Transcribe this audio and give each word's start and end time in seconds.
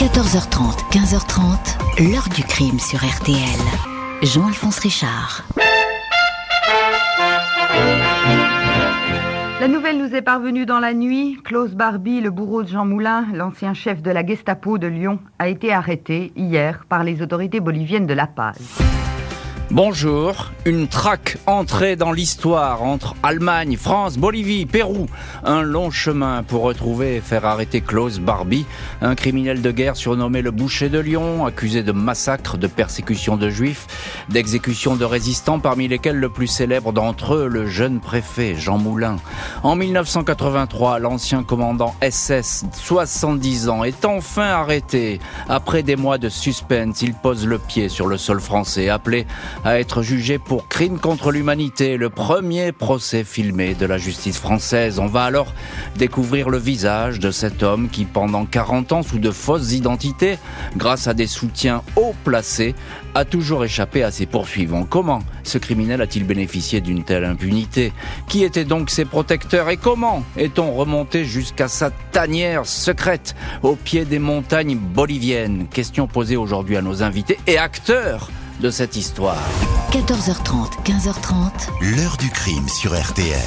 14h30, 0.00 0.90
15h30, 0.92 2.08
l'heure 2.10 2.30
du 2.34 2.42
crime 2.42 2.78
sur 2.78 3.00
RTL. 3.00 3.36
Jean-Alphonse 4.22 4.78
Richard. 4.78 5.44
La 9.60 9.68
nouvelle 9.68 9.98
nous 9.98 10.14
est 10.14 10.22
parvenue 10.22 10.64
dans 10.64 10.80
la 10.80 10.94
nuit. 10.94 11.36
Klaus 11.44 11.72
Barbie, 11.72 12.22
le 12.22 12.30
bourreau 12.30 12.62
de 12.62 12.68
Jean 12.68 12.86
Moulin, 12.86 13.26
l'ancien 13.34 13.74
chef 13.74 14.00
de 14.00 14.10
la 14.10 14.24
Gestapo 14.24 14.78
de 14.78 14.86
Lyon, 14.86 15.18
a 15.38 15.48
été 15.48 15.70
arrêté 15.70 16.32
hier 16.34 16.86
par 16.88 17.04
les 17.04 17.20
autorités 17.20 17.60
boliviennes 17.60 18.06
de 18.06 18.14
La 18.14 18.26
Paz. 18.26 18.80
Bonjour, 19.72 20.50
une 20.64 20.88
traque 20.88 21.38
entrée 21.46 21.94
dans 21.94 22.10
l'histoire 22.10 22.82
entre 22.82 23.14
Allemagne, 23.22 23.76
France, 23.76 24.18
Bolivie, 24.18 24.66
Pérou. 24.66 25.06
Un 25.44 25.62
long 25.62 25.92
chemin 25.92 26.42
pour 26.42 26.62
retrouver 26.62 27.14
et 27.14 27.20
faire 27.20 27.46
arrêter 27.46 27.80
Klaus 27.80 28.18
Barbie, 28.18 28.66
un 29.00 29.14
criminel 29.14 29.62
de 29.62 29.70
guerre 29.70 29.94
surnommé 29.94 30.42
le 30.42 30.50
boucher 30.50 30.88
de 30.88 30.98
Lyon, 30.98 31.46
accusé 31.46 31.84
de 31.84 31.92
massacre, 31.92 32.58
de 32.58 32.66
persécution 32.66 33.36
de 33.36 33.48
juifs, 33.48 33.86
d'exécution 34.28 34.96
de 34.96 35.04
résistants, 35.04 35.60
parmi 35.60 35.86
lesquels 35.86 36.18
le 36.18 36.30
plus 36.30 36.48
célèbre 36.48 36.92
d'entre 36.92 37.34
eux, 37.34 37.46
le 37.46 37.68
jeune 37.68 38.00
préfet 38.00 38.56
Jean 38.56 38.76
Moulin. 38.76 39.18
En 39.62 39.76
1983, 39.76 40.98
l'ancien 40.98 41.44
commandant 41.44 41.94
SS, 42.02 42.64
70 42.72 43.68
ans, 43.68 43.84
est 43.84 44.04
enfin 44.04 44.48
arrêté. 44.48 45.20
Après 45.48 45.84
des 45.84 45.94
mois 45.94 46.18
de 46.18 46.28
suspense, 46.28 47.02
il 47.02 47.14
pose 47.14 47.46
le 47.46 47.58
pied 47.58 47.88
sur 47.88 48.08
le 48.08 48.16
sol 48.16 48.40
français, 48.40 48.88
appelé 48.88 49.28
à 49.64 49.78
être 49.78 50.02
jugé 50.02 50.38
pour 50.38 50.68
crime 50.68 50.98
contre 50.98 51.30
l'humanité, 51.30 51.96
le 51.96 52.10
premier 52.10 52.72
procès 52.72 53.24
filmé 53.24 53.74
de 53.74 53.86
la 53.86 53.98
justice 53.98 54.38
française. 54.38 54.98
On 54.98 55.06
va 55.06 55.24
alors 55.24 55.52
découvrir 55.96 56.48
le 56.48 56.58
visage 56.58 57.18
de 57.18 57.30
cet 57.30 57.62
homme 57.62 57.88
qui, 57.88 58.04
pendant 58.04 58.46
40 58.46 58.92
ans, 58.92 59.02
sous 59.02 59.18
de 59.18 59.30
fausses 59.30 59.72
identités, 59.72 60.38
grâce 60.76 61.06
à 61.06 61.14
des 61.14 61.26
soutiens 61.26 61.82
haut 61.96 62.14
placés, 62.24 62.74
a 63.14 63.24
toujours 63.24 63.64
échappé 63.64 64.02
à 64.02 64.10
ses 64.10 64.26
poursuivants. 64.26 64.84
Comment 64.88 65.20
ce 65.42 65.58
criminel 65.58 66.00
a-t-il 66.00 66.24
bénéficié 66.24 66.80
d'une 66.80 67.04
telle 67.04 67.24
impunité? 67.24 67.92
Qui 68.28 68.44
étaient 68.44 68.64
donc 68.64 68.90
ses 68.90 69.04
protecteurs 69.04 69.68
et 69.68 69.76
comment 69.76 70.22
est-on 70.36 70.72
remonté 70.72 71.24
jusqu'à 71.24 71.68
sa 71.68 71.90
tanière 71.90 72.66
secrète 72.66 73.34
au 73.62 73.74
pied 73.74 74.04
des 74.04 74.18
montagnes 74.18 74.76
boliviennes? 74.76 75.66
Question 75.68 76.06
posée 76.06 76.36
aujourd'hui 76.36 76.76
à 76.76 76.82
nos 76.82 77.02
invités 77.02 77.38
et 77.46 77.58
acteurs 77.58 78.30
de 78.60 78.70
cette 78.70 78.96
histoire. 78.96 79.42
14h30, 79.90 80.84
15h30. 80.84 81.96
L'heure 81.96 82.16
du 82.18 82.28
crime 82.30 82.68
sur 82.68 82.92
RTL. 82.92 83.38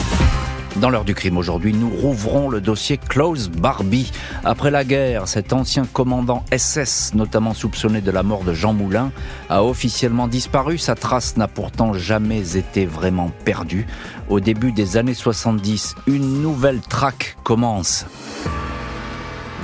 Dans 0.78 0.90
l'heure 0.90 1.06
du 1.06 1.14
crime 1.14 1.38
aujourd'hui, 1.38 1.72
nous 1.72 1.90
rouvrons 1.90 2.50
le 2.50 2.60
dossier 2.60 2.98
Klaus 2.98 3.50
Barbie. 3.50 4.12
Après 4.44 4.72
la 4.72 4.84
guerre, 4.84 5.28
cet 5.28 5.54
ancien 5.54 5.86
commandant 5.86 6.44
SS, 6.52 7.14
notamment 7.14 7.54
soupçonné 7.54 8.02
de 8.02 8.10
la 8.10 8.24
mort 8.24 8.44
de 8.44 8.54
Jean 8.54 8.74
Moulin, 8.74 9.12
a 9.50 9.64
officiellement 9.64 10.28
disparu. 10.28 10.80
Sa 10.80 10.96
trace 10.96 11.38
n'a 11.38 11.48
pourtant 11.48 11.94
jamais 11.94 12.58
été 12.58 12.88
vraiment 12.88 13.32
perdue. 13.46 13.86
Au 14.30 14.40
début 14.40 14.72
des 14.72 14.98
années 14.98 15.14
70, 15.14 15.96
une 16.08 16.42
nouvelle 16.42 16.82
traque 16.82 17.38
commence. 17.44 18.08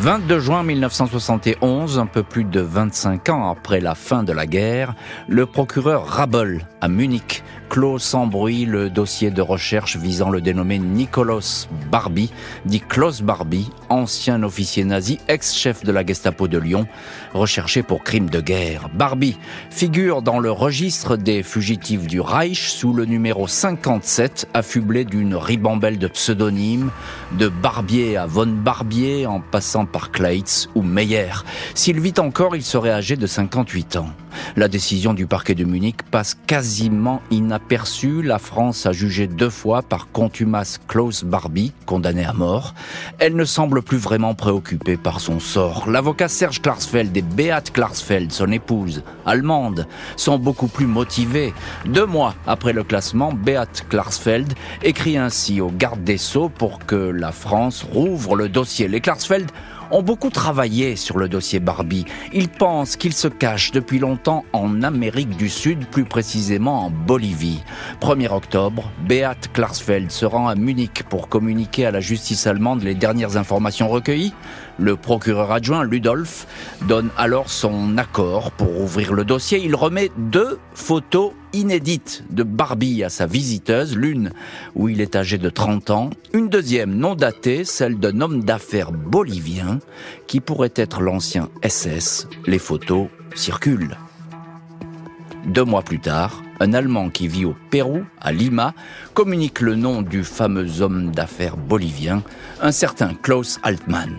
22 0.02 0.40
juin 0.40 0.64
1971, 0.64 2.00
un 2.00 2.06
peu 2.06 2.24
plus 2.24 2.46
de 2.46 2.62
25 2.62 3.28
ans 3.28 3.52
après 3.52 3.82
la 3.82 3.96
fin 3.96 4.24
de 4.24 4.32
la 4.32 4.48
guerre, 4.48 4.96
le 5.28 5.46
procureur 5.46 6.08
Rabel 6.08 6.66
à 6.82 6.88
Munich 6.88 7.44
clôt 7.70 8.00
sans 8.00 8.26
bruit 8.26 8.66
le 8.66 8.90
dossier 8.90 9.30
de 9.30 9.42
recherche 9.42 9.96
visant 9.96 10.30
le 10.30 10.42
dénommé 10.42 10.80
Nicolas 10.80 11.68
Barbie, 11.92 12.32
dit 12.66 12.82
Klaus 12.82 13.22
Barbie, 13.22 13.70
ancien 13.90 14.42
officier 14.44 14.84
nazi, 14.84 15.20
ex-chef 15.28 15.84
de 15.84 15.92
la 15.92 16.06
Gestapo 16.06 16.48
de 16.48 16.58
Lyon, 16.58 16.88
recherché 17.34 17.84
pour 17.84 18.04
crime 18.04 18.30
de 18.30 18.42
guerre. 18.42 18.90
Barbie 18.94 19.38
figure 19.70 20.22
dans 20.22 20.40
le 20.40 20.52
registre 20.52 21.16
des 21.16 21.44
fugitifs 21.44 22.08
du 22.08 22.20
Reich 22.20 22.70
sous 22.70 22.94
le 22.94 23.06
numéro 23.06 23.48
57, 23.48 24.50
affublé 24.54 25.06
d'une 25.06 25.36
ribambelle 25.36 26.00
de 26.00 26.08
pseudonymes, 26.08 26.90
de 27.34 27.48
Barbier 27.50 28.18
à 28.18 28.26
Von 28.26 28.48
Barbier, 28.48 29.28
en 29.28 29.42
passant 29.42 29.86
par 29.86 30.12
Kleitz 30.12 30.70
ou 30.74 30.82
Meyer. 30.82 31.44
S'il 31.76 32.00
vit 32.00 32.14
encore, 32.18 32.56
il 32.56 32.64
serait 32.64 32.92
âgé 32.92 33.16
de 33.16 33.28
58 33.28 33.98
ans. 33.98 34.10
La 34.56 34.68
décision 34.68 35.14
du 35.14 35.28
parquet 35.28 35.56
de 35.56 35.64
Munich 35.64 36.04
passe 36.10 36.38
quasiment 36.48 37.22
inaperçue. 37.32 38.22
La 38.22 38.40
France 38.40 38.86
a 38.86 38.92
jugé 38.92 39.28
deux 39.28 39.50
fois 39.50 39.82
par 39.82 40.12
contumace 40.12 40.80
Klaus 40.88 41.24
Barbie, 41.24 41.74
condamné 41.86 42.26
à 42.26 42.34
mort. 42.34 42.74
Elle 43.20 43.36
ne 43.36 43.46
semble 43.46 43.82
plus 43.82 43.98
vraiment 43.98 44.34
préoccupée 44.34 44.98
par 44.98 45.20
son 45.20 45.40
sort. 45.40 45.90
L'avocat 45.90 46.28
Serge 46.28 46.62
Klarsfeld 46.62 47.16
et 47.16 47.22
Beat 47.22 47.72
Klarsfeld, 47.72 48.32
son 48.32 48.52
épouse, 48.52 49.04
allemande, 49.26 49.88
sont 50.16 50.38
beaucoup 50.38 50.68
plus 50.68 50.88
motivés. 50.88 51.54
Deux 51.86 52.06
mois 52.06 52.36
après 52.48 52.74
le 52.74 52.84
classement, 52.84 53.34
Beat 53.34 53.86
Klarsfeld 53.90 54.54
écrit 54.84 55.18
ainsi 55.18 55.62
au 55.62 55.70
garde 55.70 56.04
des 56.04 56.18
Sceaux 56.18 56.50
pour 56.50 56.80
que 56.86 56.96
la 56.96 57.32
France 57.32 57.86
rouvre 57.92 58.36
le 58.36 58.50
dossier. 58.50 58.88
Les 58.88 59.02
Klarsfeld 59.02 59.50
ont 59.92 60.02
beaucoup 60.02 60.30
travaillé 60.30 60.96
sur 60.96 61.18
le 61.18 61.30
dossier 61.30 61.60
Barbie. 61.60 62.06
Ils 62.34 62.50
pensent 62.50 62.96
qu'il 62.96 63.14
se 63.14 63.28
cache 63.28 63.72
depuis 63.72 64.00
longtemps 64.00 64.46
en 64.54 64.84
Amérique 64.84 65.36
du 65.38 65.50
Sud, 65.50 65.86
plus 65.88 66.06
précisément 66.06 66.86
en 66.86 66.90
Bolivie. 66.90 67.64
1er 68.02 68.32
octobre, 68.32 68.92
Beat 69.08 69.52
Klarsfeld 69.54 70.12
se 70.12 70.26
rend 70.26 70.48
à 70.48 70.56
Munich 70.56 71.04
pour 71.10 71.30
communiquer 71.30 71.86
à 71.86 71.92
la 71.92 72.00
justice 72.00 72.48
allemande 72.48 72.84
les 72.84 72.96
dernières 72.96 73.38
informations 73.38 73.88
recueillies. 73.88 74.34
Le 74.78 74.96
procureur 74.96 75.52
adjoint 75.52 75.84
Ludolf 75.84 76.48
donne 76.88 77.10
alors 77.18 77.50
son 77.50 77.98
accord 77.98 78.52
pour 78.52 78.80
ouvrir 78.80 79.14
le 79.14 79.26
dossier. 79.26 79.60
Il 79.64 79.76
remet 79.76 80.12
deux 80.18 80.60
photos 80.74 81.34
inédites 81.54 82.24
de 82.30 82.44
Barbie 82.44 83.04
à 83.04 83.10
sa 83.10 83.26
visiteuse, 83.26 83.96
l'une 83.96 84.32
où 84.76 84.90
il 84.90 85.02
est 85.02 85.16
âgé 85.16 85.38
de 85.38 85.50
30 85.50 85.90
ans, 85.90 86.10
une 86.34 86.50
deuxième 86.50 86.96
non 86.96 87.16
datée, 87.16 87.64
celle 87.64 88.00
d'un 88.00 88.22
homme 88.22 88.44
d'affaires 88.44 88.92
bolivien 88.92 89.80
qui 90.28 90.40
pourrait 90.40 90.74
être 90.76 91.02
l'ancien 91.02 91.50
SS. 91.64 92.28
Les 92.46 92.60
photos 92.60 93.08
circulent. 93.36 93.98
Deux 95.46 95.64
mois 95.64 95.84
plus 95.84 96.00
tard, 96.00 96.44
un 96.60 96.74
Allemand 96.74 97.10
qui 97.10 97.28
vit 97.28 97.46
au 97.46 97.56
Pérou, 97.70 98.04
à 98.20 98.32
Lima, 98.32 98.74
communique 99.14 99.62
le 99.62 99.76
nom 99.76 100.02
du 100.02 100.24
fameux 100.24 100.82
homme 100.82 101.12
d'affaires 101.12 101.58
bolivien, 101.58 102.24
un 102.62 102.72
certain 102.72 103.14
Klaus 103.14 103.60
Altmann. 103.64 104.18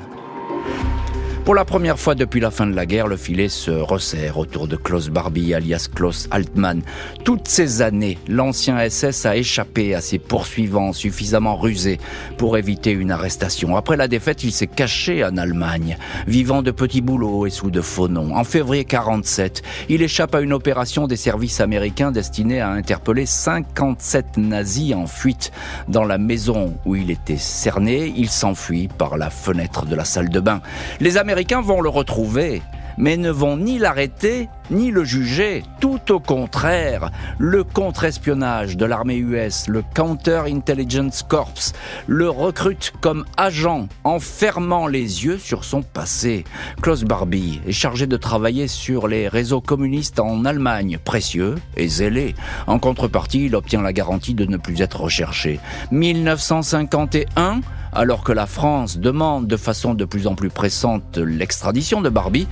Pour 1.44 1.54
la 1.54 1.64
première 1.64 1.98
fois 1.98 2.14
depuis 2.14 2.38
la 2.38 2.50
fin 2.50 2.66
de 2.66 2.76
la 2.76 2.84
guerre, 2.84 3.06
le 3.06 3.16
filet 3.16 3.48
se 3.48 3.70
resserre 3.70 4.36
autour 4.36 4.68
de 4.68 4.76
Klaus 4.76 5.08
Barbie, 5.08 5.54
alias 5.54 5.88
Klaus 5.92 6.28
Altmann. 6.30 6.82
Toutes 7.24 7.48
ces 7.48 7.80
années, 7.80 8.18
l'ancien 8.28 8.78
SS 8.88 9.24
a 9.24 9.36
échappé 9.36 9.94
à 9.94 10.02
ses 10.02 10.18
poursuivants 10.18 10.92
suffisamment 10.92 11.56
rusés 11.56 11.98
pour 12.36 12.58
éviter 12.58 12.92
une 12.92 13.10
arrestation. 13.10 13.74
Après 13.74 13.96
la 13.96 14.06
défaite, 14.06 14.44
il 14.44 14.52
s'est 14.52 14.66
caché 14.66 15.24
en 15.24 15.38
Allemagne, 15.38 15.96
vivant 16.28 16.62
de 16.62 16.70
petits 16.70 17.00
boulots 17.00 17.46
et 17.46 17.50
sous 17.50 17.70
de 17.70 17.80
faux 17.80 18.08
noms. 18.08 18.36
En 18.36 18.44
février 18.44 18.84
47, 18.84 19.62
il 19.88 20.02
échappe 20.02 20.34
à 20.34 20.42
une 20.42 20.52
opération 20.52 21.06
des 21.06 21.16
services 21.16 21.60
américains 21.60 22.12
destinée 22.12 22.60
à 22.60 22.70
interpeller 22.70 23.24
57 23.24 24.36
nazis 24.36 24.94
en 24.94 25.06
fuite 25.06 25.52
dans 25.88 26.04
la 26.04 26.18
maison 26.18 26.74
où 26.84 26.96
il 26.96 27.10
était 27.10 27.38
cerné. 27.38 28.12
Il 28.14 28.28
s'enfuit 28.28 28.88
par 28.88 29.16
la 29.16 29.30
fenêtre 29.30 29.86
de 29.86 29.96
la 29.96 30.04
salle 30.04 30.28
de 30.28 30.38
bain. 30.38 30.60
Les 31.00 31.16
Américains 31.16 31.29
vont 31.62 31.80
le 31.80 31.88
retrouver, 31.88 32.60
mais 32.98 33.16
ne 33.16 33.30
vont 33.30 33.56
ni 33.56 33.78
l'arrêter 33.78 34.48
ni 34.70 34.90
le 34.90 35.04
juger. 35.04 35.62
Tout 35.80 36.12
au 36.12 36.20
contraire, 36.20 37.10
le 37.38 37.64
contre-espionnage 37.64 38.76
de 38.76 38.84
l'armée 38.84 39.16
US, 39.16 39.68
le 39.68 39.82
Counter-Intelligence 39.94 41.22
Corps, 41.22 41.72
le 42.06 42.28
recrute 42.28 42.92
comme 43.00 43.24
agent 43.36 43.88
en 44.04 44.20
fermant 44.20 44.86
les 44.86 45.24
yeux 45.24 45.38
sur 45.38 45.64
son 45.64 45.82
passé. 45.82 46.44
Klaus 46.82 47.04
Barbie 47.04 47.60
est 47.66 47.72
chargé 47.72 48.06
de 48.06 48.16
travailler 48.16 48.68
sur 48.68 49.08
les 49.08 49.28
réseaux 49.28 49.60
communistes 49.60 50.20
en 50.20 50.44
Allemagne, 50.44 50.98
précieux 51.04 51.56
et 51.76 51.88
zélé. 51.88 52.34
En 52.66 52.78
contrepartie, 52.78 53.46
il 53.46 53.56
obtient 53.56 53.82
la 53.82 53.92
garantie 53.92 54.34
de 54.34 54.46
ne 54.46 54.56
plus 54.56 54.82
être 54.82 55.00
recherché. 55.00 55.60
1951, 55.90 57.60
alors 57.92 58.22
que 58.22 58.32
la 58.32 58.46
France 58.46 58.98
demande 58.98 59.46
de 59.46 59.56
façon 59.56 59.94
de 59.94 60.04
plus 60.04 60.26
en 60.26 60.34
plus 60.34 60.50
pressante 60.50 61.18
l'extradition 61.18 62.00
de 62.00 62.08
Barbie, 62.08 62.46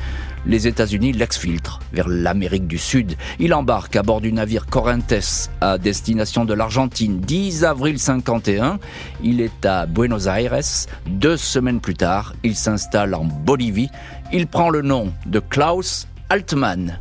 les 0.46 0.66
États-Unis 0.66 1.12
l'exfiltrent 1.12 1.80
vers 1.92 2.08
l'Amérique 2.08 2.66
du 2.66 2.78
Sud. 2.78 3.16
Il 3.38 3.54
embarque 3.54 3.96
à 3.96 4.02
bord 4.02 4.20
du 4.20 4.32
navire 4.32 4.66
Corrientes 4.66 5.48
à 5.60 5.78
destination 5.78 6.44
de 6.44 6.54
l'Argentine. 6.54 7.20
10 7.20 7.64
avril 7.64 7.98
51, 7.98 8.78
il 9.22 9.40
est 9.40 9.66
à 9.66 9.86
Buenos 9.86 10.26
Aires. 10.26 10.60
Deux 11.06 11.36
semaines 11.36 11.80
plus 11.80 11.94
tard, 11.94 12.34
il 12.42 12.56
s'installe 12.56 13.14
en 13.14 13.24
Bolivie. 13.24 13.90
Il 14.32 14.46
prend 14.46 14.70
le 14.70 14.82
nom 14.82 15.12
de 15.26 15.40
Klaus 15.40 16.08
Altmann. 16.28 16.98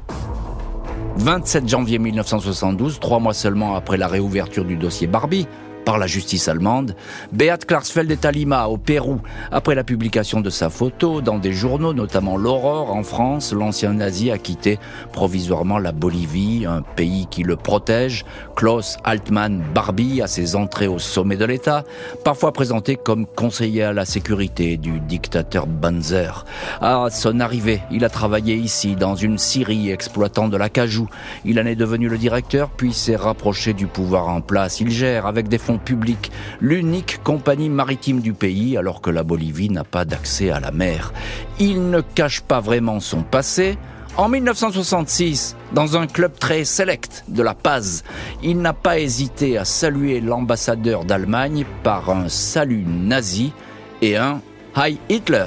27 1.18 1.68
janvier 1.68 1.98
1972, 1.98 3.00
trois 3.00 3.19
mois 3.19 3.34
seulement 3.34 3.75
après 3.75 3.98
la 3.98 4.07
réouverture 4.07 4.66
du 4.66 4.75
dossier 4.75 5.07
Barbie, 5.07 5.48
par 5.88 5.98
la 5.98 6.06
justice 6.06 6.50
allemande. 6.50 6.98
Beat 7.31 7.66
Klarsfeld 7.66 8.12
est 8.12 8.25
à 8.25 8.68
au 8.68 8.78
Pérou. 8.78 9.22
Après 9.54 9.74
la 9.74 9.86
publication 9.86 10.42
de 10.42 10.50
sa 10.50 10.69
photo 10.69 11.22
dans 11.22 11.39
des 11.39 11.54
journaux, 11.54 11.94
notamment 11.94 12.36
l'Aurore 12.36 12.92
en 12.92 13.04
France, 13.04 13.54
l'ancien 13.54 13.94
nazi 13.94 14.30
a 14.30 14.38
quitté 14.38 14.80
provisoirement 15.13 15.80
la 15.80 15.94
Bolivie, 15.94 16.66
un 16.66 16.81
pays 16.81 17.25
qui 17.31 17.44
le 17.44 17.56
protège. 17.56 18.25
Klaus 18.57 18.98
Altmann 19.06 19.63
Barbie 19.74 20.22
a 20.22 20.28
ses 20.28 20.57
entrées 20.57 20.88
au 20.88 21.00
sommet 21.00 21.38
de 21.38 21.45
l'État, 21.45 21.86
parfois 22.25 22.51
présenté 22.51 22.98
comme 22.98 23.25
conseiller 23.25 23.84
à 23.84 23.94
la 23.94 24.04
sécurité 24.04 24.75
du 24.75 25.00
dictateur 25.00 25.68
Banzer. 25.68 26.44
À 26.81 27.07
son 27.10 27.39
arrivée, 27.39 27.81
il 27.92 28.04
a 28.04 28.10
travaillé 28.10 28.56
ici, 28.56 28.98
dans 28.98 29.16
une 29.16 29.38
Syrie 29.38 29.89
exploitant 29.89 30.50
de 30.50 30.57
l'acajou. 30.57 31.07
Il 31.45 31.62
en 31.62 31.66
est 31.66 31.75
devenu 31.75 32.10
le 32.10 32.18
directeur, 32.18 32.72
puis 32.72 32.92
s'est 32.92 33.16
rapproché 33.16 33.72
du 33.72 33.88
pouvoir 33.88 34.28
en 34.28 34.42
place. 34.42 34.81
Il 34.81 34.89
gère, 34.89 35.28
avec 35.28 35.48
des 35.48 35.57
fonds 35.57 35.76
publics, 35.77 36.31
l'unique 36.62 37.21
compagnie 37.24 37.69
maritime 37.69 38.21
du 38.21 38.33
pays, 38.33 38.77
alors 38.77 39.01
que 39.01 39.09
la 39.09 39.24
Bolivie 39.24 39.69
n'a 39.69 39.83
pas 39.83 40.06
d'accès 40.06 40.50
à 40.50 40.59
la 40.59 40.71
mer. 40.71 41.13
Il 41.59 41.89
ne 41.89 42.01
cache 42.01 42.41
pas 42.41 42.59
vraiment 42.59 43.00
son 43.00 43.24
passé. 43.24 43.77
En 44.18 44.29
1966, 44.29 45.56
dans 45.74 45.95
un 45.95 46.07
club 46.07 46.38
très 46.39 46.63
select 46.65 47.24
de 47.27 47.44
la 47.44 47.53
Paz, 47.53 48.03
il 48.41 48.59
n'a 48.59 48.74
pas 48.74 49.00
hésité 49.00 49.57
à 49.57 49.65
saluer 49.65 50.21
l'ambassadeur 50.21 51.06
d'Allemagne 51.06 51.65
par 51.83 52.09
un 52.09 52.27
salut 52.27 52.83
nazi 52.88 53.53
et 54.01 54.18
un 54.18 54.41
Hi 54.75 55.00
Hitler. 55.09 55.45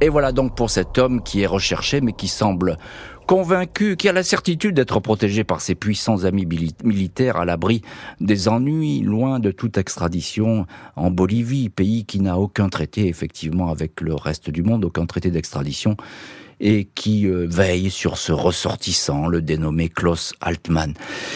Et 0.00 0.08
voilà 0.08 0.32
donc 0.32 0.56
pour 0.56 0.68
cet 0.68 0.98
homme 0.98 1.22
qui 1.22 1.42
est 1.42 1.46
recherché 1.46 2.00
mais 2.00 2.12
qui 2.12 2.26
semble 2.26 2.76
convaincu, 3.32 3.96
qui 3.96 4.10
a 4.10 4.12
la 4.12 4.24
certitude 4.24 4.74
d'être 4.74 5.00
protégé 5.00 5.42
par 5.42 5.62
ses 5.62 5.74
puissants 5.74 6.24
amis 6.24 6.46
militaires 6.84 7.38
à 7.38 7.46
l'abri 7.46 7.80
des 8.20 8.46
ennuis, 8.46 9.00
loin 9.00 9.40
de 9.40 9.50
toute 9.50 9.78
extradition 9.78 10.66
en 10.96 11.10
Bolivie, 11.10 11.70
pays 11.70 12.04
qui 12.04 12.20
n'a 12.20 12.36
aucun 12.36 12.68
traité 12.68 13.08
effectivement 13.08 13.70
avec 13.70 14.02
le 14.02 14.14
reste 14.14 14.50
du 14.50 14.62
monde, 14.62 14.84
aucun 14.84 15.06
traité 15.06 15.30
d'extradition 15.30 15.96
et 16.62 16.88
qui 16.94 17.26
euh, 17.26 17.46
veille 17.48 17.90
sur 17.90 18.16
ce 18.16 18.32
ressortissant, 18.32 19.26
le 19.26 19.42
dénommé 19.42 19.88
Klaus 19.88 20.32
Altmann. 20.40 20.94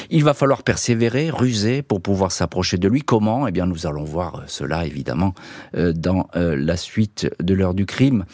Il 0.08 0.22
va 0.22 0.34
falloir 0.34 0.62
persévérer, 0.62 1.30
ruser 1.30 1.82
pour 1.82 2.00
pouvoir 2.00 2.30
s'approcher 2.30 2.78
de 2.78 2.88
lui. 2.88 3.02
Comment? 3.02 3.48
Eh 3.48 3.52
bien, 3.52 3.66
nous 3.66 3.86
allons 3.86 4.04
voir 4.04 4.44
cela 4.46 4.86
évidemment 4.86 5.34
euh, 5.76 5.92
dans 5.92 6.28
euh, 6.36 6.56
la 6.56 6.76
suite 6.76 7.28
de 7.40 7.54
l'heure 7.54 7.74
du 7.74 7.86
crime. 7.86 8.24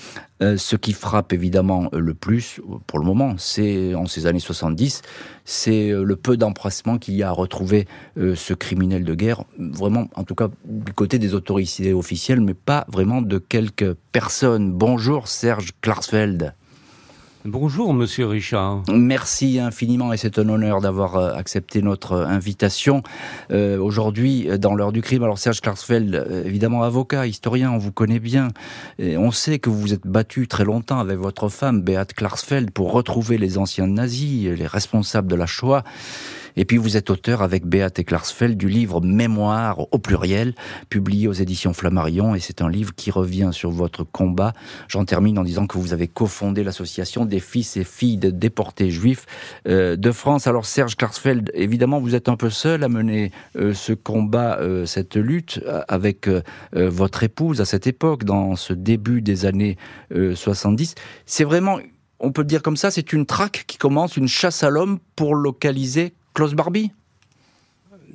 Ce 0.56 0.76
qui 0.76 0.92
frappe 0.92 1.32
évidemment 1.32 1.88
le 1.92 2.14
plus, 2.14 2.60
pour 2.86 2.98
le 2.98 3.04
moment, 3.04 3.34
c'est 3.38 3.94
en 3.94 4.06
ces 4.06 4.26
années 4.26 4.40
70, 4.40 5.02
c'est 5.44 5.90
le 5.90 6.16
peu 6.16 6.36
d'empressement 6.36 6.98
qu'il 6.98 7.14
y 7.14 7.22
a 7.22 7.28
à 7.28 7.32
retrouver 7.32 7.86
ce 8.16 8.52
criminel 8.54 9.04
de 9.04 9.14
guerre, 9.14 9.44
vraiment, 9.58 10.08
en 10.16 10.24
tout 10.24 10.34
cas, 10.34 10.48
du 10.64 10.92
côté 10.92 11.18
des 11.18 11.34
autorités 11.34 11.92
officielles, 11.92 12.40
mais 12.40 12.54
pas 12.54 12.86
vraiment 12.88 13.22
de 13.22 13.38
quelques 13.38 13.94
personnes. 14.10 14.72
Bonjour 14.72 15.28
Serge 15.28 15.70
Klarsfeld. 15.80 16.54
Bonjour, 17.44 17.92
monsieur 17.92 18.28
Richard. 18.28 18.84
Merci 18.88 19.58
infiniment 19.58 20.12
et 20.12 20.16
c'est 20.16 20.38
un 20.38 20.48
honneur 20.48 20.80
d'avoir 20.80 21.16
euh, 21.16 21.34
accepté 21.34 21.82
notre 21.82 22.14
invitation 22.14 23.02
euh, 23.50 23.78
aujourd'hui 23.78 24.48
euh, 24.48 24.58
dans 24.58 24.76
l'heure 24.76 24.92
du 24.92 25.02
crime. 25.02 25.24
Alors 25.24 25.40
Serge 25.40 25.60
Klarsfeld, 25.60 26.44
évidemment 26.44 26.84
avocat, 26.84 27.26
historien, 27.26 27.72
on 27.72 27.78
vous 27.78 27.90
connaît 27.90 28.20
bien. 28.20 28.46
Et 29.00 29.16
on 29.16 29.32
sait 29.32 29.58
que 29.58 29.70
vous 29.70 29.80
vous 29.80 29.92
êtes 29.92 30.06
battu 30.06 30.46
très 30.46 30.64
longtemps 30.64 31.00
avec 31.00 31.18
votre 31.18 31.48
femme, 31.48 31.82
Beat 31.82 32.14
Klarsfeld, 32.14 32.70
pour 32.70 32.92
retrouver 32.92 33.38
les 33.38 33.58
anciens 33.58 33.88
nazis, 33.88 34.56
les 34.56 34.66
responsables 34.68 35.28
de 35.28 35.34
la 35.34 35.46
Shoah. 35.46 35.82
Et 36.56 36.64
puis 36.64 36.76
vous 36.76 36.96
êtes 36.96 37.10
auteur 37.10 37.42
avec 37.42 37.66
Beate 37.66 38.04
Klarsfeld 38.04 38.56
du 38.56 38.68
livre 38.68 39.00
Mémoire 39.00 39.86
au 39.92 39.98
pluriel, 39.98 40.54
publié 40.88 41.28
aux 41.28 41.32
éditions 41.32 41.72
Flammarion, 41.72 42.34
et 42.34 42.40
c'est 42.40 42.62
un 42.62 42.68
livre 42.68 42.94
qui 42.94 43.10
revient 43.10 43.50
sur 43.52 43.70
votre 43.70 44.04
combat. 44.04 44.52
J'en 44.88 45.04
termine 45.04 45.38
en 45.38 45.44
disant 45.44 45.66
que 45.66 45.78
vous 45.78 45.92
avez 45.92 46.08
cofondé 46.08 46.62
l'association 46.64 47.24
des 47.24 47.40
fils 47.40 47.76
et 47.76 47.84
filles 47.84 48.18
de 48.18 48.30
déportés 48.30 48.90
juifs 48.90 49.26
euh, 49.66 49.96
de 49.96 50.12
France. 50.12 50.46
Alors 50.46 50.66
Serge 50.66 50.96
Klarsfeld, 50.96 51.50
évidemment, 51.54 52.00
vous 52.00 52.14
êtes 52.14 52.28
un 52.28 52.36
peu 52.36 52.50
seul 52.50 52.84
à 52.84 52.88
mener 52.88 53.30
euh, 53.56 53.74
ce 53.74 53.92
combat, 53.92 54.58
euh, 54.58 54.86
cette 54.86 55.16
lutte 55.16 55.60
avec 55.88 56.28
votre 56.72 57.22
épouse 57.22 57.60
à 57.60 57.64
cette 57.64 57.86
époque, 57.86 58.24
dans 58.24 58.56
ce 58.56 58.72
début 58.72 59.22
des 59.22 59.46
années 59.46 59.76
70. 60.10 60.94
C'est 61.26 61.44
vraiment 61.44 61.78
on 62.20 62.30
peut 62.30 62.42
le 62.42 62.46
dire 62.46 62.62
comme 62.62 62.76
ça, 62.76 62.90
c'est 62.90 63.12
une 63.12 63.26
traque 63.26 63.64
qui 63.66 63.78
commence, 63.78 64.16
une 64.16 64.28
chasse 64.28 64.62
à 64.62 64.70
l'homme 64.70 64.98
pour 65.16 65.34
localiser 65.34 66.14
Klaus 66.34 66.54
Barbie 66.54 66.90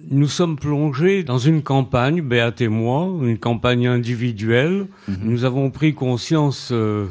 nous 0.09 0.27
sommes 0.27 0.57
plongés 0.57 1.23
dans 1.23 1.37
une 1.37 1.63
campagne, 1.63 2.21
Béat 2.21 2.53
et 2.59 2.67
moi, 2.67 3.09
une 3.21 3.37
campagne 3.37 3.87
individuelle. 3.87 4.87
Mhm. 5.07 5.17
Nous 5.23 5.43
avons 5.43 5.69
pris 5.69 5.93
conscience 5.93 6.69
euh, 6.71 7.07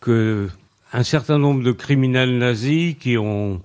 que 0.00 0.48
un 0.92 1.02
certain 1.02 1.38
nombre 1.38 1.62
de 1.62 1.72
criminels 1.72 2.38
nazis 2.38 2.96
qui 2.98 3.18
ont 3.18 3.60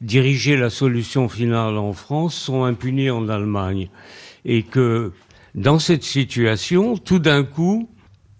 dirigé 0.00 0.56
la 0.56 0.70
solution 0.70 1.28
finale 1.28 1.76
en 1.76 1.92
France 1.92 2.34
sont 2.34 2.64
impunis 2.64 3.10
en 3.10 3.28
Allemagne. 3.28 3.88
Et 4.44 4.62
que 4.62 5.12
dans 5.54 5.78
cette 5.78 6.04
situation, 6.04 6.96
tout 6.96 7.18
d'un 7.18 7.42
coup, 7.42 7.88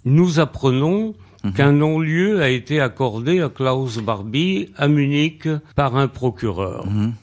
nous 0.05 0.41
apprenons 0.41 1.15
mhm. 1.43 1.53
qu'un 1.53 1.73
non-lieu 1.73 2.43
a 2.43 2.51
été 2.51 2.81
accordé 2.81 3.41
à 3.41 3.49
Klaus 3.49 3.99
Barbie 3.99 4.69
à 4.77 4.89
Munich 4.89 5.49
par 5.75 5.97
un 5.97 6.09
procureur. 6.09 6.87
Mhm. 6.87 7.15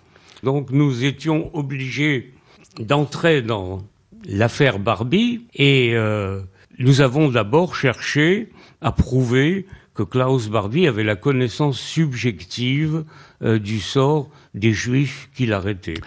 Donc 0.47 0.71
nous 0.71 1.03
étions 1.03 1.53
obligés 1.53 2.31
d'entrer 2.79 3.41
dans 3.41 3.83
l'affaire 4.25 4.79
Barbie 4.79 5.45
et 5.53 5.91
euh, 5.93 6.39
nous 6.79 7.01
avons 7.01 7.27
d'abord 7.27 7.75
cherché 7.75 8.47
à 8.79 8.93
prouver 8.93 9.65
que 9.93 10.03
Klaus 10.03 10.47
Barbie 10.47 10.87
avait 10.87 11.03
la 11.03 11.17
connaissance 11.17 11.77
subjective 11.77 13.03
euh, 13.41 13.59
du 13.59 13.81
sort 13.81 14.29
des 14.53 14.71
juifs 14.71 15.29
qu'il 15.35 15.51
arrêtait. 15.51 15.99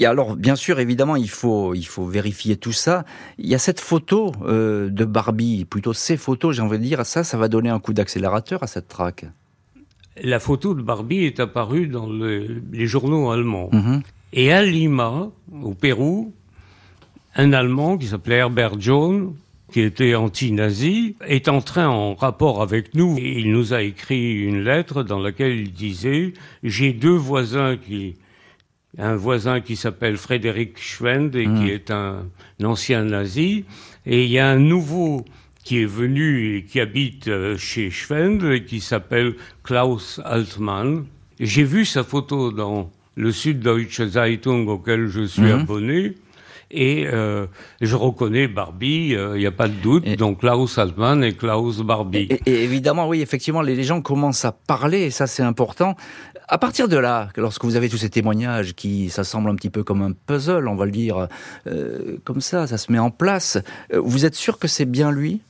Alors, 0.00 0.36
bien 0.36 0.54
sûr, 0.54 0.78
évidemment, 0.78 1.16
il 1.16 1.28
faut, 1.28 1.74
il 1.74 1.88
faut 1.88 2.06
vérifier 2.06 2.56
tout 2.56 2.70
ça. 2.70 3.04
Il 3.36 3.48
y 3.48 3.56
a 3.56 3.58
cette 3.58 3.80
photo 3.80 4.30
euh, 4.44 4.90
de 4.90 5.04
Barbie, 5.04 5.64
plutôt 5.64 5.92
ces 5.92 6.16
photos, 6.16 6.54
j'ai 6.54 6.62
envie 6.62 6.78
de 6.78 6.84
dire, 6.84 7.04
ça, 7.04 7.24
ça 7.24 7.36
va 7.36 7.48
donner 7.48 7.70
un 7.70 7.80
coup 7.80 7.94
d'accélérateur 7.94 8.62
à 8.62 8.68
cette 8.68 8.86
traque 8.86 9.26
la 10.22 10.40
photo 10.40 10.74
de 10.74 10.82
Barbie 10.82 11.24
est 11.24 11.40
apparue 11.40 11.86
dans 11.86 12.08
les 12.08 12.86
journaux 12.86 13.30
allemands. 13.30 13.68
Mhm. 13.72 14.02
Et 14.32 14.52
à 14.52 14.62
Lima, 14.62 15.30
au 15.62 15.74
Pérou, 15.74 16.32
un 17.34 17.52
Allemand 17.52 17.98
qui 17.98 18.06
s'appelait 18.06 18.36
Herbert 18.36 18.80
John, 18.80 19.34
qui 19.72 19.80
était 19.80 20.14
anti-nazi, 20.14 21.16
est 21.26 21.48
entré 21.48 21.82
en 21.84 22.14
rapport 22.14 22.62
avec 22.62 22.94
nous. 22.94 23.16
Et 23.18 23.40
il 23.40 23.50
nous 23.50 23.74
a 23.74 23.82
écrit 23.82 24.42
une 24.42 24.62
lettre 24.62 25.02
dans 25.02 25.20
laquelle 25.20 25.58
il 25.58 25.72
disait 25.72 26.32
J'ai 26.62 26.92
deux 26.92 27.16
voisins 27.16 27.76
qui. 27.76 28.16
Un 28.98 29.14
voisin 29.14 29.60
qui 29.60 29.76
s'appelle 29.76 30.16
Frédéric 30.16 30.78
Schwend 30.78 31.36
et 31.36 31.44
qui 31.44 31.48
mhm. 31.48 31.66
est 31.66 31.90
un 31.90 32.22
ancien 32.64 33.04
nazi. 33.04 33.66
Et 34.06 34.24
il 34.24 34.30
y 34.30 34.38
a 34.38 34.48
un 34.48 34.58
nouveau 34.58 35.26
qui 35.66 35.82
est 35.82 35.86
venu 35.86 36.54
et 36.54 36.62
qui 36.62 36.78
habite 36.78 37.26
euh, 37.26 37.56
chez 37.58 37.90
Schwend 37.90 38.40
et 38.44 38.62
qui 38.62 38.78
s'appelle 38.78 39.34
Klaus 39.64 40.20
Altmann. 40.24 41.06
J'ai 41.40 41.64
vu 41.64 41.84
sa 41.84 42.04
photo 42.04 42.52
dans 42.52 42.92
le 43.16 43.32
Süddeutsche 43.32 44.06
Zeitung 44.06 44.68
auquel 44.68 45.08
je 45.08 45.22
suis 45.22 45.42
mhm. 45.42 45.60
abonné. 45.60 46.14
Et 46.70 47.08
euh, 47.12 47.46
je 47.80 47.96
reconnais 47.96 48.46
Barbie, 48.46 49.16
euh, 49.16 49.36
il 49.36 49.40
n'y 49.40 49.46
a 49.46 49.52
pas 49.52 49.66
de 49.66 49.74
doute, 49.74 50.08
donc 50.16 50.40
Klaus 50.40 50.78
Altmann 50.78 51.24
et 51.24 51.32
Klaus 51.32 51.80
Barbie. 51.80 52.28
Et, 52.46 52.64
évidemment, 52.64 53.08
oui, 53.08 53.20
effectivement, 53.20 53.62
les, 53.62 53.82
gens 53.82 54.00
commencent 54.02 54.44
à 54.44 54.52
parler, 54.52 55.02
et 55.02 55.10
ça 55.10 55.26
c'est 55.26 55.42
important. 55.42 55.96
À 56.48 56.58
partir 56.58 56.86
de 56.86 56.96
là, 56.96 57.28
lorsque 57.36 57.64
vous 57.64 57.74
avez 57.74 57.88
tous 57.88 57.98
ces 57.98 58.10
témoignages 58.10 58.74
qui, 58.74 59.10
ça 59.10 59.24
semble 59.24 59.50
un 59.50 59.56
petit 59.56 59.70
peu 59.70 59.82
comme 59.82 60.02
un 60.02 60.12
puzzle, 60.12 60.68
on 60.68 60.76
va 60.76 60.84
le 60.86 60.92
dire 60.92 61.28
comme 62.24 62.40
ça, 62.40 62.66
ça 62.68 62.78
se 62.78 62.90
met 62.90 63.00
en 63.00 63.10
place, 63.10 63.58
vous 63.92 64.24
êtes 64.24 64.36
sûr 64.36 64.58
que 64.58 64.68
c'est 64.68 64.84
bien 64.84 65.10
lui? 65.10 65.40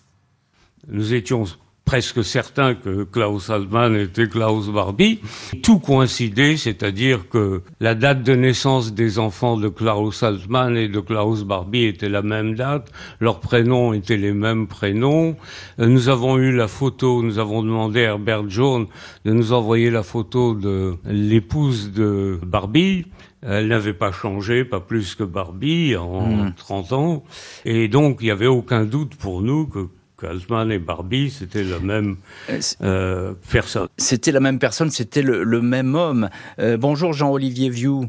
Nous 0.88 1.14
étions 1.14 1.47
presque 1.87 2.25
certains 2.25 2.75
que 2.75 3.05
Klaus 3.05 3.49
Altmann 3.49 3.95
était 3.95 4.28
Klaus 4.28 4.69
Barbie. 4.69 5.21
Tout 5.62 5.78
coïncidait, 5.78 6.57
c'est-à-dire 6.57 7.28
que 7.28 7.62
la 7.81 7.95
date 7.95 8.25
de 8.25 8.35
naissance 8.35 8.93
des 8.93 9.21
enfants 9.21 9.57
de 9.57 9.69
Klaus 9.69 10.25
Altmann 10.25 10.76
et 10.76 10.88
de 10.88 10.99
Klaus 10.99 11.45
Barbie 11.45 11.85
était 11.85 12.09
la 12.09 12.23
même 12.23 12.57
date, 12.57 12.90
leurs 13.21 13.38
prénoms 13.38 13.93
étaient 13.93 14.16
les 14.16 14.33
mêmes 14.33 14.66
prénoms. 14.66 15.37
Euh, 15.78 15.87
nous 15.87 16.09
avons 16.09 16.37
eu 16.38 16.50
la 16.55 16.66
photo, 16.66 17.23
nous 17.23 17.38
avons 17.38 17.62
demandé 17.62 18.00
à 18.00 18.11
Herbert 18.11 18.50
Jones 18.50 18.87
de 19.25 19.33
nous 19.33 19.52
envoyer 19.52 19.90
la 19.90 20.02
photo 20.02 20.55
de 20.55 20.97
l'épouse 21.05 21.93
de 21.93 22.40
Barbie. 22.45 23.07
Elle 23.43 23.69
n'avait 23.69 23.95
pas 23.95 24.11
changé, 24.11 24.64
pas 24.64 24.81
plus 24.81 25.14
que 25.14 25.23
Barbie 25.23 25.95
en 25.95 26.50
30 26.50 26.90
hmm. 26.90 26.95
ans. 26.95 27.25
Et 27.64 27.87
donc, 27.87 28.19
il 28.21 28.25
n'y 28.25 28.31
avait 28.33 28.49
aucun 28.49 28.85
doute 28.85 29.14
pour 29.14 29.40
nous 29.40 29.69
que 29.69 29.88
Altman 30.25 30.70
et 30.70 30.78
Barbie, 30.78 31.30
c'était 31.30 31.64
la 31.64 31.78
même 31.78 32.16
euh, 32.50 32.61
euh, 32.82 33.35
personne. 33.50 33.88
C'était 33.99 34.32
la 34.32 34.40
même 34.40 34.58
personne, 34.58 34.90
c'était 34.90 35.23
le, 35.23 35.61
même 35.61 35.94
homme. 35.94 36.28
Euh, 36.58 36.76
bonjour 36.76 37.12
Jean-Olivier 37.12 37.70
Vieux. 37.70 38.08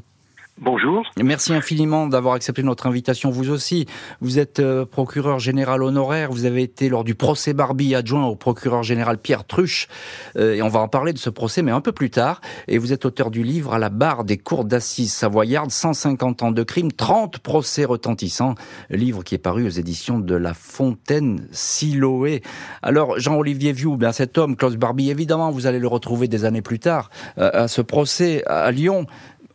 Bonjour. 0.60 1.04
Merci 1.24 1.54
infiniment 1.54 2.08
d'avoir 2.08 2.34
accepté 2.34 2.64
notre 2.64 2.88
invitation, 2.88 3.30
vous 3.30 3.52
aussi. 3.52 3.86
Vous 4.22 4.40
êtes 4.40 4.60
euh, 4.60 4.86
procureur 4.86 5.38
général 5.38 5.84
honoraire, 5.84 6.32
vous 6.32 6.46
avez 6.46 6.64
été 6.64 6.90
lors 6.90 7.04
du 7.04 7.14
procès 7.14 7.54
Barbie 7.54 7.94
adjoint 7.94 8.26
au 8.26 8.36
procureur 8.36 8.82
général 8.82 9.20
Pierre 9.20 9.46
Truche, 9.46 9.88
euh, 10.36 10.56
et 10.56 10.64
on 10.64 10.68
va 10.68 10.80
en 10.80 10.88
parler 10.88 11.14
de 11.14 11.20
ce 11.20 11.30
procès, 11.30 11.62
mais 11.62 11.72
un 11.72 11.80
peu 11.82 11.92
plus 11.92 12.10
tard. 12.10 12.42
Et 12.68 12.80
vous 12.80 12.92
êtes 12.92 13.06
auteur 13.06 13.30
du 13.30 13.44
livre 13.44 13.76
À 13.76 13.78
la 13.78 13.90
barre 13.90 14.24
des 14.24 14.40
cours 14.40 14.66
d'assises 14.66 15.14
savoyardes, 15.14 15.70
150 15.70 16.42
ans 16.42 16.52
de 16.52 16.64
crime, 16.64 16.92
30 16.92 17.38
procès 17.38 17.86
retentissants, 17.86 18.56
livre 18.90 19.24
qui 19.24 19.36
est 19.36 19.40
paru 19.40 19.68
aux 19.68 19.70
éditions 19.70 20.18
de 20.18 20.36
La 20.36 20.56
Fontaine 20.56 21.48
Siloé. 21.52 22.42
Alors, 22.82 23.20
Jean-Olivier 23.20 23.74
Vieux, 23.74 23.96
bien 23.96 24.12
cet 24.12 24.40
homme, 24.40 24.56
Klaus 24.56 24.76
Barbie, 24.76 25.12
évidemment, 25.12 25.52
vous 25.52 25.68
allez 25.68 25.80
le 25.80 25.88
retrouver 25.88 26.28
des 26.28 26.46
années 26.46 26.64
plus 26.64 26.80
tard, 26.80 27.12
euh, 27.38 27.52
à 27.54 27.68
ce 27.68 27.82
procès 27.82 28.44
à 28.48 28.72
Lyon. 28.72 29.06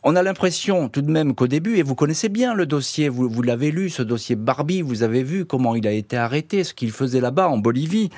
On 0.05 0.17
a 0.17 0.21
l'impression 0.21 0.89
tout 0.89 1.01
de 1.01 1.09
même 1.09 1.33
qu'au 1.33 1.47
début, 1.47 1.77
et 1.77 1.83
vous 1.83 1.95
connaissez 1.95 2.27
bien 2.27 2.53
le 2.53 2.65
dossier, 2.65 3.07
vous, 3.07 3.41
l'avez 3.41 3.71
lu, 3.71 3.89
ce 3.89 4.03
dossier 4.03 4.35
Barbie, 4.35 4.81
vous 4.81 5.01
avez 5.01 5.23
vu 5.23 5.45
comment 5.45 5.75
il 5.75 5.87
a 5.87 5.91
été 5.91 6.17
arrêté, 6.17 6.65
ce 6.65 6.73
qu'il 6.73 6.91
faisait 6.91 7.21
là-bas 7.21 7.47
en 7.47 7.57
Bolivie. 7.57 8.09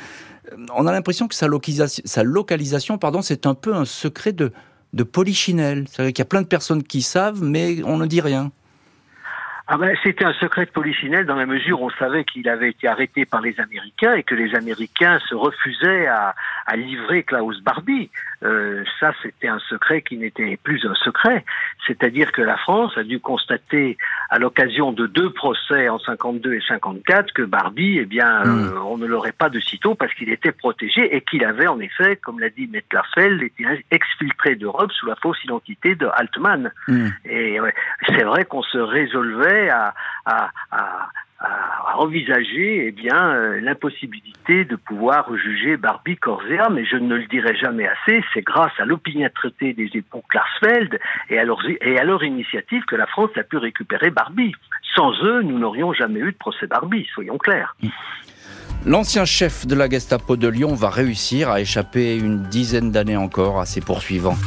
Euh, 0.51 0.55
on 0.75 0.87
a 0.87 0.91
l'impression 0.91 1.27
que 1.27 1.35
sa 1.35 1.45
localisation, 1.45 2.01
sa 2.03 2.23
localisation 2.23 2.97
pardon, 2.97 3.21
c'est 3.21 3.45
un 3.45 3.53
peu 3.53 3.75
un 3.75 3.85
secret 3.85 4.33
de, 4.33 4.51
de 4.93 5.03
polichinelle. 5.03 5.85
C'est-à-dire 5.87 6.13
qu'il 6.13 6.23
y 6.23 6.27
a 6.27 6.29
plein 6.29 6.41
de 6.41 6.47
personnes 6.47 6.81
qui 6.81 7.03
savent, 7.03 7.43
mais 7.43 7.83
on 7.83 7.97
ne 7.97 8.07
dit 8.07 8.21
rien. 8.21 8.51
Ah 9.67 9.77
ben, 9.77 9.95
c'était 10.03 10.25
un 10.25 10.33
secret 10.33 10.65
de 10.65 10.71
polichinelle 10.71 11.25
dans 11.25 11.35
la 11.35 11.47
mesure 11.47 11.81
où 11.81 11.87
on 11.87 11.97
savait 11.97 12.23
qu'il 12.23 12.47
avait 12.49 12.69
été 12.69 12.87
arrêté 12.87 13.25
par 13.25 13.41
les 13.41 13.59
Américains 13.59 14.13
et 14.13 14.21
que 14.21 14.35
les 14.35 14.53
Américains 14.53 15.17
se 15.27 15.33
refusaient 15.33 16.05
à, 16.05 16.35
à 16.67 16.75
livrer 16.75 17.23
Klaus 17.23 17.59
Barbie. 17.61 18.11
Euh, 18.45 18.83
ça, 18.99 19.11
c'était 19.23 19.47
un 19.47 19.59
secret 19.69 20.01
qui 20.01 20.17
n'était 20.17 20.57
plus 20.61 20.85
un 20.85 20.93
secret. 20.95 21.43
C'est-à-dire 21.87 22.31
que 22.31 22.41
la 22.41 22.57
France 22.57 22.97
a 22.97 23.03
dû 23.03 23.19
constater, 23.19 23.97
à 24.29 24.37
l'occasion 24.37 24.91
de 24.91 25.07
deux 25.07 25.31
procès 25.31 25.89
en 25.89 25.99
52 25.99 26.53
et 26.53 26.61
54, 26.67 27.33
que 27.33 27.41
Barbie, 27.41 27.97
eh 27.99 28.05
bien, 28.05 28.43
hmm. 28.43 28.75
euh, 28.75 28.79
on 28.81 28.97
ne 28.97 29.05
l'aurait 29.05 29.31
pas 29.31 29.49
de 29.49 29.59
sitôt 29.59 29.95
parce 29.95 30.13
qu'il 30.13 30.29
était 30.29 30.51
protégé 30.51 31.15
et 31.15 31.21
qu'il 31.21 31.43
avait, 31.43 31.67
en 31.67 31.79
effet, 31.79 32.17
comme 32.17 32.39
l'a 32.39 32.49
dit 32.49 32.67
Mettersfeld, 32.67 33.41
été 33.41 33.65
exfiltré 33.91 34.55
d'Europe 34.55 34.91
sous 34.91 35.07
la 35.07 35.15
fausse 35.15 35.43
identité 35.43 35.95
de 35.95 36.07
Altman. 36.13 36.71
Hmm. 36.87 37.09
Et 37.25 37.59
c'est 38.07 38.23
vrai 38.23 38.45
qu'on 38.45 38.63
se 38.63 38.77
résolvait 38.77 39.69
à, 39.69 39.93
à, 40.25 40.51
à 40.71 41.09
à, 41.45 41.97
envisager 41.97 42.87
eh 42.87 42.91
bien 42.91 43.15
euh, 43.15 43.61
l'impossibilité 43.61 44.65
de 44.65 44.75
pouvoir 44.75 45.33
juger 45.37 45.77
Barbie 45.77 46.17
Corsia, 46.17 46.67
mais 46.69 46.85
je 46.85 46.97
ne 46.97 47.15
le 47.15 47.25
dirai 47.27 47.55
jamais 47.55 47.87
assez, 47.87 48.21
c'est 48.33 48.41
grâce 48.41 48.73
à 48.79 48.85
l'opiniâtreté 48.85 49.73
des 49.73 49.89
époux 49.93 50.21
Klarsfeld 50.29 50.99
et 51.29 51.39
à, 51.39 51.45
leur, 51.45 51.59
et 51.81 51.97
à 51.97 52.03
leur 52.03 52.23
initiative 52.23 52.83
que 52.85 52.95
la 52.95 53.07
France 53.07 53.31
a 53.37 53.43
pu 53.43 53.57
récupérer 53.57 54.09
Barbie. 54.09 54.53
Sans 54.95 55.11
eux, 55.23 55.41
nous 55.41 55.57
n'aurions 55.57 55.93
jamais 55.93 56.19
eu 56.19 56.31
de 56.31 56.37
procès 56.37 56.67
Barbie, 56.67 57.07
soyons 57.13 57.37
clairs. 57.37 57.75
L'ancien 58.85 59.25
chef 59.25 59.65
de 59.65 59.75
la 59.75 59.89
Gestapo 59.89 60.37
de 60.37 60.47
Lyon 60.47 60.75
va 60.75 60.89
réussir 60.89 61.49
à 61.49 61.59
échapper 61.59 62.17
une 62.17 62.43
dizaine 62.43 62.91
d'années 62.91 63.17
encore 63.17 63.59
à 63.59 63.65
ses 63.65 63.81
poursuivants. 63.81 64.37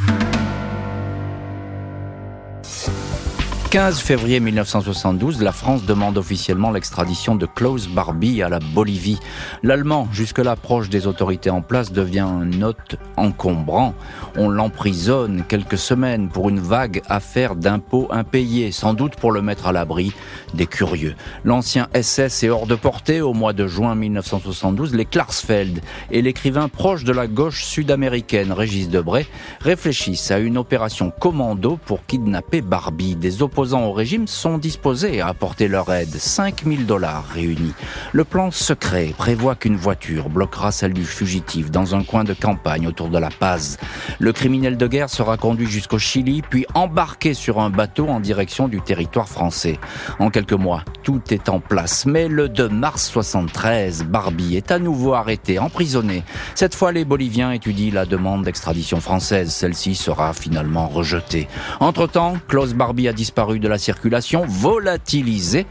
15 3.70 4.00
février 4.00 4.40
1972, 4.40 5.42
la 5.42 5.52
France 5.52 5.84
demande 5.84 6.16
officiellement 6.16 6.70
l'extradition 6.70 7.36
de 7.36 7.44
Klaus 7.44 7.86
Barbie 7.86 8.42
à 8.42 8.48
la 8.48 8.60
Bolivie. 8.60 9.18
L'Allemand, 9.62 10.08
jusque-là 10.10 10.56
proche 10.56 10.88
des 10.88 11.06
autorités 11.06 11.50
en 11.50 11.60
place, 11.60 11.92
devient 11.92 12.20
un 12.20 12.62
hôte 12.62 12.96
encombrant. 13.18 13.92
On 14.38 14.48
l'emprisonne 14.48 15.44
quelques 15.46 15.76
semaines 15.76 16.30
pour 16.30 16.48
une 16.48 16.60
vague 16.60 17.02
affaire 17.10 17.56
d'impôts 17.56 18.08
impayés, 18.10 18.72
sans 18.72 18.94
doute 18.94 19.16
pour 19.16 19.32
le 19.32 19.42
mettre 19.42 19.66
à 19.66 19.72
l'abri 19.72 20.14
des 20.54 20.66
curieux. 20.66 21.14
L'ancien 21.44 21.88
SS 21.94 22.44
est 22.44 22.48
hors 22.48 22.66
de 22.66 22.74
portée 22.74 23.20
au 23.20 23.34
mois 23.34 23.52
de 23.52 23.66
juin 23.66 23.94
1972. 23.94 24.94
Les 24.94 25.04
Klarsfeld 25.04 25.82
et 26.10 26.22
l'écrivain 26.22 26.68
proche 26.68 27.04
de 27.04 27.12
la 27.12 27.26
gauche 27.26 27.64
sud-américaine, 27.64 28.50
Régis 28.50 28.88
Debray, 28.88 29.26
réfléchissent 29.60 30.30
à 30.30 30.38
une 30.38 30.56
opération 30.56 31.10
commando 31.10 31.78
pour 31.84 32.06
kidnapper 32.06 32.62
Barbie. 32.62 33.14
Des 33.14 33.42
opposants 33.58 33.86
au 33.86 33.92
régime 33.92 34.28
sont 34.28 34.56
disposés 34.56 35.20
à 35.20 35.26
apporter 35.26 35.66
leur 35.66 35.92
aide. 35.92 36.14
5000 36.14 36.86
dollars 36.86 37.24
réunis. 37.26 37.74
Le 38.12 38.22
plan 38.22 38.52
secret 38.52 39.12
prévoit 39.18 39.56
qu'une 39.56 39.74
voiture 39.74 40.28
bloquera 40.28 40.70
celle 40.70 40.92
du 40.92 41.04
fugitif 41.04 41.68
dans 41.68 41.96
un 41.96 42.04
coin 42.04 42.22
de 42.22 42.34
campagne 42.34 42.86
autour 42.86 43.08
de 43.08 43.18
la 43.18 43.30
Paz. 43.30 43.76
Le 44.20 44.32
criminel 44.32 44.76
de 44.76 44.86
guerre 44.86 45.10
sera 45.10 45.36
conduit 45.36 45.66
jusqu'au 45.66 45.98
Chili, 45.98 46.42
puis 46.48 46.66
embarqué 46.74 47.34
sur 47.34 47.58
un 47.58 47.68
bateau 47.68 48.06
en 48.06 48.20
direction 48.20 48.68
du 48.68 48.80
territoire 48.80 49.28
français. 49.28 49.80
En 50.20 50.30
quelques 50.30 50.52
mois, 50.52 50.84
tout 51.02 51.20
est 51.30 51.48
en 51.48 51.58
place. 51.58 52.06
Mais 52.06 52.28
le 52.28 52.48
2 52.48 52.68
mars 52.68 53.08
73, 53.08 54.04
Barbie 54.04 54.54
est 54.54 54.70
à 54.70 54.78
nouveau 54.78 55.14
arrêté, 55.14 55.58
emprisonné. 55.58 56.22
Cette 56.54 56.76
fois, 56.76 56.92
les 56.92 57.04
Boliviens 57.04 57.50
étudient 57.50 57.90
la 57.92 58.06
demande 58.06 58.44
d'extradition 58.44 59.00
française. 59.00 59.50
Celle-ci 59.50 59.96
sera 59.96 60.32
finalement 60.32 60.86
rejetée. 60.86 61.48
Entre-temps, 61.80 62.36
Klaus 62.46 62.72
Barbie 62.72 63.08
a 63.08 63.12
disparu 63.12 63.47
de 63.56 63.68
la 63.68 63.78
circulation, 63.78 64.44
volatilisé. 64.46 65.66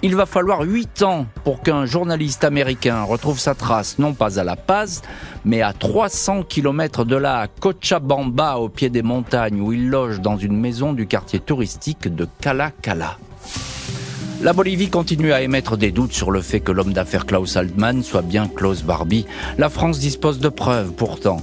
Il 0.00 0.14
va 0.14 0.26
falloir 0.26 0.62
huit 0.62 1.02
ans 1.02 1.26
pour 1.44 1.60
qu'un 1.60 1.84
journaliste 1.84 2.44
américain 2.44 3.02
retrouve 3.02 3.38
sa 3.38 3.54
trace, 3.54 3.98
non 3.98 4.14
pas 4.14 4.38
à 4.38 4.44
La 4.44 4.54
Paz, 4.54 5.02
mais 5.44 5.60
à 5.60 5.72
300 5.72 6.44
km 6.44 7.04
de 7.04 7.16
là, 7.16 7.40
à 7.40 7.48
Cochabamba, 7.48 8.56
au 8.56 8.68
pied 8.68 8.90
des 8.90 9.02
montagnes, 9.02 9.60
où 9.60 9.72
il 9.72 9.90
loge 9.90 10.20
dans 10.20 10.36
une 10.36 10.56
maison 10.56 10.92
du 10.92 11.06
quartier 11.06 11.40
touristique 11.40 12.14
de 12.14 12.28
Cala 12.40 12.70
Cala. 12.80 13.18
La 14.40 14.52
Bolivie 14.52 14.88
continue 14.88 15.32
à 15.32 15.42
émettre 15.42 15.76
des 15.76 15.90
doutes 15.90 16.12
sur 16.12 16.30
le 16.30 16.42
fait 16.42 16.60
que 16.60 16.70
l'homme 16.70 16.92
d'affaires 16.92 17.26
Klaus 17.26 17.56
Altman 17.56 18.04
soit 18.04 18.22
bien 18.22 18.46
Klaus 18.46 18.84
Barbie. 18.84 19.26
La 19.58 19.68
France 19.68 19.98
dispose 19.98 20.38
de 20.38 20.48
preuves 20.48 20.92
pourtant. 20.92 21.40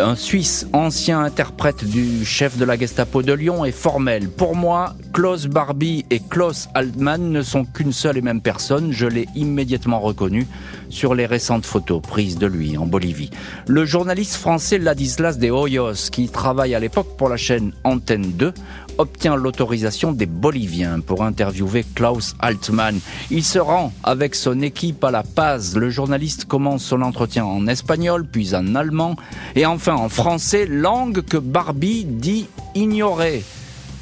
Un 0.00 0.16
Suisse, 0.16 0.66
ancien 0.72 1.20
interprète 1.20 1.84
du 1.84 2.24
chef 2.24 2.56
de 2.56 2.64
la 2.64 2.78
Gestapo 2.78 3.22
de 3.22 3.34
Lyon, 3.34 3.66
est 3.66 3.72
formel. 3.72 4.30
Pour 4.30 4.56
moi, 4.56 4.94
Klaus 5.12 5.46
Barbie 5.46 6.06
et 6.08 6.18
Klaus 6.18 6.70
Altman 6.72 7.30
ne 7.30 7.42
sont 7.42 7.66
qu'une 7.66 7.92
seule 7.92 8.16
et 8.16 8.22
même 8.22 8.40
personne. 8.40 8.90
Je 8.90 9.06
l'ai 9.06 9.28
immédiatement 9.34 10.00
reconnu 10.00 10.46
sur 10.88 11.14
les 11.14 11.26
récentes 11.26 11.66
photos 11.66 12.00
prises 12.00 12.38
de 12.38 12.46
lui 12.46 12.78
en 12.78 12.86
Bolivie. 12.86 13.28
Le 13.66 13.84
journaliste 13.84 14.36
français 14.36 14.78
Ladislas 14.78 15.36
de 15.38 15.50
Hoyos, 15.50 16.08
qui 16.10 16.30
travaille 16.30 16.74
à 16.74 16.80
l'époque 16.80 17.18
pour 17.18 17.28
la 17.28 17.36
chaîne 17.36 17.72
Antenne 17.84 18.32
2, 18.32 18.54
obtient 18.98 19.36
l'autorisation 19.36 20.12
des 20.12 20.26
Boliviens 20.26 21.00
pour 21.00 21.22
interviewer 21.22 21.84
Klaus 21.94 22.34
Altman. 22.40 22.98
Il 23.30 23.44
se 23.44 23.58
rend 23.58 23.92
avec 24.02 24.34
son 24.34 24.60
équipe 24.60 25.02
à 25.04 25.10
La 25.10 25.22
Paz. 25.22 25.76
Le 25.76 25.90
journaliste 25.90 26.44
commence 26.46 26.84
son 26.84 27.02
entretien 27.02 27.44
en 27.44 27.66
espagnol, 27.66 28.26
puis 28.30 28.54
en 28.54 28.74
allemand, 28.74 29.16
et 29.54 29.66
enfin 29.66 29.94
en 29.94 30.08
français, 30.08 30.66
langue 30.66 31.22
que 31.22 31.36
Barbie 31.36 32.04
dit 32.04 32.46
ignorer. 32.74 33.42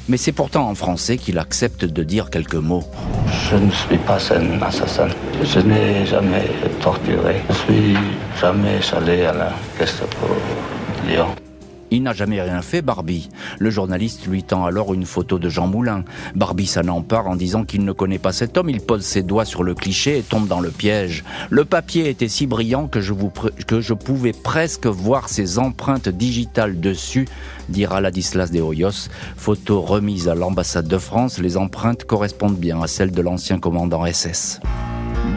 Mais 0.09 0.17
c'est 0.17 0.31
pourtant 0.31 0.67
en 0.69 0.75
français 0.75 1.17
qu'il 1.17 1.37
accepte 1.39 1.85
de 1.85 2.03
dire 2.03 2.29
quelques 2.29 2.55
mots. 2.55 2.83
Je 3.49 3.55
ne 3.55 3.71
suis 3.71 3.97
pas 3.97 4.17
un 4.33 4.61
assassin. 4.61 5.07
Je 5.43 5.59
n'ai 5.59 6.05
jamais 6.05 6.49
torturé. 6.81 7.41
Je 7.49 7.53
suis 7.53 7.97
jamais 8.39 8.79
allé 8.93 9.23
à 9.23 9.33
la 9.33 9.53
Gestapo 9.79 10.27
Lyon. 11.07 11.27
Il 11.93 12.03
n'a 12.03 12.13
jamais 12.13 12.41
rien 12.41 12.61
fait, 12.61 12.81
Barbie. 12.81 13.29
Le 13.59 13.69
journaliste 13.69 14.25
lui 14.25 14.43
tend 14.43 14.63
alors 14.65 14.93
une 14.93 15.05
photo 15.05 15.37
de 15.39 15.49
Jean 15.49 15.67
Moulin. 15.67 16.05
Barbie 16.35 16.65
s'en 16.65 16.87
empare 16.87 17.27
en 17.27 17.35
disant 17.35 17.65
qu'il 17.65 17.83
ne 17.83 17.91
connaît 17.91 18.17
pas 18.17 18.31
cet 18.31 18.57
homme. 18.57 18.69
Il 18.69 18.79
pose 18.79 19.03
ses 19.03 19.23
doigts 19.23 19.43
sur 19.43 19.61
le 19.61 19.75
cliché 19.75 20.17
et 20.17 20.21
tombe 20.21 20.47
dans 20.47 20.61
le 20.61 20.71
piège. 20.71 21.25
Le 21.49 21.65
papier 21.65 22.09
était 22.09 22.29
si 22.29 22.47
brillant 22.47 22.87
que 22.87 23.01
je, 23.01 23.93
pouvais 23.93 24.31
presque 24.31 24.85
voir 24.85 25.27
ses 25.27 25.59
empreintes 25.59 26.07
digitales 26.07 26.79
dessus, 26.79 27.27
dira 27.67 27.99
Ladislas 27.99 28.51
de 28.51 28.61
Hoyos. 28.61 29.09
Photo 29.35 29.81
remise 29.81 30.29
à 30.29 30.35
l'ambassade 30.35 30.87
de 30.87 30.97
France. 30.97 31.39
Les 31.39 31.57
empreintes 31.57 32.05
correspondent 32.05 32.57
bien 32.57 32.81
à 32.81 32.87
celles 32.87 33.11
de 33.11 33.21
l'ancien 33.21 33.59
commandant 33.59 34.05
SS. 34.05 34.61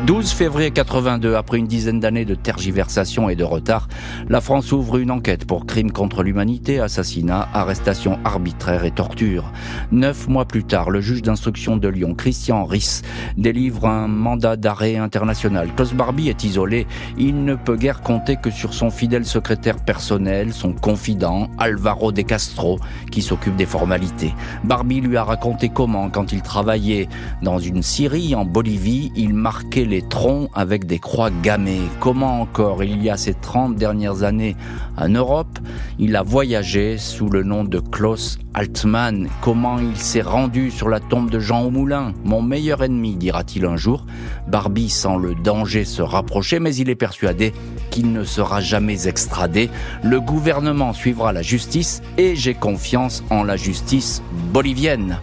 12 0.07 0.33
février 0.33 0.71
82, 0.71 1.35
après 1.35 1.57
une 1.57 1.67
dizaine 1.67 1.99
d'années 1.99 2.27
de 2.27 2.35
tergiversation 2.35 3.31
et 3.31 3.37
de 3.37 3.45
retard, 3.45 3.89
la 4.29 4.43
France 4.43 4.71
ouvre 4.71 4.99
une 4.99 5.11
enquête 5.11 5.47
pour 5.47 5.65
crimes 5.65 5.93
contre 5.93 6.23
l'humanité, 6.23 6.79
assassinat, 6.79 7.49
arrestation 7.55 8.19
arbitraire 8.23 8.85
et 8.85 8.91
torture. 8.91 9.51
Neuf 9.93 10.29
mois 10.29 10.45
plus 10.45 10.65
tard, 10.65 10.91
le 10.91 11.01
juge 11.01 11.23
d'instruction 11.23 11.79
de 11.79 11.89
Lyon, 11.89 12.15
Christian 12.15 12.67
Riss, 12.67 13.01
délivre 13.39 13.87
un 13.87 14.07
mandat 14.07 14.57
d'arrêt 14.57 14.97
international. 14.97 15.71
Klaus 15.75 15.95
Barbie 15.95 16.29
est 16.29 16.45
isolé. 16.45 16.87
Il 17.17 17.45
ne 17.45 17.55
peut 17.55 17.77
guère 17.77 18.03
compter 18.03 18.37
que 18.37 18.51
sur 18.51 18.75
son 18.75 18.91
fidèle 18.91 19.25
secrétaire 19.25 19.83
personnel, 19.83 20.53
son 20.53 20.75
confident, 20.75 21.49
Alvaro 21.57 22.13
de 22.13 22.21
Castro, 22.21 22.79
qui 23.11 23.23
s'occupe 23.23 23.57
des 23.57 23.67
formalités. 23.67 24.35
Barbie 24.65 25.01
lui 25.01 25.17
a 25.17 25.25
raconté 25.25 25.71
comment, 25.71 26.11
quand 26.11 26.33
il 26.33 26.43
travaillait 26.43 27.09
dans 27.43 27.59
une 27.59 27.83
Syrie, 27.83 28.35
en 28.35 28.45
Bolivie, 28.45 29.11
il 29.17 29.33
marquait 29.33 29.84
les 29.87 30.03
troncs 30.03 30.51
avec 30.55 30.87
des 30.87 30.99
croix 30.99 31.31
gammées. 31.43 31.83
Comment 32.01 32.41
encore 32.41 32.85
il 32.85 33.03
y 33.03 33.11
a 33.11 33.17
ces 33.17 33.35
30 33.35 33.77
dernières 33.77 34.23
années 34.23 34.57
en 34.97 35.09
Europe, 35.09 35.59
il 35.99 36.17
a 36.17 36.23
voyagé 36.23 36.99
sous 36.99 37.29
le 37.29 37.43
nom 37.43 37.65
de 37.65 37.81
Klaus 37.81 38.39
Altmann. 38.55 39.29
Comment 39.41 39.79
il 39.79 39.97
s'est 39.97 40.23
rendu 40.23 40.71
sur 40.71 40.89
la 40.89 41.01
tombe 41.01 41.31
de 41.31 41.41
Jean 41.41 41.71
Moulin? 41.71 42.13
Mon 42.25 42.43
meilleur 42.43 42.83
ennemi, 42.83 43.17
dira-t-il 43.17 43.65
un 43.65 43.77
jour. 43.77 44.07
Barbie 44.49 44.91
sent 44.91 45.17
le 45.21 45.35
danger 45.35 45.85
se 45.85 46.03
rapprocher, 46.03 46.61
mais 46.61 46.75
il 46.77 46.89
est 46.89 46.95
persuadé 46.95 47.53
qu'il 47.91 48.13
ne 48.13 48.25
sera 48.25 48.61
jamais 48.61 49.09
extradé. 49.09 49.71
Le 50.03 50.21
gouvernement 50.21 50.93
suivra 50.93 51.33
la 51.33 51.43
justice 51.43 52.03
et 52.19 52.37
j'ai 52.37 52.55
confiance 52.55 53.25
en 53.31 53.43
la 53.43 53.57
justice 53.57 54.23
bolivienne. 54.53 55.19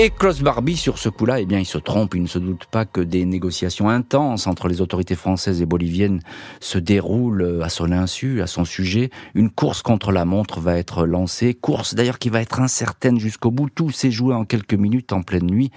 Et 0.00 0.10
Klaus 0.10 0.40
Barbie, 0.40 0.76
sur 0.76 0.98
ce 0.98 1.08
coup-là, 1.08 1.38
eh 1.38 1.46
bien, 1.46 1.60
il 1.60 1.64
se 1.64 1.78
trompe. 1.78 2.16
Il 2.16 2.22
ne 2.22 2.26
se 2.26 2.40
doute 2.40 2.64
pas 2.64 2.84
que 2.84 3.00
des 3.00 3.24
négociations 3.24 3.88
intenses 3.88 4.48
entre 4.48 4.66
les 4.66 4.80
autorités 4.80 5.14
françaises 5.14 5.62
et 5.62 5.66
boliviennes 5.66 6.20
se 6.58 6.78
déroulent 6.78 7.60
à 7.62 7.68
son 7.68 7.92
insu, 7.92 8.42
à 8.42 8.48
son 8.48 8.64
sujet. 8.64 9.10
Une 9.34 9.50
course 9.50 9.82
contre 9.82 10.10
la 10.10 10.24
montre 10.24 10.58
va 10.58 10.78
être 10.78 11.06
lancée. 11.06 11.54
Course 11.54 11.94
d'ailleurs 11.94 12.18
qui 12.18 12.28
va 12.28 12.40
être 12.40 12.60
incertaine 12.60 13.20
jusqu'au 13.20 13.52
bout. 13.52 13.70
Tout 13.70 13.92
s'est 13.92 14.10
joué 14.10 14.34
en 14.34 14.44
quelques 14.44 14.74
minutes 14.74 15.12
en 15.12 15.22
pleine 15.22 15.46
nuit 15.46 15.70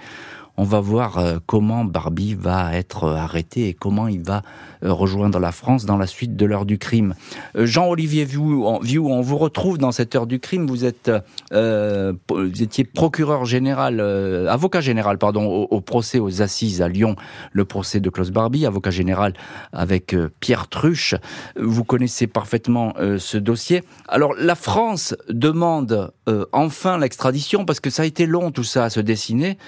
on 0.58 0.64
va 0.64 0.80
voir 0.80 1.18
euh, 1.18 1.38
comment 1.46 1.84
Barbie 1.84 2.34
va 2.34 2.74
être 2.74 3.04
euh, 3.04 3.14
arrêté 3.14 3.68
et 3.68 3.74
comment 3.74 4.08
il 4.08 4.22
va 4.22 4.42
euh, 4.82 4.92
rejoindre 4.92 5.38
la 5.38 5.52
France 5.52 5.86
dans 5.86 5.96
la 5.96 6.08
suite 6.08 6.34
de 6.36 6.44
l'heure 6.44 6.66
du 6.66 6.78
crime. 6.78 7.14
Jean-Olivier 7.54 8.24
Vieux, 8.24 9.00
on 9.00 9.20
vous 9.20 9.38
retrouve 9.38 9.78
dans 9.78 9.92
cette 9.92 10.16
heure 10.16 10.26
du 10.26 10.40
crime. 10.40 10.66
Vous 10.66 10.84
êtes, 10.84 11.10
vous 11.52 12.62
étiez 12.62 12.84
procureur 12.84 13.44
général, 13.44 14.00
avocat 14.00 14.80
général, 14.80 15.18
pardon, 15.18 15.46
au, 15.46 15.80
procès 15.80 16.18
aux 16.18 16.42
assises 16.42 16.82
à 16.82 16.88
Lyon, 16.88 17.14
le 17.52 17.64
procès 17.64 18.00
de 18.00 18.10
Klaus 18.10 18.30
Barbie, 18.30 18.66
avocat 18.66 18.90
général 18.90 19.34
avec 19.72 20.16
Pierre 20.40 20.68
Truche. 20.68 21.14
Vous 21.56 21.84
connaissez 21.84 22.26
parfaitement 22.26 22.94
ce 23.18 23.38
dossier. 23.38 23.84
Alors, 24.08 24.34
la 24.34 24.54
France 24.54 25.14
demande 25.28 26.12
enfin 26.52 26.98
l'extradition 26.98 27.64
parce 27.64 27.80
que 27.80 27.90
ça 27.90 28.02
a 28.02 28.06
été 28.06 28.26
long 28.26 28.50
tout 28.50 28.64
ça 28.64 28.84
à 28.84 28.90
se 28.90 29.00
dessiner 29.00 29.58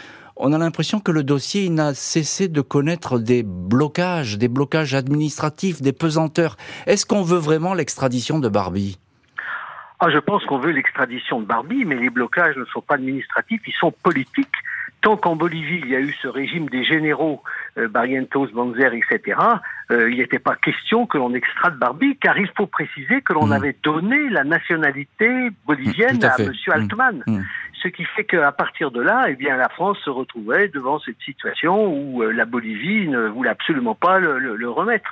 on 0.40 0.52
a 0.52 0.58
l'impression 0.58 1.00
que 1.00 1.12
le 1.12 1.22
dossier 1.22 1.68
n'a 1.68 1.94
cessé 1.94 2.48
de 2.48 2.60
connaître 2.60 3.18
des 3.18 3.42
blocages, 3.42 4.38
des 4.38 4.48
blocages 4.48 4.94
administratifs, 4.94 5.82
des 5.82 5.92
pesanteurs. 5.92 6.56
Est-ce 6.86 7.06
qu'on 7.06 7.22
veut 7.22 7.38
vraiment 7.38 7.74
l'extradition 7.74 8.38
de 8.38 8.48
Barbie? 8.48 8.98
Ah, 10.00 10.08
je 10.10 10.18
pense 10.18 10.44
qu'on 10.46 10.58
veut 10.58 10.70
l'extradition 10.70 11.40
de 11.40 11.46
Barbie, 11.46 11.84
mais 11.84 11.96
les 11.96 12.08
blocages 12.08 12.56
ne 12.56 12.64
sont 12.66 12.80
pas 12.80 12.94
administratifs, 12.94 13.60
ils 13.66 13.74
sont 13.74 13.92
politiques. 14.02 14.48
Tant 15.02 15.16
qu'en 15.16 15.36
Bolivie, 15.36 15.80
il 15.82 15.88
y 15.90 15.96
a 15.96 16.00
eu 16.00 16.14
ce 16.22 16.28
régime 16.28 16.68
des 16.68 16.84
généraux, 16.84 17.42
euh, 17.78 17.88
Barrientos, 17.88 18.48
Banzer, 18.48 18.92
etc., 18.92 19.38
euh, 19.90 20.10
il 20.10 20.18
n'était 20.18 20.38
pas 20.38 20.56
question 20.56 21.06
que 21.06 21.16
l'on 21.16 21.34
extrade 21.34 21.78
Barbie, 21.78 22.16
car 22.20 22.38
il 22.38 22.50
faut 22.54 22.66
préciser 22.66 23.22
que 23.22 23.32
l'on 23.32 23.46
mmh. 23.46 23.52
avait 23.52 23.76
donné 23.82 24.28
la 24.28 24.44
nationalité 24.44 25.50
bolivienne 25.66 26.22
à, 26.24 26.36
M. 26.38 26.50
Mmh. 26.50 26.70
Altman. 26.70 27.22
Mmh 27.26 27.40
ce 27.82 27.88
qui 27.88 28.04
fait 28.04 28.24
qu'à 28.24 28.52
partir 28.52 28.90
de 28.90 29.00
là, 29.00 29.26
eh 29.28 29.34
bien, 29.34 29.56
la 29.56 29.68
France 29.68 29.98
se 30.04 30.10
retrouvait 30.10 30.68
devant 30.68 30.98
cette 30.98 31.20
situation 31.24 31.86
où 31.86 32.22
euh, 32.22 32.32
la 32.32 32.44
Bolivie 32.44 33.08
ne 33.08 33.28
voulait 33.28 33.50
absolument 33.50 33.94
pas 33.94 34.18
le 34.18 34.70
remettre. 34.70 35.10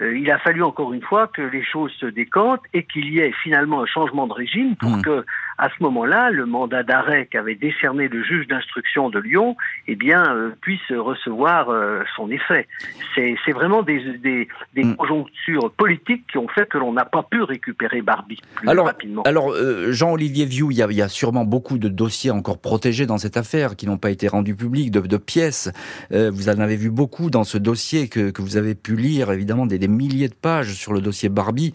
Euh, 0.00 0.16
il 0.16 0.30
a 0.30 0.38
fallu 0.38 0.62
encore 0.62 0.92
une 0.92 1.02
fois 1.02 1.26
que 1.26 1.42
les 1.42 1.62
choses 1.62 1.92
se 1.92 2.06
décantent 2.06 2.62
et 2.72 2.84
qu'il 2.84 3.12
y 3.12 3.20
ait 3.20 3.32
finalement 3.42 3.82
un 3.82 3.86
changement 3.86 4.26
de 4.26 4.32
régime 4.32 4.76
pour 4.76 4.90
mmh. 4.90 5.02
que, 5.02 5.24
à 5.60 5.68
ce 5.68 5.82
moment-là, 5.82 6.30
le 6.30 6.46
mandat 6.46 6.82
d'arrêt 6.82 7.28
qu'avait 7.30 7.54
décerné 7.54 8.08
le 8.08 8.24
juge 8.24 8.48
d'instruction 8.48 9.10
de 9.10 9.18
Lyon, 9.18 9.56
eh 9.86 9.94
bien, 9.94 10.24
euh, 10.34 10.52
puisse 10.62 10.90
recevoir 10.90 11.68
euh, 11.68 12.02
son 12.16 12.30
effet. 12.30 12.66
C'est 13.14 13.52
vraiment 13.52 13.82
des, 13.82 14.18
des, 14.18 14.48
des 14.74 14.84
mmh. 14.84 14.96
conjonctures 14.96 15.70
politiques 15.72 16.24
qui 16.30 16.38
ont 16.38 16.48
fait 16.48 16.66
que 16.66 16.78
l'on 16.78 16.94
n'a 16.94 17.04
pas 17.04 17.22
pu 17.22 17.42
récupérer 17.42 18.00
Barbie 18.00 18.40
plus 18.54 18.68
alors, 18.68 18.86
rapidement. 18.86 19.22
Alors, 19.24 19.54
Jean-Olivier 19.90 20.46
Vieux, 20.46 20.68
il 20.70 20.78
y, 20.78 20.82
a, 20.82 20.86
il 20.90 20.96
y, 20.96 21.02
a, 21.02 21.08
sûrement 21.08 21.44
beaucoup 21.44 21.76
de 21.76 21.88
dossiers 21.88 22.30
encore 22.30 22.58
protégés 22.58 23.04
dans 23.04 23.18
cette 23.18 23.36
affaire 23.36 23.76
qui 23.76 23.86
n'ont 23.86 23.98
pas 23.98 24.10
été 24.10 24.28
rendus 24.28 24.54
publics, 24.54 24.90
de, 24.90 25.00
de 25.00 25.16
pièces. 25.18 25.70
vous 26.10 26.48
en 26.48 26.58
avez 26.58 26.76
vu 26.76 26.90
beaucoup 26.90 27.28
dans 27.28 27.44
ce 27.44 27.58
dossier 27.58 28.08
que, 28.08 28.30
que 28.30 28.40
vous 28.40 28.56
avez 28.56 28.74
pu 28.74 28.96
lire, 28.96 29.30
évidemment, 29.30 29.66
des, 29.66 29.78
des 29.78 29.88
milliers 29.88 30.28
de 30.28 30.34
pages 30.34 30.72
sur 30.72 30.94
le 30.94 31.00
dossier 31.00 31.28
Barbie. 31.28 31.74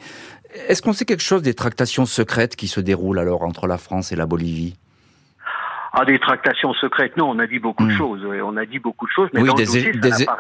Est-ce 0.68 0.82
qu'on 0.82 0.94
sait 0.94 1.06
quelque 1.06 1.24
chose 1.24 1.42
des 1.42 1.54
tractations 1.54 2.06
secrètes 2.06 2.56
qui 2.56 2.68
se 2.68 2.80
déroulent 2.80 3.20
alors 3.20 3.44
entre 3.44 3.68
la 3.68 3.78
France 3.78 4.12
et 4.12 4.16
la 4.16 4.26
Bolivie? 4.26 4.76
Ah, 5.98 6.04
des 6.04 6.20
tractations 6.20 6.74
secrètes, 6.74 7.16
non, 7.16 7.30
on 7.30 7.40
a 7.40 7.48
dit 7.48 7.60
beaucoup 7.60 7.86
de 7.86 7.94
hmm. 7.94 7.98
choses. 7.98 8.22
On 8.44 8.58
a 8.58 8.66
dit 8.66 8.80
beaucoup 8.80 9.06
de 9.06 9.12
choses, 9.12 9.30
mais 9.34 9.42
oui, 9.42 9.54
des, 9.56 9.94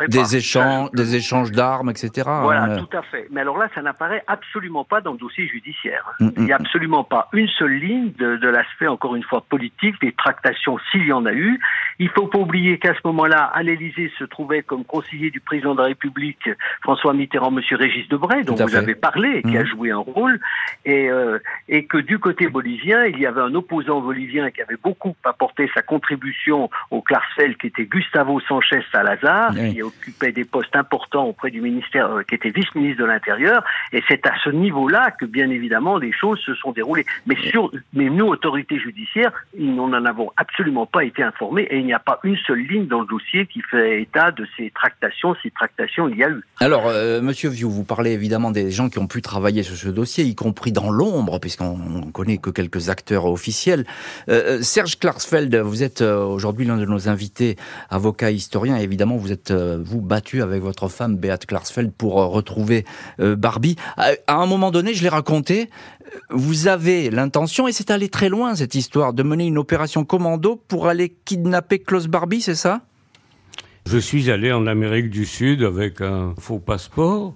des, 0.08 0.36
échanges, 0.36 0.92
des 0.92 1.16
échanges 1.16 1.52
d'armes, 1.52 1.90
etc. 1.90 2.10
Voilà, 2.26 2.64
hein. 2.64 2.78
tout 2.78 2.98
à 2.98 3.02
fait. 3.04 3.28
Mais 3.32 3.40
alors 3.40 3.58
là, 3.58 3.70
ça 3.74 3.82
n'apparaît 3.82 4.22
absolument 4.28 4.84
pas 4.84 5.00
dans 5.00 5.14
le 5.14 5.18
dossier 5.18 5.48
judiciaire. 5.48 6.04
Hmm, 6.20 6.30
Il 6.36 6.44
n'y 6.44 6.52
a 6.52 6.58
hmm, 6.58 6.62
absolument 6.62 7.04
pas 7.06 7.30
une 7.32 7.48
seule 7.48 7.74
ligne 7.74 8.12
de, 8.20 8.36
de 8.36 8.50
l'aspect, 8.50 8.88
encore 8.88 9.16
une 9.16 9.24
fois, 9.24 9.46
politique, 9.48 9.96
des 10.02 10.12
tractations, 10.12 10.78
s'il 10.92 11.06
y 11.06 11.14
en 11.14 11.26
a 11.26 11.32
eu. 11.32 11.58
Il 12.00 12.10
faut 12.10 12.28
pas 12.28 12.40
oublier 12.40 12.78
qu'à 12.78 12.94
ce 12.94 13.00
moment-là, 13.06 13.46
à 13.46 13.64
l'Élysée 13.64 14.12
se 14.20 14.26
trouvait 14.26 14.62
comme 14.62 14.84
conseiller 14.84 15.32
du 15.32 15.40
président 15.40 15.74
de 15.74 15.80
la 15.80 15.88
République 15.88 16.50
François 16.82 17.14
Mitterrand, 17.14 17.52
Monsieur 17.52 17.78
Régis 17.78 18.10
Debray, 18.10 18.44
dont 18.44 18.56
vous 18.56 18.76
avez 18.76 18.96
parlé, 18.96 19.42
qui 19.42 19.58
a 19.58 19.64
joué 19.64 19.92
un 19.92 20.00
rôle, 20.00 20.42
et, 20.84 21.10
euh, 21.10 21.40
et 21.70 21.86
que 21.86 21.98
du 21.98 22.20
côté 22.20 22.50
bolivien, 22.50 23.06
il 23.06 23.20
y 23.20 23.26
avait 23.26 23.42
un 23.42 23.56
opposant 23.56 24.02
bolivien 24.02 24.52
qui 24.52 24.62
avait 24.62 24.78
beaucoup 24.84 25.16
apporté 25.24 25.45
sa 25.74 25.82
contribution 25.82 26.70
au 26.92 27.02
Clarcel, 27.02 27.58
qui 27.58 27.68
était 27.68 27.86
Gustavo 27.86 28.40
Sanchez 28.42 28.82
Salazar, 28.92 29.54
qui 29.54 29.82
occupait 29.82 30.32
des 30.32 30.46
postes 30.46 30.76
importants 30.76 31.26
auprès 31.26 31.52
du 31.52 31.62
ministère, 31.62 32.12
euh, 32.12 32.24
qui 32.24 32.36
était 32.36 32.50
vice-ministre 32.50 33.02
de 33.02 33.08
l'Intérieur. 33.08 33.64
Et 33.92 34.04
c'est 34.08 34.26
à 34.26 34.34
ce 34.44 34.50
niveau-là 34.50 35.12
que, 35.12 35.26
bien 35.26 35.50
évidemment, 35.50 35.98
les 35.98 36.12
choses 36.12 36.40
se 36.40 36.54
sont 36.56 36.72
déroulées. 36.72 37.06
Mais 37.26 37.36
sur, 37.50 37.72
mais 37.94 38.10
nous, 38.10 38.28
autorités 38.28 38.80
judiciaires, 38.80 39.32
nous 39.58 39.90
n'en 39.90 40.06
avons 40.06 40.32
absolument 40.38 40.86
pas 40.86 41.04
été 41.04 41.24
informés 41.24 41.68
et 41.70 41.78
il 41.78 41.86
n'y 41.86 41.94
a 41.94 42.00
pas 42.00 42.20
une 42.24 42.38
seule 42.38 42.60
ligne 42.60 42.88
dans 42.88 43.02
le 43.02 43.08
dossier 43.08 43.46
qui 43.46 43.62
fait 43.62 44.02
état 44.02 44.32
de 44.32 44.46
ces 44.58 44.72
tractations. 44.72 45.36
Ces 45.44 45.52
tractations, 45.52 46.10
il 46.10 46.18
y 46.18 46.24
a 46.24 46.30
eu. 46.30 46.42
Alors, 46.60 46.88
euh, 46.88 47.22
Monsieur 47.22 47.50
Vieux, 47.50 47.68
vous 47.68 47.84
parlez 47.84 48.12
évidemment 48.12 48.52
des 48.52 48.72
gens 48.72 48.90
qui 48.90 49.00
ont 49.00 49.08
pu 49.08 49.22
travailler 49.22 49.64
sur 49.64 49.76
ce 49.76 49.90
dossier, 49.90 50.24
y 50.24 50.36
compris 50.36 50.72
dans 50.72 50.90
l'ombre, 50.90 51.40
puisqu'on 51.40 51.78
ne 51.78 52.12
connaît 52.12 52.38
que 52.38 52.50
quelques 52.50 52.90
acteurs 52.90 53.26
officiels. 53.26 53.86
Euh, 54.30 54.62
Serge 54.62 54.98
Klarsfeld 55.00 55.35
vous 55.44 55.84
êtes 55.84 56.02
euh, 56.02 56.24
aujourd'hui 56.24 56.66
l'un 56.66 56.78
de 56.78 56.86
nos 56.86 57.10
invités, 57.10 57.58
avocat 57.90 58.32
historien. 58.32 58.78
évidemment, 58.78 59.18
vous 59.18 59.32
êtes 59.32 59.52
euh, 59.52 59.82
vous 59.84 60.02
battu 60.02 60.42
avec 60.42 60.62
votre 60.62 60.88
femme 60.88 61.18
Beat 61.18 61.46
Klarsfeld 61.46 61.92
pour 61.92 62.22
euh, 62.22 62.28
retrouver 62.28 62.86
Barbie. 63.20 63.76
À 63.98 64.36
un 64.36 64.46
moment 64.46 64.72
donné, 64.72 64.94
je 64.94 65.04
l'ai 65.04 65.10
raconté, 65.10 65.70
vous 66.30 66.68
avez 66.68 67.10
l'intention, 67.10 67.68
et 67.68 67.72
c'est 67.72 67.92
allé 67.92 68.10
très 68.10 68.30
loin 68.30 68.56
cette 68.56 68.76
histoire, 68.76 69.14
de 69.14 69.24
mener 69.24 69.46
une 69.46 69.58
opération 69.58 70.06
commando 70.06 70.62
pour 70.68 70.88
aller 70.88 71.14
kidnapper 71.26 71.80
Klaus 71.80 72.08
Barbie, 72.08 72.42
c'est 72.42 72.56
ça? 72.56 72.82
Je 73.86 73.98
suis 73.98 74.32
allé 74.32 74.52
en 74.52 74.68
Amérique 74.68 75.10
du 75.10 75.26
Sud 75.26 75.64
avec 75.64 76.02
un 76.02 76.34
faux 76.40 76.60
passeport, 76.60 77.34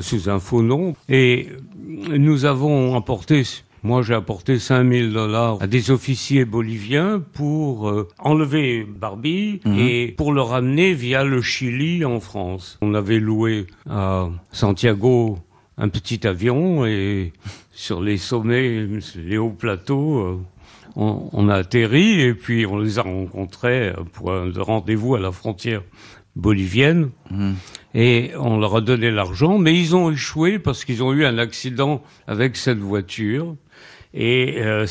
sous 0.00 0.28
un 0.28 0.38
faux 0.38 0.62
nom, 0.62 0.94
et 1.08 1.48
nous 1.86 2.44
avons 2.44 2.94
emporté 2.94 3.44
moi, 3.82 4.02
j'ai 4.02 4.14
apporté 4.14 4.58
5000 4.58 5.12
dollars 5.12 5.58
à 5.60 5.66
des 5.66 5.90
officiers 5.90 6.44
boliviens 6.44 7.22
pour 7.32 7.88
euh, 7.88 8.08
enlever 8.18 8.84
Barbie 8.84 9.60
mhm. 9.64 9.78
et 9.78 10.14
pour 10.16 10.32
le 10.32 10.42
ramener 10.42 10.92
via 10.92 11.24
le 11.24 11.40
Chili 11.40 12.04
en 12.04 12.20
France. 12.20 12.78
On 12.82 12.94
avait 12.94 13.20
loué 13.20 13.66
à 13.88 14.28
Santiago 14.52 15.38
un 15.78 15.88
petit 15.88 16.26
avion 16.26 16.84
et 16.84 17.32
sur 17.72 18.02
les 18.02 18.18
sommets, 18.18 18.86
les 19.16 19.38
hauts 19.38 19.48
plateaux, 19.48 20.18
euh, 20.18 20.38
on, 20.96 21.48
a 21.48 21.54
atterri 21.54 22.20
et 22.20 22.34
puis 22.34 22.66
on 22.66 22.78
les 22.78 22.98
a 22.98 23.02
rencontrés 23.02 23.92
pour 24.12 24.32
un 24.32 24.50
rendez-vous 24.58 25.14
à 25.14 25.20
la 25.20 25.32
frontière 25.32 25.82
bolivienne 26.36 27.10
mhm. 27.30 27.54
et 27.94 28.32
on 28.38 28.58
leur 28.58 28.76
a 28.76 28.80
donné 28.80 29.10
l'argent, 29.10 29.56
mais 29.56 29.78
ils 29.78 29.96
ont 29.96 30.10
échoué 30.10 30.58
parce 30.58 30.84
qu'ils 30.84 31.02
ont 31.02 31.12
eu 31.12 31.24
un 31.24 31.38
accident 31.38 32.02
avec 32.26 32.56
cette 32.56 32.78
voiture 32.78 33.56
et 34.12 34.60
euh, 34.62 34.86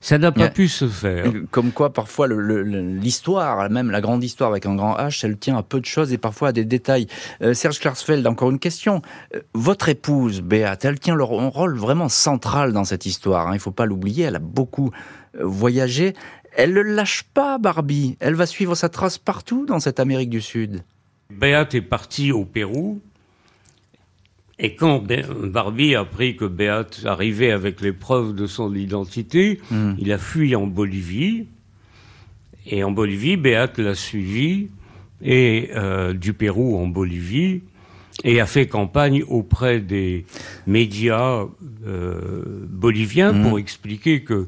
ça 0.00 0.18
n'a 0.18 0.32
pas 0.32 0.48
pu 0.48 0.66
se 0.66 0.88
faire. 0.88 1.32
Comme 1.50 1.70
quoi, 1.70 1.92
parfois, 1.92 2.26
l'histoire, 2.28 3.70
même 3.70 3.90
la 3.90 4.00
grande 4.00 4.24
histoire 4.24 4.50
avec 4.50 4.66
un 4.66 4.74
grand 4.74 4.96
H, 4.96 5.24
elle 5.24 5.36
tient 5.36 5.56
à 5.56 5.62
peu 5.62 5.78
de 5.78 5.84
choses 5.84 6.12
et 6.12 6.18
parfois 6.18 6.48
à 6.48 6.52
des 6.52 6.64
détails. 6.64 7.06
Euh, 7.42 7.54
Serge 7.54 7.78
Klarsfeld, 7.78 8.26
encore 8.26 8.50
une 8.50 8.58
question. 8.58 9.02
Euh, 9.34 9.40
votre 9.54 9.88
épouse, 9.88 10.40
Béat, 10.40 10.78
elle 10.82 10.98
tient 10.98 11.18
un 11.18 11.48
rôle 11.48 11.76
vraiment 11.76 12.08
central 12.08 12.72
dans 12.72 12.84
cette 12.84 13.06
histoire. 13.06 13.46
Hein, 13.46 13.52
il 13.52 13.56
ne 13.56 13.60
faut 13.60 13.70
pas 13.70 13.86
l'oublier, 13.86 14.24
elle 14.24 14.36
a 14.36 14.40
beaucoup 14.40 14.90
voyagé. 15.40 16.14
Elle 16.56 16.72
ne 16.72 16.80
lâche 16.80 17.22
pas, 17.22 17.58
Barbie. 17.58 18.16
Elle 18.18 18.34
va 18.34 18.46
suivre 18.46 18.74
sa 18.74 18.88
trace 18.88 19.18
partout 19.18 19.66
dans 19.66 19.78
cette 19.78 20.00
Amérique 20.00 20.30
du 20.30 20.40
Sud. 20.40 20.82
Béat 21.30 21.68
est 21.72 21.82
partie 21.82 22.32
au 22.32 22.44
Pérou 22.44 23.00
et 24.58 24.74
quand 24.74 25.04
Barbie 25.44 25.94
a 25.94 26.00
appris 26.00 26.36
que 26.36 26.46
Beat 26.46 27.02
arrivait 27.04 27.50
avec 27.50 27.80
les 27.82 27.92
preuves 27.92 28.34
de 28.34 28.46
son 28.46 28.74
identité, 28.74 29.60
hmm. 29.70 29.94
il 29.98 30.12
a 30.12 30.18
fui 30.18 30.56
en 30.56 30.66
Bolivie. 30.66 31.46
Et 32.66 32.82
en 32.82 32.90
Bolivie, 32.90 33.36
Beat 33.36 33.78
l'a 33.78 33.94
suivi 33.94 34.68
et 35.22 35.70
euh, 35.74 36.14
du 36.14 36.32
Pérou 36.32 36.78
en 36.78 36.86
Bolivie 36.86 37.62
et 38.24 38.40
a 38.40 38.46
fait 38.46 38.66
campagne 38.66 39.22
auprès 39.28 39.80
des 39.80 40.24
médias 40.66 41.44
euh, 41.86 42.66
boliviens 42.68 43.32
mmh. 43.32 43.42
pour 43.42 43.58
expliquer 43.58 44.22
que 44.22 44.46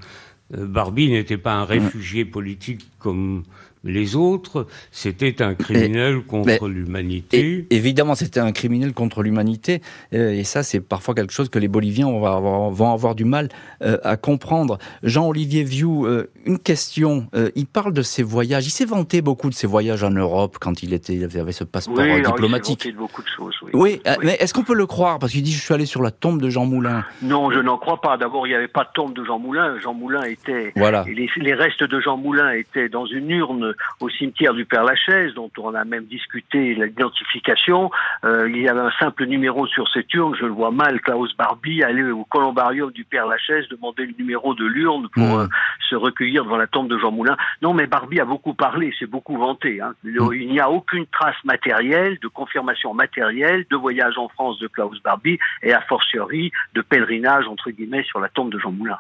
euh, 0.57 0.67
Barbie 0.67 1.11
n'était 1.11 1.37
pas 1.37 1.55
un 1.55 1.65
réfugié 1.65 2.25
politique 2.25 2.89
comme 2.99 3.43
les 3.85 4.17
autres, 4.17 4.67
c'était 4.91 5.43
un 5.43 5.55
criminel 5.55 6.23
contre 6.23 6.69
l'humanité. 6.69 7.67
Évidemment, 7.71 8.15
c'était 8.15 8.41
un 8.41 8.53
criminel 8.53 8.93
contre 8.93 9.23
l'humanité. 9.23 9.81
Euh, 10.13 10.33
et 10.33 10.45
ça, 10.45 10.63
c'est 10.63 10.81
parfois 10.81 11.15
quelque 11.15 11.33
chose 11.33 11.49
que 11.49 11.59
les 11.59 11.69
Boliviens 11.69 12.07
vont 12.07 12.25
avoir, 12.25 12.71
vont 12.71 12.93
avoir 12.93 13.15
du 13.15 13.25
mal 13.25 13.49
euh, 13.83 13.99
à 14.03 14.17
comprendre. 14.17 14.79
Jean-Olivier 15.03 15.65
Vieux, 15.65 15.89
euh, 15.89 16.31
une 16.45 16.59
question. 16.59 17.29
il 17.55 17.67
parle 17.67 17.93
de 17.93 18.03
ses 18.03 18.23
voyages. 18.23 18.67
Il 18.67 18.71
s'est 18.71 18.85
vanté 18.85 19.23
beaucoup 19.23 19.49
de 19.49 19.55
ses 19.55 19.67
voyages 19.67 20.03
en 20.03 20.11
Europe 20.11 20.57
quand 20.61 20.83
il, 20.83 20.93
était, 20.93 21.15
il 21.15 21.25
avait 21.25 21.53
ce 21.53 21.65
passeport 21.65 21.99
oui, 21.99 22.23
diplomatique. 22.23 22.85
il 22.85 22.93
de 22.93 22.99
beaucoup 22.99 23.23
de 23.23 23.29
choses. 23.29 23.55
Oui, 23.63 23.71
oui, 23.75 24.01
mais 24.23 24.37
est-ce 24.41 24.55
qu'on 24.55 24.65
peut 24.65 24.75
le 24.75 24.87
croire? 24.87 25.19
Parce 25.19 25.33
qu'il 25.33 25.43
dit 25.43 25.53
Je 25.53 25.61
suis 25.61 25.75
allé 25.75 25.87
sur 25.87 26.03
la 26.03 26.11
tombe 26.11 26.41
de 26.41 26.49
Jean 26.49 26.67
Moulin. 26.67 27.05
Non, 27.23 27.51
je 27.51 27.61
n'en 27.61 27.79
crois 27.79 28.01
pas. 28.01 28.17
D'abord, 28.17 28.47
il 28.47 28.51
n'y 28.51 28.57
avait 28.57 28.69
pas 28.69 28.85
de 28.85 28.91
tombe 28.95 29.15
de 29.15 29.25
Jean 29.25 29.39
Moulin. 29.39 29.79
Jean 29.81 29.95
Moulin 29.95 30.23
était. 30.23 30.73
Voilà. 30.77 31.05
Les, 31.07 31.29
les 31.37 31.55
restes 31.55 31.85
de 31.85 32.01
Jean 32.01 32.17
Moulin 32.17 32.53
étaient 32.53 32.89
dans 32.89 33.07
une 33.07 33.31
urne 33.31 33.68
au 34.01 34.09
cimetière 34.09 34.55
du 34.55 34.65
Père 34.65 34.85
Lachaise, 34.85 35.35
dont 35.35 35.51
on 35.59 35.75
a 35.75 35.85
même 35.85 36.05
discuté 36.05 36.75
l'identification. 36.75 37.91
Euh, 38.25 38.49
il 38.49 38.63
y 38.63 38.69
avait 38.69 38.81
un 38.81 38.93
simple 38.99 39.27
numéro 39.27 39.67
sur 39.67 39.89
cette 39.89 40.13
urne. 40.15 40.35
Je 40.39 40.45
le 40.45 40.53
vois 40.53 40.71
mal, 40.71 41.01
Klaus 41.01 41.35
Barbie, 41.37 41.83
aller 41.83 42.11
au 42.11 42.25
columbarium 42.25 42.91
du 42.91 43.05
Père 43.05 43.27
Lachaise, 43.27 43.69
demander 43.69 44.07
le 44.07 44.15
numéro 44.19 44.55
de 44.55 44.65
l'urne 44.65 45.09
pour 45.09 45.39
mmh. 45.39 45.41
euh, 45.41 45.47
se 45.89 45.97
recueillir 45.97 46.45
devant 46.45 46.57
la 46.57 46.67
tombe 46.67 46.89
de 46.89 46.99
Jean 46.99 47.13
Moulin. 47.13 47.37
Non, 47.63 47.75
mais 47.75 47.87
Barbie 47.87 48.21
a 48.21 48.25
beaucoup 48.25 48.55
parlé, 48.55 48.93
c'est 48.99 49.07
beaucoup 49.07 49.37
vanté. 49.37 49.81
Hein. 49.81 49.95
Mmh. 50.05 50.35
Il 50.35 50.49
n'y 50.49 50.61
a 50.61 50.71
aucune 50.71 51.07
trace 51.07 51.37
matérielle, 51.45 52.19
de 52.23 52.29
confirmation 52.29 52.95
matérielle, 52.95 53.65
de 53.71 53.77
voyage 53.77 54.19
en 54.19 54.29
France 54.29 54.59
de 54.59 54.69
Klaus 54.69 55.01
Barbie 55.03 55.39
et 55.63 55.73
a 55.73 55.81
fortiori 55.83 56.51
de 56.75 56.83
pèlerinage, 56.83 57.47
entre 57.47 57.71
guillemets, 57.71 58.05
sur 58.05 58.21
la 58.21 58.29
tombe 58.29 58.51
de 58.53 58.59
Jean 58.59 58.73
Moulin. 58.73 58.99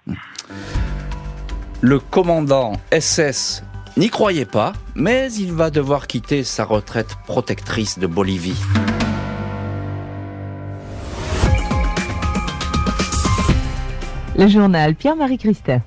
Le 1.80 2.00
commandant 2.00 2.72
SS 2.92 3.62
n'y 3.98 4.10
croyez 4.10 4.44
pas, 4.44 4.72
mais 4.94 5.32
il 5.32 5.52
va 5.52 5.70
devoir 5.70 6.06
quitter 6.06 6.44
sa 6.44 6.64
retraite 6.64 7.16
protectrice 7.26 7.98
de 7.98 8.06
Bolivie. 8.06 8.60
Le 14.36 14.46
journal 14.46 14.94
Pierre-Marie 14.94 15.38
Christin. 15.38 15.82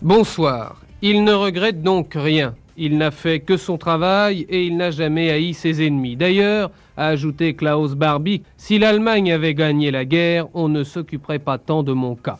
Bonsoir. 0.00 0.80
Il 1.02 1.24
ne 1.24 1.32
regrette 1.34 1.82
donc 1.82 2.14
rien. 2.14 2.54
Il 2.78 2.96
n'a 2.96 3.10
fait 3.10 3.40
que 3.40 3.58
son 3.58 3.76
travail 3.76 4.46
et 4.48 4.64
il 4.64 4.78
n'a 4.78 4.90
jamais 4.90 5.30
haï 5.30 5.52
ses 5.52 5.86
ennemis. 5.86 6.16
D'ailleurs, 6.16 6.70
a 6.96 7.08
ajouté 7.08 7.54
Klaus 7.54 7.94
Barbie, 7.94 8.42
si 8.56 8.78
l'Allemagne 8.78 9.30
avait 9.30 9.54
gagné 9.54 9.90
la 9.90 10.06
guerre, 10.06 10.46
on 10.54 10.68
ne 10.68 10.84
s'occuperait 10.84 11.38
pas 11.38 11.58
tant 11.58 11.82
de 11.82 11.92
mon 11.92 12.14
cas. 12.14 12.38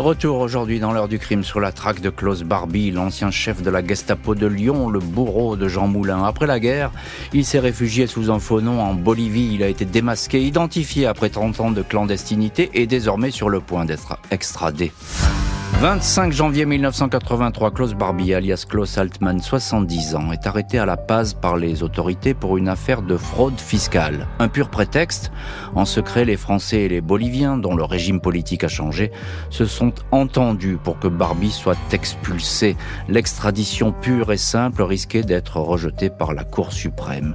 Retour 0.00 0.38
aujourd'hui 0.38 0.80
dans 0.80 0.92
l'heure 0.92 1.08
du 1.08 1.18
crime 1.18 1.44
sur 1.44 1.60
la 1.60 1.72
traque 1.72 2.00
de 2.00 2.08
Klaus 2.08 2.42
Barbie, 2.42 2.90
l'ancien 2.90 3.30
chef 3.30 3.60
de 3.60 3.68
la 3.68 3.86
Gestapo 3.86 4.34
de 4.34 4.46
Lyon, 4.46 4.88
le 4.88 4.98
bourreau 4.98 5.56
de 5.56 5.68
Jean 5.68 5.88
Moulin. 5.88 6.24
Après 6.24 6.46
la 6.46 6.58
guerre, 6.58 6.90
il 7.34 7.44
s'est 7.44 7.58
réfugié 7.58 8.06
sous 8.06 8.30
un 8.30 8.38
faux 8.38 8.62
nom 8.62 8.80
en 8.80 8.94
Bolivie. 8.94 9.50
Il 9.52 9.62
a 9.62 9.68
été 9.68 9.84
démasqué, 9.84 10.42
identifié 10.42 11.04
après 11.04 11.28
30 11.28 11.60
ans 11.60 11.70
de 11.70 11.82
clandestinité 11.82 12.70
et 12.72 12.86
désormais 12.86 13.30
sur 13.30 13.50
le 13.50 13.60
point 13.60 13.84
d'être 13.84 14.16
extradé. 14.30 14.90
25 15.78 16.30
janvier 16.32 16.66
1983, 16.66 17.70
Klaus 17.70 17.94
Barbie, 17.94 18.34
alias 18.34 18.66
Klaus 18.68 18.98
Altmann, 18.98 19.40
70 19.40 20.14
ans, 20.14 20.30
est 20.30 20.46
arrêté 20.46 20.78
à 20.78 20.84
La 20.84 20.98
Paz 20.98 21.32
par 21.32 21.56
les 21.56 21.82
autorités 21.82 22.34
pour 22.34 22.58
une 22.58 22.68
affaire 22.68 23.00
de 23.00 23.16
fraude 23.16 23.58
fiscale. 23.58 24.26
Un 24.38 24.48
pur 24.48 24.68
prétexte. 24.68 25.32
En 25.74 25.86
secret, 25.86 26.26
les 26.26 26.36
Français 26.36 26.82
et 26.82 26.88
les 26.88 27.00
Boliviens, 27.00 27.56
dont 27.56 27.74
le 27.74 27.84
régime 27.84 28.20
politique 28.20 28.62
a 28.64 28.68
changé, 28.68 29.10
se 29.48 29.64
sont 29.64 29.94
entendus 30.10 30.76
pour 30.82 30.98
que 30.98 31.08
Barbie 31.08 31.50
soit 31.50 31.78
expulsé. 31.92 32.76
L'extradition 33.08 33.92
pure 33.92 34.32
et 34.32 34.36
simple 34.36 34.82
risquait 34.82 35.22
d'être 35.22 35.56
rejetée 35.56 36.10
par 36.10 36.34
la 36.34 36.44
Cour 36.44 36.74
suprême. 36.74 37.34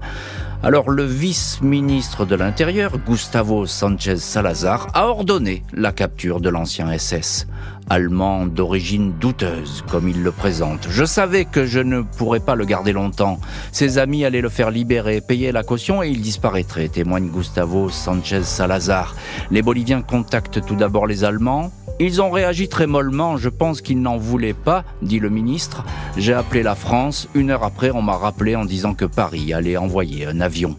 Alors 0.64 0.90
le 0.90 1.04
vice-ministre 1.04 2.26
de 2.26 2.36
l'Intérieur, 2.36 2.98
Gustavo 2.98 3.68
Sanchez 3.68 4.18
Salazar, 4.18 4.88
a 4.94 5.06
ordonné 5.06 5.64
la 5.74 5.92
capture 5.92 6.40
de 6.40 6.50
l'ancien 6.50 6.96
SS 6.98 7.46
allemand 7.90 8.46
d'origine 8.46 9.14
douteuse, 9.20 9.84
comme 9.90 10.10
il 10.10 10.24
le 10.24 10.32
présente. 10.32 10.88
Je 10.90 11.06
savais 11.06 11.46
que 11.46 11.66
je 11.66 11.80
ne 11.80 12.02
pourrais 12.02 12.40
pas 12.40 12.56
le 12.56 12.66
garder 12.66 12.94
longtemps. 12.94 13.40
Ses 13.72 13.98
amis 13.98 14.26
allaient 14.26 14.42
le 14.42 14.50
faire 14.50 14.72
libérer, 14.72 15.22
payer 15.22 15.52
la 15.52 15.64
caution 15.64 16.02
et 16.02 16.10
il 16.10 16.22
disparaîtrait, 16.22 16.88
témoigne 16.88 17.30
Gustavo 17.30 17.90
Sanchez 17.90 18.44
Salazar. 18.44 19.16
Les 19.52 19.62
Boliviens 19.62 20.02
contactent 20.02 20.66
tout 20.66 20.76
d'abord 20.76 21.08
les 21.08 21.24
Allemands, 21.24 21.72
ils 21.98 22.22
ont 22.22 22.30
réagi 22.30 22.68
très 22.68 22.88
mollement, 22.88 23.38
je 23.38 23.48
pense 23.48 23.82
qu'ils 23.82 24.02
n'en 24.02 24.18
voulaient 24.18 24.54
pas, 24.54 24.84
dit 25.02 25.20
le 25.20 25.30
ministre. 25.30 25.86
J'ai 26.18 26.34
appelé 26.34 26.62
la 26.62 26.76
France, 26.76 27.30
une 27.36 27.52
heure 27.52 27.64
après 27.64 27.92
on 27.92 28.02
m'a 28.02 28.18
rappelé 28.18 28.56
en 28.58 28.66
disant 28.66 28.94
que 28.94 29.06
Paris 29.06 29.54
allait 29.54 29.78
envoyer 29.78 30.26
un 30.26 30.42
avion. 30.42 30.78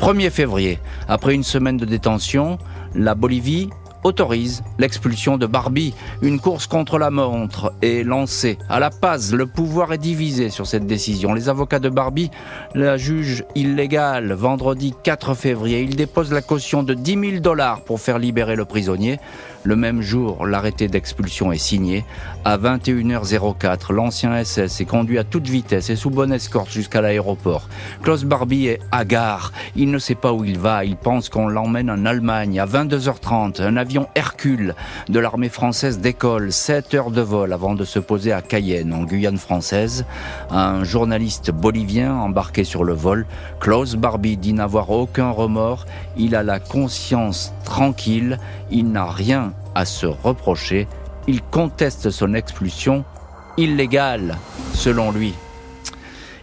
1er 0.00 0.30
février, 0.30 0.78
après 1.08 1.34
une 1.34 1.42
semaine 1.42 1.78
de 1.78 1.86
détention, 1.86 2.58
la 2.94 3.14
Bolivie 3.14 3.70
autorise 4.04 4.62
l'expulsion 4.78 5.38
de 5.38 5.46
Barbie. 5.46 5.94
Une 6.22 6.40
course 6.40 6.66
contre 6.66 6.98
la 6.98 7.10
montre 7.10 7.72
est 7.82 8.04
lancée. 8.04 8.58
À 8.68 8.80
la 8.80 8.90
Paz, 8.90 9.34
le 9.34 9.46
pouvoir 9.46 9.92
est 9.92 9.98
divisé 9.98 10.50
sur 10.50 10.66
cette 10.66 10.86
décision. 10.86 11.34
Les 11.34 11.48
avocats 11.48 11.78
de 11.78 11.88
Barbie 11.88 12.30
la 12.74 12.96
jugent 12.96 13.44
illégale. 13.54 14.32
Vendredi 14.32 14.94
4 15.02 15.34
février, 15.34 15.82
ils 15.82 15.96
déposent 15.96 16.32
la 16.32 16.42
caution 16.42 16.82
de 16.82 16.94
10 16.94 17.30
000 17.30 17.40
dollars 17.40 17.82
pour 17.82 18.00
faire 18.00 18.18
libérer 18.18 18.56
le 18.56 18.64
prisonnier. 18.64 19.18
Le 19.66 19.74
même 19.74 20.00
jour, 20.00 20.46
l'arrêté 20.46 20.86
d'expulsion 20.86 21.50
est 21.50 21.58
signé. 21.58 22.04
À 22.44 22.56
21h04, 22.56 23.92
l'ancien 23.92 24.44
SS 24.44 24.80
est 24.80 24.84
conduit 24.84 25.18
à 25.18 25.24
toute 25.24 25.48
vitesse 25.48 25.90
et 25.90 25.96
sous 25.96 26.08
bonne 26.08 26.32
escorte 26.32 26.70
jusqu'à 26.70 27.00
l'aéroport. 27.00 27.68
Klaus 28.00 28.22
Barbie 28.22 28.68
est 28.68 28.78
hagard. 28.92 29.50
Il 29.74 29.90
ne 29.90 29.98
sait 29.98 30.14
pas 30.14 30.32
où 30.32 30.44
il 30.44 30.56
va. 30.56 30.84
Il 30.84 30.94
pense 30.94 31.28
qu'on 31.28 31.48
l'emmène 31.48 31.90
en 31.90 32.06
Allemagne. 32.06 32.60
À 32.60 32.66
22h30, 32.66 33.60
un 33.60 33.76
avion 33.76 34.06
Hercule 34.14 34.76
de 35.08 35.18
l'armée 35.18 35.48
française 35.48 35.98
décolle. 35.98 36.52
7 36.52 36.94
heures 36.94 37.10
de 37.10 37.22
vol 37.22 37.52
avant 37.52 37.74
de 37.74 37.84
se 37.84 37.98
poser 37.98 38.30
à 38.30 38.42
Cayenne, 38.42 38.94
en 38.94 39.02
Guyane 39.02 39.36
française. 39.36 40.04
Un 40.48 40.84
journaliste 40.84 41.50
bolivien 41.50 42.14
embarqué 42.14 42.62
sur 42.62 42.84
le 42.84 42.92
vol. 42.92 43.26
Klaus 43.58 43.96
Barbie 43.96 44.36
dit 44.36 44.52
n'avoir 44.52 44.90
aucun 44.90 45.30
remords. 45.30 45.86
Il 46.16 46.36
a 46.36 46.44
la 46.44 46.60
conscience 46.60 47.52
tranquille. 47.64 48.38
Il 48.70 48.92
n'a 48.92 49.06
rien 49.06 49.54
à 49.76 49.84
se 49.84 50.06
reprocher. 50.06 50.88
Il 51.28 51.42
conteste 51.42 52.10
son 52.10 52.32
expulsion 52.32 53.04
illégale, 53.58 54.38
selon 54.72 55.12
lui. 55.12 55.34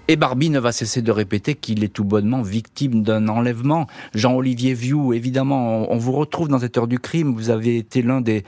Et 0.07 0.17
Barbie 0.17 0.49
ne 0.49 0.59
va 0.59 0.71
cesser 0.71 1.01
de 1.01 1.11
répéter 1.11 1.55
qu'il 1.55 1.83
est 1.83 1.87
tout 1.87 2.03
bonnement 2.03 2.41
victime 2.41 3.01
d'un 3.03 3.29
enlèvement. 3.29 3.87
Jean-Olivier 4.13 4.73
Vieux, 4.73 5.13
évidemment, 5.13 5.91
on, 5.91 5.97
vous 5.97 6.11
retrouve 6.11 6.49
dans 6.49 6.59
cette 6.59 6.77
heure 6.77 6.87
du 6.87 6.99
crime. 6.99 7.33
Vous 7.33 7.49
avez 7.49 7.77
été 7.77 8.01
l'un 8.01 8.21
des, 8.21 8.43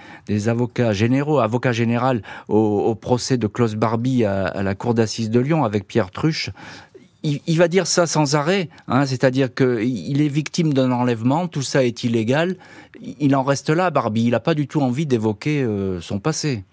avocats 0.47 0.91
généraux, 0.91 1.39
avocat 1.39 1.71
général 1.71 2.21
au, 2.47 2.93
procès 2.93 3.37
de 3.37 3.47
Klaus 3.47 3.75
Barbie 3.75 4.25
à 4.25 4.61
la 4.61 4.75
cour 4.75 4.93
d'assises 4.93 5.29
de 5.29 5.39
Lyon 5.39 5.63
avec 5.63 5.87
Pierre 5.87 6.11
Truche 6.11 6.51
il, 7.25 7.57
va 7.57 7.67
dire 7.67 7.87
ça 7.87 8.07
sans 8.07 8.35
arrêt, 8.35 8.69
hein, 8.87 9.05
c'est-à-dire 9.05 9.53
qu'il 9.53 10.21
est 10.21 10.27
victime 10.27 10.73
d'un 10.73 10.91
enlèvement, 10.91 11.47
tout 11.47 11.61
ça 11.61 11.83
est 11.83 12.03
illégal. 12.03 12.57
Il 13.19 13.35
en 13.35 13.43
reste 13.43 13.69
là, 13.69 13.89
Barbie. 13.89 14.25
Il 14.25 14.31
n'a 14.31 14.39
pas 14.39 14.53
du 14.53 14.67
tout 14.67 14.81
envie 14.81 15.05
d'évoquer 15.05 15.63
euh, 15.63 15.99
son 16.01 16.19
passé. 16.19 16.63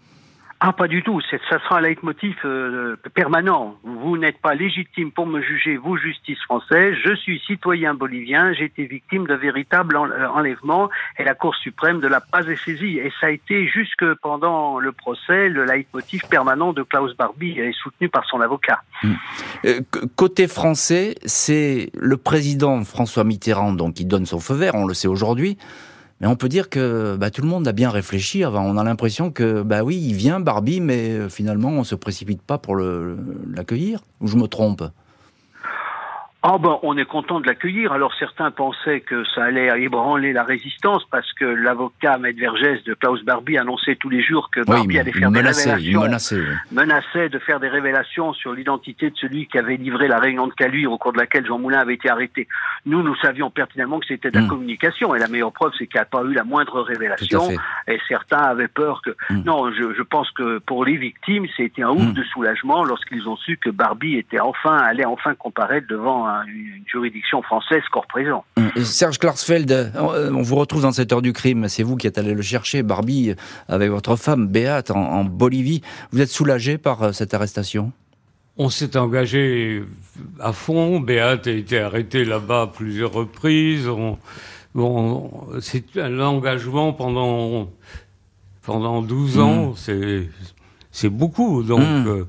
Ah, 0.65 0.73
pas 0.73 0.87
du 0.87 1.03
tout. 1.03 1.21
Ça 1.51 1.59
sera 1.59 1.79
un 1.79 1.81
leitmotiv 1.81 2.37
euh, 2.45 2.95
permanent. 3.15 3.75
Vous 3.83 4.17
n'êtes 4.17 4.39
pas 4.39 4.55
légitime 4.55 5.11
pour 5.11 5.27
me 5.27 5.43
juger, 5.43 5.77
vous, 5.77 5.97
justice 5.97 6.39
française. 6.45 6.95
Je 7.05 7.17
suis 7.17 7.41
citoyen 7.41 7.95
bolivien. 7.95 8.53
J'ai 8.53 8.67
été 8.67 8.85
victime 8.87 9.27
de 9.27 9.35
véritable 9.35 9.97
euh, 9.97 10.29
enlèvement 10.29 10.89
et 11.19 11.25
la 11.25 11.35
Cour 11.35 11.57
suprême 11.57 11.99
de 11.99 12.07
la 12.07 12.21
pas 12.21 12.43
saisie. 12.65 12.99
Et 12.99 13.13
ça 13.21 13.27
a 13.27 13.31
été 13.31 13.67
jusque 13.67 14.05
pendant 14.23 14.79
le 14.79 14.93
procès 14.93 15.49
le 15.49 15.65
leitmotiv 15.65 16.23
permanent 16.29 16.73
de 16.73 16.85
Klaus 16.85 17.17
Barbie 17.17 17.59
et 17.59 17.73
soutenu 17.73 18.09
par 18.09 18.25
son 18.27 18.41
avocat. 18.41 18.83
Hmm. 19.03 19.15
Euh, 19.65 19.81
côté 20.15 20.47
français, 20.47 21.17
c'est 21.25 21.91
le 21.99 22.17
président 22.17 22.85
François 22.85 23.25
Mitterrand 23.25 23.73
donc 23.73 23.95
qui 23.95 24.05
donne 24.05 24.27
son 24.27 24.39
feu 24.39 24.55
vert. 24.55 24.77
On 24.77 24.87
le 24.87 24.95
sait 24.95 25.09
aujourd'hui. 25.09 25.59
Mais 26.23 26.29
on 26.29 26.37
peut 26.37 26.49
dire 26.49 26.71
que 26.71 27.17
bah, 27.17 27.31
tout 27.33 27.43
le 27.43 27.49
monde 27.49 27.67
a 27.67 27.73
bien 27.73 27.91
réfléchi. 27.91 28.45
on 28.45 28.79
a 28.79 28.85
l'impression 28.85 29.33
que, 29.33 29.63
bah 29.63 29.83
oui, 29.83 29.97
il 29.97 30.15
vient 30.15 30.39
Barbie, 30.39 30.81
mais 30.81 31.11
euh, 31.11 31.29
finalement, 31.29 31.71
on 31.71 31.83
se 31.83 31.97
précipite 31.97 32.41
pas 32.41 32.59
pour 32.59 32.77
l'accueillir. 32.77 34.03
Ou 34.21 34.29
je 34.29 34.37
me 34.37 34.47
trompe? 34.47 34.85
Oh 36.45 36.59
ben, 36.59 36.77
on 36.83 36.97
est 36.97 37.05
content 37.05 37.39
de 37.39 37.47
l'accueillir. 37.47 37.93
Alors 37.93 38.13
certains 38.19 38.51
pensaient 38.51 39.01
que 39.01 39.23
ça 39.33 39.45
allait 39.45 39.81
ébranler 39.81 40.33
la 40.33 40.43
résistance 40.43 41.05
parce 41.09 41.33
que 41.35 41.45
l'avocat 41.45 42.19
Medvergès 42.19 42.83
de 42.83 42.95
Klaus 42.95 43.23
Barbie 43.23 43.59
annonçait 43.59 43.95
tous 43.95 44.09
les 44.09 44.21
jours 44.21 44.51
que 44.51 44.61
Barbie 44.65 44.99
allait 44.99 45.13
faire 45.13 45.31
des 45.31 45.39
révélations, 45.39 46.01
menaçait, 46.03 46.43
menaçait 46.73 47.29
de 47.29 47.39
faire 47.39 47.61
des 47.61 47.69
révélations 47.69 48.33
sur 48.33 48.53
l'identité 48.55 49.11
de 49.11 49.17
celui 49.17 49.47
qui 49.47 49.57
avait 49.57 49.77
livré 49.77 50.09
la 50.09 50.19
réunion 50.19 50.49
de 50.49 50.53
Caluire 50.53 50.91
au 50.91 50.99
cours 50.99 51.13
de 51.13 51.19
laquelle 51.19 51.47
Jean 51.47 51.61
Moulin 51.61 51.79
avait 51.79 51.95
été 51.95 52.11
arrêté. 52.11 52.49
Nous, 52.87 53.05
nous 53.05 53.15
savions 53.17 53.51
pertinemment 53.51 54.01
que 54.01 54.07
c'était 54.07 54.33
de 54.33 54.39
la 54.39 54.45
hmm. 54.45 54.49
communication 54.49 55.15
et 55.15 55.21
la 55.21 55.29
meilleure 55.29 55.53
preuve, 55.53 55.71
c'est 55.79 55.87
qu'il 55.87 55.99
n'y 55.99 56.03
a 56.03 56.07
pas 56.07 56.25
eu 56.25 56.33
la 56.33 56.43
moindre 56.43 56.81
révélation 56.81 57.51
et 57.87 58.01
certains 58.09 58.43
avaient 58.43 58.67
peur 58.67 59.01
que... 59.03 59.11
Hmm. 59.31 59.43
Non, 59.45 59.71
je, 59.71 59.95
je, 59.95 60.03
pense 60.03 60.29
que 60.33 60.59
pour 60.59 60.85
les 60.85 60.97
victimes, 60.97 61.47
c'était 61.57 61.85
un 61.85 61.91
ouf 61.91 62.03
hmm. 62.03 62.15
de 62.15 62.23
soulagement 62.25 62.83
lorsqu'ils 62.83 63.29
ont 63.29 63.37
su 63.37 63.59
que 63.59 63.71
Barbie 63.71 64.17
était 64.17 64.41
enfin, 64.41 64.77
allait 64.77 65.05
enfin 65.05 65.37
comparaître 65.37 65.87
devant 65.87 66.32
une 66.47 66.85
juridiction 66.91 67.43
française 67.43 67.83
corps 67.91 68.07
présent. 68.07 68.45
Serge 68.83 69.19
Klarsfeld, 69.19 69.71
euh, 69.71 70.31
on 70.33 70.43
vous 70.43 70.57
retrouve 70.57 70.83
dans 70.83 70.93
cette 70.93 71.13
heure 71.13 71.23
du 71.23 71.33
crime. 71.33 71.69
C'est 71.69 71.83
vous 71.83 71.97
qui 71.97 72.07
êtes 72.07 72.19
allé 72.19 72.35
le 72.35 72.43
chercher, 72.43 72.83
Barbie, 72.83 73.35
avec 73.69 73.91
votre 73.91 74.17
femme 74.17 74.47
Béate 74.49 74.91
en, 74.91 75.25
Bolivie. 75.25 75.83
Vous 76.11 76.21
êtes 76.21 76.29
soulagé 76.29 76.79
par 76.79 77.03
euh, 77.03 77.13
cette 77.13 77.35
arrestation? 77.35 77.93
On 78.59 78.69
s'est 78.69 78.97
engagé 78.97 79.83
à 80.41 80.53
fond. 80.53 81.01
Béate 81.01 81.47
a 81.47 81.53
été 81.53 81.81
arrêtée 81.81 82.25
là-bas 82.25 82.63
à 82.63 82.67
plusieurs 82.67 83.13
reprises. 83.13 83.89
bon, 84.75 85.31
c'est 85.61 85.97
un 85.97 86.21
engagement 86.21 86.93
pendant 86.93 87.71
pendant 88.63 89.03
12 89.03 89.39
ans. 89.39 89.71
Mmh. 89.71 89.75
C'est 89.77 90.29
c'est 90.93 91.09
beaucoup. 91.09 91.63
Donc, 91.63 91.81
mmh. 91.81 92.07
euh, 92.07 92.25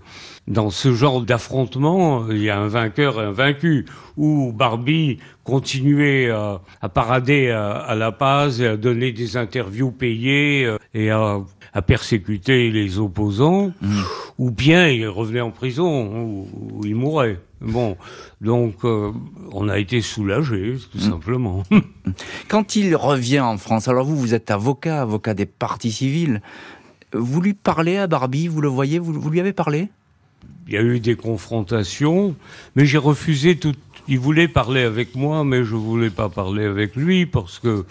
dans 0.47 0.69
ce 0.69 0.93
genre 0.93 1.21
d'affrontement, 1.21 2.29
il 2.29 2.41
y 2.41 2.49
a 2.49 2.60
un 2.60 2.67
vainqueur 2.67 3.21
et 3.21 3.25
un 3.25 3.32
vaincu. 3.32 3.86
Où 4.17 4.51
Barbie 4.51 5.17
continuait 5.43 6.29
à, 6.29 6.62
parader 6.93 7.49
à, 7.49 7.95
La 7.95 8.12
Paz 8.12 8.62
et 8.62 8.67
à 8.67 8.77
donner 8.77 9.12
des 9.12 9.38
interviews 9.38 9.91
payées 9.91 10.65
euh, 10.65 10.77
et 10.93 11.10
à, 11.10 11.41
persécuter 11.88 12.69
les 12.69 12.99
opposants, 12.99 13.71
mmh. 13.82 14.01
ou 14.38 14.51
bien 14.51 14.88
il 14.89 15.08
revenait 15.08 15.41
en 15.41 15.49
prison, 15.49 16.13
ou, 16.13 16.82
il 16.86 16.95
mourait. 16.95 17.39
Bon, 17.62 17.97
donc 18.41 18.84
euh, 18.84 19.12
on 19.51 19.69
a 19.69 19.79
été 19.79 20.01
soulagés, 20.01 20.75
tout 20.91 20.99
mmh. 20.99 21.01
simplement. 21.01 21.63
Quand 22.49 22.75
il 22.75 22.95
revient 22.95 23.39
en 23.39 23.58
France, 23.58 23.88
alors 23.88 24.06
vous, 24.06 24.17
vous 24.17 24.36
êtes 24.36 24.51
avocat, 24.51 25.01
avocat 25.01 25.34
des 25.34 25.47
partis 25.47 25.91
civils, 25.91 26.41
vous 27.13 27.41
lui 27.41 27.53
parlez 27.53 27.97
à 27.97 28.08
Barbie, 28.08 28.47
vous 28.47 28.62
le 28.62 28.67
voyez, 28.67 28.99
vous, 28.99 29.29
lui 29.29 29.39
avez 29.39 29.53
parlé? 29.53 29.89
Il 30.67 30.73
y 30.73 30.77
a 30.77 30.82
eu 30.82 30.99
des 30.99 31.15
confrontations, 31.15 32.36
mais 32.75 32.86
j'ai 32.86 32.97
refusé 32.97 33.58
tout. 33.58 33.73
Il 34.08 34.19
voulait 34.19 34.47
parler 34.47 34.82
avec 34.82 35.15
moi, 35.15 35.43
mais 35.43 35.63
je 35.63 35.75
voulais 35.75 36.10
pas 36.10 36.29
parler 36.29 36.65
avec 36.65 36.95
lui 36.95 37.25
parce 37.25 37.60
que 37.60 37.86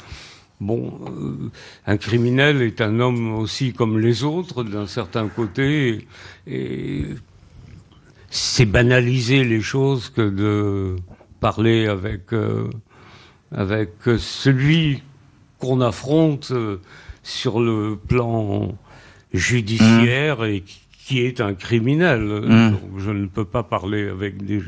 bon, 0.62 0.92
euh, 1.06 1.50
un 1.86 1.96
criminel 1.96 2.62
est 2.62 2.80
un 2.80 3.00
homme 3.00 3.34
aussi 3.34 3.72
comme 3.72 3.98
les 3.98 4.24
autres 4.24 4.62
d'un 4.62 4.86
certain 4.86 5.28
côté, 5.28 6.06
et, 6.46 7.04
c'est 8.30 8.64
banaliser 8.64 9.44
les 9.44 9.60
choses 9.60 10.08
que 10.08 10.22
de 10.22 10.96
parler 11.40 11.86
avec 11.86 12.32
euh, 12.32 12.70
avec 13.50 13.90
celui 14.18 15.02
qu'on 15.58 15.82
affronte 15.82 16.50
euh, 16.52 16.80
sur 17.22 17.60
le 17.60 17.96
plan 17.96 18.74
judiciaire 19.34 20.40
mmh. 20.40 20.44
et 20.46 20.60
qui 20.62 20.81
est 21.10 21.40
un 21.40 21.54
criminel. 21.54 22.20
Mmh. 22.20 22.70
Donc 22.70 22.98
je 22.98 23.10
ne 23.10 23.26
peux 23.26 23.44
pas 23.44 23.62
parler 23.62 24.08
avec 24.08 24.44
des 24.44 24.60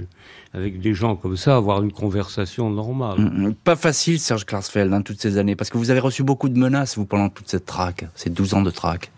avec 0.55 0.81
des 0.81 0.95
gens 0.95 1.17
comme 1.17 1.37
ça, 1.37 1.57
avoir 1.57 1.83
une 1.83 1.93
conversation 1.93 2.71
normale. 2.71 3.19
Mmh, 3.19 3.55
pas 3.65 3.75
facile, 3.75 4.21
Serge 4.21 4.47
Klarsfeld, 4.47 4.93
hein, 4.93 5.03
toutes 5.03 5.21
ces 5.21 5.37
années, 5.37 5.57
parce 5.57 5.69
que 5.69 5.79
vous 5.79 5.91
avez 5.91 5.99
reçu 5.99 6.23
beaucoup 6.23 6.49
de 6.49 6.57
menaces, 6.57 6.97
vous, 6.97 7.07
pendant 7.07 7.29
toute 7.29 7.49
cette 7.49 7.67
traque, 7.67 8.07
ces 8.15 8.31
12 8.31 8.55
ans 8.55 8.63
de 8.63 8.71
traque. 8.71 9.11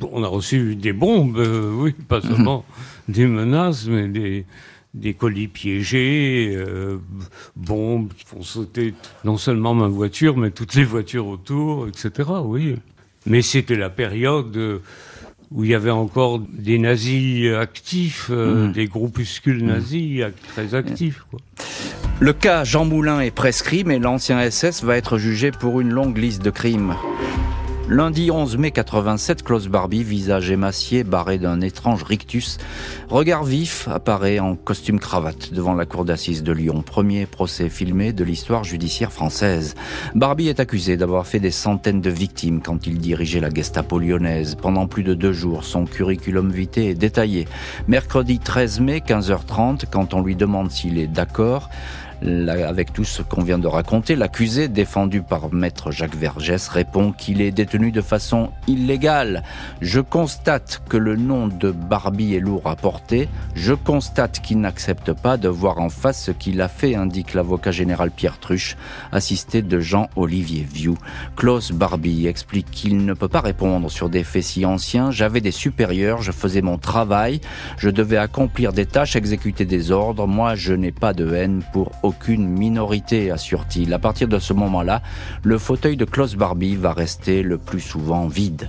On 0.00 0.22
a 0.22 0.28
reçu 0.28 0.76
des 0.76 0.92
bombes, 0.92 1.36
euh, 1.36 1.72
oui, 1.74 1.92
pas 1.92 2.20
seulement 2.20 2.64
des 3.08 3.26
menaces, 3.26 3.86
mais 3.86 4.06
des, 4.06 4.46
des 4.94 5.14
colis 5.14 5.48
piégés, 5.48 6.54
euh, 6.56 6.98
bombes 7.56 8.12
qui 8.16 8.24
font 8.24 8.42
sauter 8.42 8.94
non 9.24 9.36
seulement 9.36 9.74
ma 9.74 9.88
voiture, 9.88 10.36
mais 10.36 10.50
toutes 10.50 10.74
les 10.74 10.84
voitures 10.84 11.26
autour, 11.26 11.88
etc. 11.88 12.30
Oui. 12.44 12.76
Mais 13.26 13.42
c'était 13.42 13.76
la 13.76 13.90
période 13.90 14.56
euh, 14.56 14.78
où 15.54 15.64
il 15.64 15.70
y 15.70 15.74
avait 15.74 15.90
encore 15.90 16.38
des 16.40 16.78
nazis 16.78 17.52
actifs, 17.54 18.28
euh, 18.30 18.68
mmh. 18.68 18.72
des 18.72 18.86
groupuscules 18.86 19.62
mmh. 19.62 19.66
nazis 19.66 20.24
très 20.48 20.74
actifs. 20.74 21.24
Quoi. 21.30 21.40
Le 22.20 22.32
cas 22.32 22.64
Jean 22.64 22.84
Moulin 22.84 23.20
est 23.20 23.30
prescrit, 23.30 23.84
mais 23.84 23.98
l'ancien 23.98 24.48
SS 24.48 24.84
va 24.84 24.96
être 24.96 25.18
jugé 25.18 25.50
pour 25.50 25.80
une 25.80 25.90
longue 25.90 26.16
liste 26.18 26.42
de 26.42 26.50
crimes. 26.50 26.94
Lundi 27.92 28.30
11 28.30 28.56
mai 28.56 28.70
87, 28.70 29.42
Klaus 29.42 29.68
Barbie, 29.68 30.02
visage 30.02 30.50
émacié, 30.50 31.04
barré 31.04 31.36
d'un 31.36 31.60
étrange 31.60 32.02
rictus, 32.04 32.56
regard 33.10 33.44
vif, 33.44 33.86
apparaît 33.86 34.38
en 34.38 34.56
costume 34.56 34.98
cravate 34.98 35.52
devant 35.52 35.74
la 35.74 35.84
cour 35.84 36.06
d'assises 36.06 36.42
de 36.42 36.52
Lyon. 36.52 36.80
Premier 36.80 37.26
procès 37.26 37.68
filmé 37.68 38.14
de 38.14 38.24
l'histoire 38.24 38.64
judiciaire 38.64 39.12
française. 39.12 39.74
Barbie 40.14 40.48
est 40.48 40.58
accusé 40.58 40.96
d'avoir 40.96 41.26
fait 41.26 41.38
des 41.38 41.50
centaines 41.50 42.00
de 42.00 42.08
victimes 42.08 42.62
quand 42.62 42.86
il 42.86 42.96
dirigeait 42.96 43.40
la 43.40 43.50
Gestapo 43.50 43.98
lyonnaise. 43.98 44.54
Pendant 44.54 44.86
plus 44.86 45.02
de 45.02 45.12
deux 45.12 45.34
jours, 45.34 45.62
son 45.62 45.84
curriculum 45.84 46.50
vitae 46.50 46.88
est 46.88 46.94
détaillé. 46.94 47.46
Mercredi 47.88 48.38
13 48.38 48.80
mai, 48.80 49.02
15h30, 49.06 49.84
quand 49.90 50.14
on 50.14 50.22
lui 50.22 50.34
demande 50.34 50.70
s'il 50.70 50.96
est 50.96 51.08
d'accord, 51.08 51.68
avec 52.24 52.92
tout 52.92 53.04
ce 53.04 53.22
qu'on 53.22 53.42
vient 53.42 53.58
de 53.58 53.66
raconter, 53.66 54.14
l'accusé, 54.14 54.68
défendu 54.68 55.22
par 55.22 55.52
maître 55.52 55.90
Jacques 55.90 56.14
Vergès, 56.14 56.68
répond 56.68 57.12
qu'il 57.12 57.40
est 57.40 57.50
détenu 57.50 57.90
de 57.90 58.00
façon 58.00 58.50
illégale. 58.68 59.42
Je 59.80 60.00
constate 60.00 60.82
que 60.88 60.96
le 60.96 61.16
nom 61.16 61.48
de 61.48 61.70
Barbie 61.70 62.34
est 62.34 62.40
lourd 62.40 62.62
à 62.66 62.76
porter. 62.76 63.28
Je 63.54 63.74
constate 63.74 64.40
qu'il 64.40 64.60
n'accepte 64.60 65.12
pas 65.12 65.36
de 65.36 65.48
voir 65.48 65.78
en 65.80 65.88
face 65.88 66.24
ce 66.24 66.30
qu'il 66.30 66.60
a 66.60 66.68
fait, 66.68 66.94
indique 66.94 67.34
l'avocat 67.34 67.72
général 67.72 68.10
Pierre 68.10 68.38
Truche, 68.38 68.76
assisté 69.10 69.62
de 69.62 69.80
Jean-Olivier 69.80 70.62
Vieux. 70.62 70.94
Klaus 71.36 71.72
Barbie 71.72 72.26
explique 72.26 72.70
qu'il 72.70 73.04
ne 73.04 73.14
peut 73.14 73.28
pas 73.28 73.40
répondre 73.40 73.90
sur 73.90 74.08
des 74.08 74.22
faits 74.22 74.44
si 74.44 74.64
anciens. 74.64 75.10
J'avais 75.10 75.40
des 75.40 75.50
supérieurs, 75.50 76.22
je 76.22 76.32
faisais 76.32 76.62
mon 76.62 76.78
travail, 76.78 77.40
je 77.78 77.90
devais 77.90 78.16
accomplir 78.16 78.72
des 78.72 78.86
tâches, 78.86 79.16
exécuter 79.16 79.64
des 79.64 79.90
ordres. 79.90 80.28
Moi, 80.28 80.54
je 80.54 80.72
n'ai 80.74 80.92
pas 80.92 81.14
de 81.14 81.34
haine 81.34 81.62
pour 81.72 81.90
aucun 82.02 82.11
aucune 82.12 82.46
minorité, 82.46 83.30
assure-t-il. 83.30 83.92
À 83.94 83.98
partir 83.98 84.28
de 84.28 84.38
ce 84.38 84.52
moment-là, 84.52 85.00
le 85.42 85.56
fauteuil 85.58 85.96
de 85.96 86.04
Klaus 86.04 86.36
Barbie 86.36 86.76
va 86.76 86.92
rester 86.92 87.42
le 87.42 87.56
plus 87.56 87.80
souvent 87.80 88.26
vide. 88.26 88.68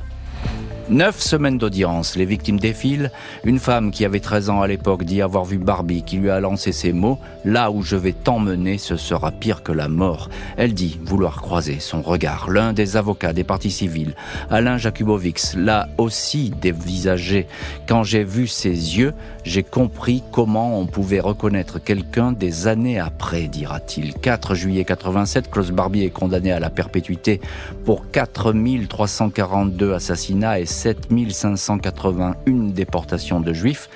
Neuf 0.90 1.22
semaines 1.22 1.58
d'audience, 1.58 2.18
les 2.18 2.26
victimes 2.26 2.60
défilent. 2.60 3.10
Une 3.46 3.60
femme 3.60 3.90
qui 3.90 4.04
avait 4.04 4.20
13 4.20 4.50
ans 4.50 4.62
à 4.62 4.68
l'époque 4.68 5.06
dit 5.06 5.22
avoir 5.22 5.46
vu 5.46 5.58
Barbie 5.58 6.04
qui 6.04 6.18
lui 6.18 6.30
a 6.30 6.42
lancé 6.42 6.74
ces 6.74 6.92
mots 6.92 7.20
«Là 7.46 7.72
où 7.72 7.84
je 7.84 7.96
vais 7.96 8.12
t'emmener, 8.12 8.78
ce 8.78 8.98
sera 8.98 9.32
pire 9.32 9.64
que 9.64 9.72
la 9.72 9.88
mort». 9.88 10.30
Elle 10.58 10.74
dit 10.74 11.00
vouloir 11.02 11.42
croiser 11.42 11.80
son 11.80 12.02
regard. 12.02 12.50
L'un 12.50 12.74
des 12.74 12.98
avocats 12.98 13.32
des 13.32 13.46
partis 13.46 13.72
civils, 13.72 14.14
Alain 14.50 14.78
Jakubowicz, 14.78 15.56
l'a 15.56 15.88
aussi 15.98 16.52
dévisagé. 16.62 17.48
Quand 17.88 18.04
j'ai 18.04 18.26
vu 18.26 18.48
ses 18.48 18.70
yeux, 18.70 19.14
j'ai 19.46 19.64
compris 19.64 20.22
comment 20.34 20.78
on 20.80 20.86
pouvait 20.86 21.22
reconnaître 21.22 21.80
quelqu'un 21.80 22.34
des 22.34 22.68
années 22.68 23.00
après, 23.00 23.44
dira-t-il. 23.48 24.14
4 24.16 24.54
juillet 24.54 24.84
87, 24.84 25.50
Klaus 25.50 25.72
Barbie 25.72 26.04
est 26.04 26.10
condamné 26.10 26.52
à 26.52 26.60
la 26.60 26.70
perpétuité 26.70 27.40
pour 27.86 28.12
4342 28.12 29.94
assassinats 29.94 30.60
et 30.60 30.66
7581 30.74 32.36
déportations 32.74 33.40
de 33.40 33.54
juifs. 33.54 33.90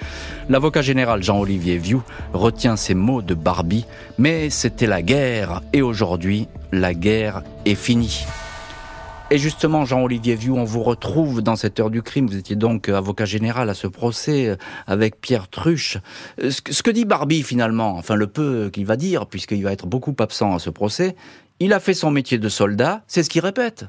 L'avocat 0.50 0.82
général 0.82 1.24
Jean-Olivier 1.24 1.78
Vieux 1.78 2.02
retient 2.34 2.76
ces 2.76 2.94
mots 2.94 3.22
de 3.22 3.34
Barbie, 3.34 3.86
mais 4.18 4.50
c'était 4.50 4.88
la 4.88 5.02
guerre 5.02 5.62
et 5.74 5.82
aujourd'hui, 5.82 6.48
la 6.72 6.94
guerre 6.94 7.44
est 7.66 7.76
finie. 7.76 8.26
Et 9.30 9.38
justement, 9.38 9.84
Jean-Olivier 9.84 10.36
Vieux, 10.36 10.54
on 10.54 10.64
vous 10.64 10.84
retrouve 10.84 11.42
dans 11.42 11.58
cette 11.58 11.82
heure 11.82 11.90
du 11.90 12.02
crime. 12.02 12.28
Vous 12.28 12.38
étiez 12.38 12.56
donc 12.56 12.88
avocat 12.88 13.26
général 13.26 13.70
à 13.70 13.74
ce 13.74 13.88
procès 13.88 14.58
avec 14.86 15.20
Pierre 15.20 15.50
Truche. 15.50 15.98
Euh, 16.42 16.50
ce 16.50 16.82
que 16.82 16.92
dit 16.92 17.04
Barbie 17.04 17.44
finalement, 17.44 17.98
enfin 17.98 18.16
le 18.16 18.28
peu 18.28 18.70
qu'il 18.72 18.86
va 18.86 18.96
dire, 18.96 19.28
puisqu'il 19.28 19.64
va 19.64 19.74
être 19.74 19.86
beaucoup 19.86 20.16
absent 20.20 20.56
à 20.56 20.60
ce 20.60 20.70
procès, 20.70 21.16
il 21.60 21.74
a 21.74 21.82
fait 21.82 21.94
son 21.94 22.10
métier 22.10 22.38
de 22.38 22.48
soldat, 22.48 23.02
c'est 23.08 23.24
ce 23.24 23.30
qu'il 23.30 23.42
répète. 23.42 23.86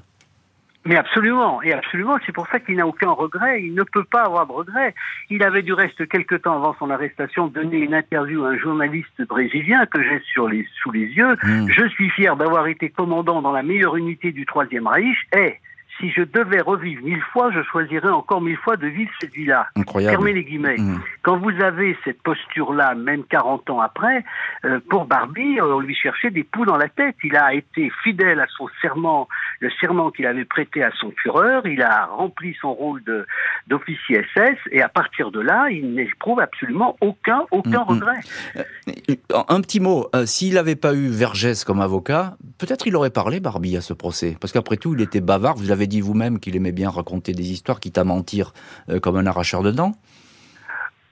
Mais 0.84 0.96
absolument, 0.96 1.60
et 1.62 1.72
absolument, 1.72 2.18
c'est 2.24 2.32
pour 2.32 2.46
ça 2.48 2.60
qu'il 2.60 2.76
n'a 2.76 2.86
aucun 2.86 3.10
regret, 3.10 3.62
il 3.62 3.74
ne 3.74 3.82
peut 3.82 4.04
pas 4.04 4.22
avoir 4.22 4.46
de 4.46 4.52
regret. 4.52 4.94
Il 5.28 5.42
avait 5.42 5.62
du 5.62 5.72
reste, 5.72 6.08
quelque 6.08 6.36
temps 6.36 6.56
avant 6.56 6.74
son 6.78 6.88
arrestation, 6.88 7.48
donné 7.48 7.78
une 7.78 7.94
interview 7.94 8.44
à 8.44 8.50
un 8.50 8.58
journaliste 8.58 9.22
brésilien 9.28 9.84
que 9.86 10.02
j'ai 10.02 10.20
sur 10.32 10.48
les, 10.48 10.66
sous 10.80 10.90
les 10.92 11.06
yeux. 11.06 11.36
Hmm. 11.42 11.68
Je 11.68 11.88
suis 11.88 12.08
fier 12.10 12.36
d'avoir 12.36 12.68
été 12.68 12.90
commandant 12.90 13.42
dans 13.42 13.52
la 13.52 13.62
meilleure 13.62 13.96
unité 13.96 14.32
du 14.32 14.46
Troisième 14.46 14.86
Reich, 14.86 15.26
et 15.36 15.56
si 15.98 16.10
je 16.10 16.22
devais 16.22 16.60
revivre 16.60 17.02
mille 17.02 17.22
fois, 17.32 17.50
je 17.52 17.62
choisirais 17.64 18.10
encore 18.10 18.40
mille 18.40 18.56
fois 18.56 18.76
de 18.76 18.86
vivre 18.86 19.10
cette 19.20 19.32
vie-là. 19.32 19.66
Incroyable. 19.76 20.16
Fermez 20.16 20.32
les 20.32 20.44
guillemets. 20.44 20.76
Mmh. 20.78 21.00
Quand 21.22 21.38
vous 21.38 21.50
avez 21.62 21.96
cette 22.04 22.22
posture-là, 22.22 22.94
même 22.94 23.24
40 23.24 23.70
ans 23.70 23.80
après, 23.80 24.24
euh, 24.64 24.80
pour 24.90 25.06
Barbie, 25.06 25.58
euh, 25.60 25.76
on 25.76 25.80
lui 25.80 25.94
cherchait 25.94 26.30
des 26.30 26.44
poux 26.44 26.64
dans 26.64 26.76
la 26.76 26.88
tête. 26.88 27.16
Il 27.24 27.36
a 27.36 27.54
été 27.54 27.90
fidèle 28.02 28.40
à 28.40 28.46
son 28.56 28.68
serment, 28.82 29.28
le 29.60 29.70
serment 29.80 30.10
qu'il 30.10 30.26
avait 30.26 30.44
prêté 30.44 30.82
à 30.82 30.90
son 31.00 31.12
Führer. 31.22 31.60
Il 31.64 31.82
a 31.82 32.06
rempli 32.06 32.54
son 32.60 32.72
rôle 32.72 33.02
de 33.04 33.26
d'officier 33.66 34.24
SS 34.34 34.56
et 34.72 34.82
à 34.82 34.88
partir 34.88 35.30
de 35.30 35.40
là, 35.40 35.68
il 35.70 35.94
n'éprouve 35.94 36.40
absolument 36.40 36.96
aucun 37.00 37.42
aucun 37.50 37.68
Mmh, 37.68 37.72
mmh. 37.72 37.82
regret. 37.88 38.20
Euh, 38.56 39.42
Un 39.48 39.60
petit 39.60 39.80
mot, 39.80 40.08
euh, 40.14 40.26
s'il 40.26 40.54
n'avait 40.54 40.76
pas 40.76 40.94
eu 40.94 41.08
Vergès 41.08 41.64
comme 41.64 41.80
avocat, 41.80 42.36
peut-être 42.58 42.86
il 42.86 42.96
aurait 42.96 43.10
parlé 43.10 43.40
Barbie 43.40 43.76
à 43.76 43.80
ce 43.80 43.92
procès. 43.92 44.36
Parce 44.40 44.52
qu'après 44.52 44.76
tout, 44.76 44.94
il 44.94 45.00
était 45.02 45.20
bavard. 45.20 45.56
Vous 45.56 45.68
l'avez 45.68 45.86
dit 45.88 46.00
vous-même 46.00 46.38
qu'il 46.38 46.56
aimait 46.56 46.72
bien 46.72 46.90
raconter 46.90 47.32
des 47.32 47.50
histoires, 47.50 47.80
quitte 47.80 47.98
à 47.98 48.04
mentir 48.04 48.52
euh, 48.88 49.00
comme 49.00 49.16
un 49.16 49.26
arracheur 49.26 49.62
de 49.62 49.70
dents. 49.70 49.94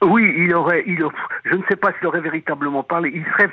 Oui, 0.03 0.31
il 0.37 0.53
aurait, 0.53 0.83
il, 0.85 1.03
je 1.43 1.55
ne 1.55 1.63
sais 1.67 1.75
pas 1.75 1.91
s'il 1.97 2.07
aurait 2.07 2.21
véritablement 2.21 2.83
parlé. 2.83 3.11
Il 3.13 3.25
serait 3.33 3.49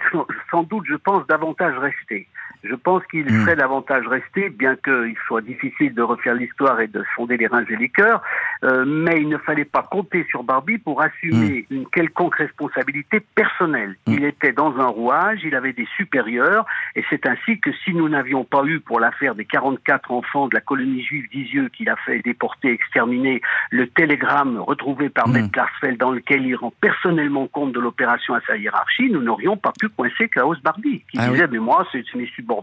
sans 0.51 0.63
doute, 0.63 0.85
je 0.87 0.97
pense, 0.97 1.27
davantage 1.27 1.77
resté. 1.79 2.29
Je 2.65 2.75
pense 2.75 3.03
qu'il 3.07 3.25
Hmm. 3.27 3.43
serait 3.43 3.57
davantage 3.57 4.07
resté, 4.07 4.49
bien 4.49 4.75
qu'il 4.77 5.15
soit 5.27 5.41
difficile 5.43 5.95
de 5.95 6.03
refaire 6.03 6.35
l'histoire 6.35 6.81
et 6.81 6.87
de 6.89 7.05
sonder 7.15 7.37
les 7.37 7.47
reins 7.47 7.65
et 7.69 7.77
les 7.77 7.89
cœurs. 7.89 8.23
euh, 8.63 8.85
mais 8.87 9.21
il 9.21 9.29
ne 9.29 9.37
fallait 9.37 9.67
pas 9.67 9.83
compter 9.83 10.25
sur 10.31 10.43
Barbie 10.43 10.79
pour 10.79 11.03
assumer 11.03 11.67
une 11.71 11.87
quelconque 11.89 12.37
responsabilité 12.37 13.21
personnelle. 13.35 13.97
Hmm. 14.07 14.15
Il 14.15 14.25
était 14.25 14.53
dans 14.53 14.75
un 14.81 14.87
rouage, 14.87 15.41
il 15.45 15.55
avait 15.55 15.75
des 15.75 15.87
supérieurs, 15.97 16.65
et 16.97 17.05
c'est 17.11 17.27
ainsi 17.27 17.61
que 17.61 17.71
si 17.85 17.93
nous 17.93 18.09
n'avions 18.09 18.45
pas 18.45 18.65
eu, 18.65 18.81
pour 18.81 19.01
l'affaire 19.01 19.35
des 19.35 19.45
44 19.45 20.11
enfants 20.13 20.49
de 20.49 20.55
la 20.55 20.61
colonie 20.63 21.03
juive 21.03 21.29
d'Isieux 21.31 21.69
qu'il 21.77 21.91
a 21.91 21.97
fait 21.97 22.21
déporter, 22.21 22.71
exterminer, 22.71 23.43
le 23.71 23.87
télégramme 23.89 24.59
retrouvé 24.59 25.11
par 25.11 25.29
Hmm. 25.29 25.33
Maître 25.33 25.53
Klarsfeld 25.53 25.99
dans 25.99 26.13
lequel 26.13 26.47
il 26.47 26.55
rend 26.57 26.73
personnellement 26.81 27.47
compte 27.49 27.73
de 27.73 27.81
l'opération 27.81 28.33
à 28.35 28.41
sa 28.47 28.57
hiérarchie, 28.57 29.11
nous 29.11 29.23
n'aurions 29.23 29.57
pas 29.59 29.73
pu 29.79 29.89
coincer 29.91 30.29
Klaus 30.29 30.61
Barbie, 30.63 31.03
qui 31.11 31.19
Ah 31.19 31.25
oui. 31.27 31.33
disait, 31.33 31.49
mais 31.51 31.59
moi, 31.59 31.87
c'est 31.93 32.03
c'est 32.11 32.19
mes 32.19 32.27
subordonnés, 32.29 32.54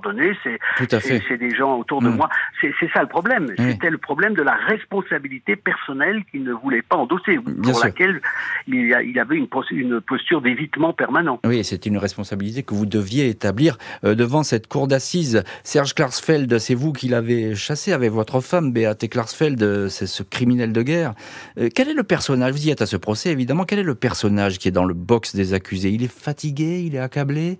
c'est 1.28 1.38
des 1.38 1.56
gens 1.56 1.78
autour 1.80 2.02
de 2.02 2.10
Mm. 2.10 2.16
moi. 2.16 2.30
C'est 2.62 2.90
ça 2.94 3.02
le 3.02 3.08
problème. 3.08 3.48
Oui. 3.58 3.72
C'était 3.72 3.90
le 3.90 3.98
problème 3.98 4.34
de 4.34 4.42
la 4.42 4.54
responsabilité 4.68 5.56
personnelle 5.56 6.24
qu'il 6.32 6.44
ne 6.44 6.54
voulait 6.54 6.82
pas 6.82 6.98
endosser, 6.98 7.38
Bien 7.38 7.62
pour 7.64 7.76
sûr. 7.76 7.86
laquelle 7.86 8.22
il, 8.68 8.94
a- 8.94 9.02
il 9.04 9.18
avait 9.20 9.36
une, 9.36 9.48
pos- 9.48 9.64
une 9.72 10.02
posture 10.02 10.42
d'évitement 10.42 10.94
permanent. 10.94 11.40
Oui, 11.46 11.64
c'est 11.64 11.86
une 11.86 11.98
responsabilité 11.98 12.64
que 12.64 12.74
vous 12.74 12.86
deviez 12.86 13.28
établir 13.28 13.78
euh, 14.04 14.16
devant 14.16 14.44
cette 14.44 14.68
cour 14.68 14.88
d'assises. 14.88 15.44
Serge 15.64 15.94
Klarsfeld, 15.96 16.58
c'est 16.60 16.76
vous 16.76 16.92
qui 16.94 17.08
l'avez 17.08 17.56
chassé 17.56 17.94
avec 17.94 18.12
votre 18.12 18.42
femme, 18.42 18.72
Beate 18.72 19.10
Klarsfeld, 19.10 19.88
c'est 19.90 20.08
ce 20.08 20.24
criminel 20.24 20.72
de 20.74 20.82
guerre. 20.82 21.14
Euh, 21.58 21.70
quel 21.74 21.90
est 21.90 21.94
le 21.94 22.04
personnage 22.04 22.52
Vous 22.54 22.68
y 22.68 22.70
êtes 22.72 22.82
à 22.82 22.86
ce 22.86 22.98
procès, 22.98 23.32
évidemment. 23.32 23.64
Quel 23.66 23.80
est 23.80 23.84
le 23.84 23.96
personnage 23.96 24.58
qui 24.60 24.68
est 24.68 24.72
dans 24.72 24.86
le 24.86 24.94
box 24.94 25.36
des 25.36 25.54
accusés? 25.54 25.90
Il 25.90 26.04
est 26.04 26.12
fatigué 26.12 26.82
Il 26.86 26.96
est 26.96 27.00
accablé? 27.00 27.60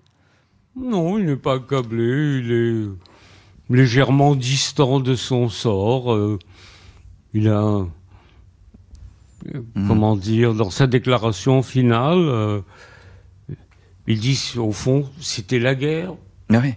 Non, 0.76 1.18
il 1.20 1.26
n'est 1.26 1.36
pas 1.36 1.56
accablé, 1.56 2.40
il 2.44 2.52
est 2.52 3.74
légèrement 3.76 4.36
distant 4.36 5.00
de 5.00 5.16
son 5.16 5.50
sort. 5.50 6.14
euh, 6.14 6.40
il 7.34 7.48
a, 7.48 7.62
euh, 7.64 7.86
Mhm. 9.76 9.88
comment 9.88 10.16
dire, 10.16 10.54
dans 10.54 10.70
sa 10.70 10.86
déclaration 10.88 11.62
finale, 11.64 12.20
euh, 12.20 12.62
il 14.08 14.20
dit 14.20 14.54
au 14.58 14.72
fond, 14.72 15.10
c'était 15.20 15.60
la 15.60 15.76
guerre. 15.76 16.14
Oui. 16.50 16.74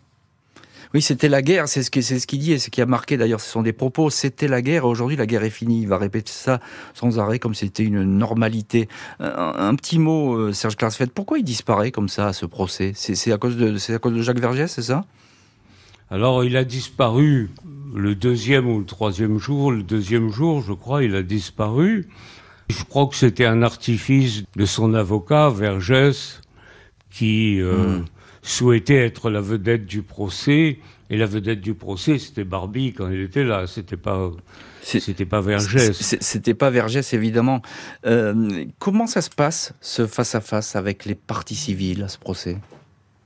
Oui, 0.95 1.03
c'était 1.03 1.29
la 1.29 1.43
guerre, 1.43 1.67
c'est 1.69 1.83
ce 1.83 1.91
qu'il 1.91 2.39
dit 2.39 2.53
et 2.53 2.59
ce 2.61 2.71
qui 2.71 2.81
a 2.81 2.87
marqué 2.87 3.17
d'ailleurs, 3.17 3.41
ce 3.41 3.51
sont 3.51 3.63
des 3.63 3.73
propos. 3.73 4.11
C'était 4.11 4.47
la 4.47 4.63
guerre, 4.63 4.85
aujourd'hui 4.85 5.17
la 5.17 5.27
guerre 5.27 5.43
est 5.43 5.51
finie. 5.51 5.83
Il 5.83 5.89
va 5.89 5.99
répéter 5.99 6.31
ça 6.31 6.61
sans 6.95 7.19
arrêt 7.19 7.41
comme 7.41 7.55
c'était 7.55 7.83
une 7.83 8.05
normalité. 8.05 8.89
Un, 9.19 9.55
un 9.59 9.75
petit 9.75 9.99
mot, 9.99 10.37
euh, 10.37 10.53
Serge 10.53 10.77
Klarsfeld, 10.77 11.11
pourquoi 11.11 11.39
il 11.39 11.45
disparaît 11.45 11.91
comme 11.91 12.09
ça 12.09 12.29
à 12.29 12.33
ce 12.33 12.47
procès? 12.47 12.93
C'est 12.95 13.17
c'est 13.17 13.33
à 13.33 13.39
cause 13.39 13.57
de, 13.57 13.77
c'est 13.77 13.95
à 13.95 13.99
cause 13.99 14.15
de 14.15 14.23
Jacques 14.23 14.39
Vergès, 14.39 14.69
c'est 14.69 14.83
ça? 14.83 15.05
Alors 16.11 16.45
il 16.45 16.57
a 16.57 16.63
disparu 16.65 17.51
le 17.95 18.15
deuxième 18.15 18.69
ou 18.69 18.79
le 18.79 18.85
troisième 18.87 19.39
jour. 19.39 19.73
Le 19.73 19.83
deuxième 19.83 20.31
jour, 20.31 20.63
je 20.63 20.73
crois, 20.73 21.03
il 21.03 21.17
a 21.17 21.25
disparu. 21.25 22.07
Je 22.69 22.85
crois 22.85 23.09
que 23.09 23.17
c'était 23.17 23.47
un 23.47 23.63
artifice 23.63 24.45
de 24.57 24.65
son 24.65 24.95
avocat, 24.95 25.51
Vergès, 25.51 26.41
qui 27.11 27.61
euh, 27.61 27.99
Hmm. 27.99 28.05
Souhaitait 28.45 29.05
être 29.05 29.31
la 29.31 29.41
vedette 29.41 29.87
du 29.87 30.03
procès. 30.03 30.79
Et 31.11 31.17
la 31.17 31.27
vedette 31.27 31.61
du 31.61 31.75
procès, 31.75 32.19
c'était 32.19 32.45
Barbie 32.45 32.93
quand 32.93 33.11
il 33.11 33.21
était 33.21 33.45
là. 33.45 33.67
C'était 33.67 33.97
pas, 33.97 34.31
c'était 34.83 35.27
pas 35.27 35.41
Vergès. 35.41 35.93
C'était 35.93 36.55
pas 36.55 36.71
Vergès, 36.71 37.13
évidemment. 37.13 37.61
Euh, 38.07 38.65
comment 38.79 39.07
ça 39.07 39.21
se 39.21 39.31
passe, 39.31 39.75
ce 39.81 40.07
face-à-face 40.07 40.77
avec 40.77 41.05
les 41.05 41.15
parties 41.15 41.57
civiles 41.57 42.03
à 42.03 42.09
ce 42.09 42.19
procès? 42.19 42.57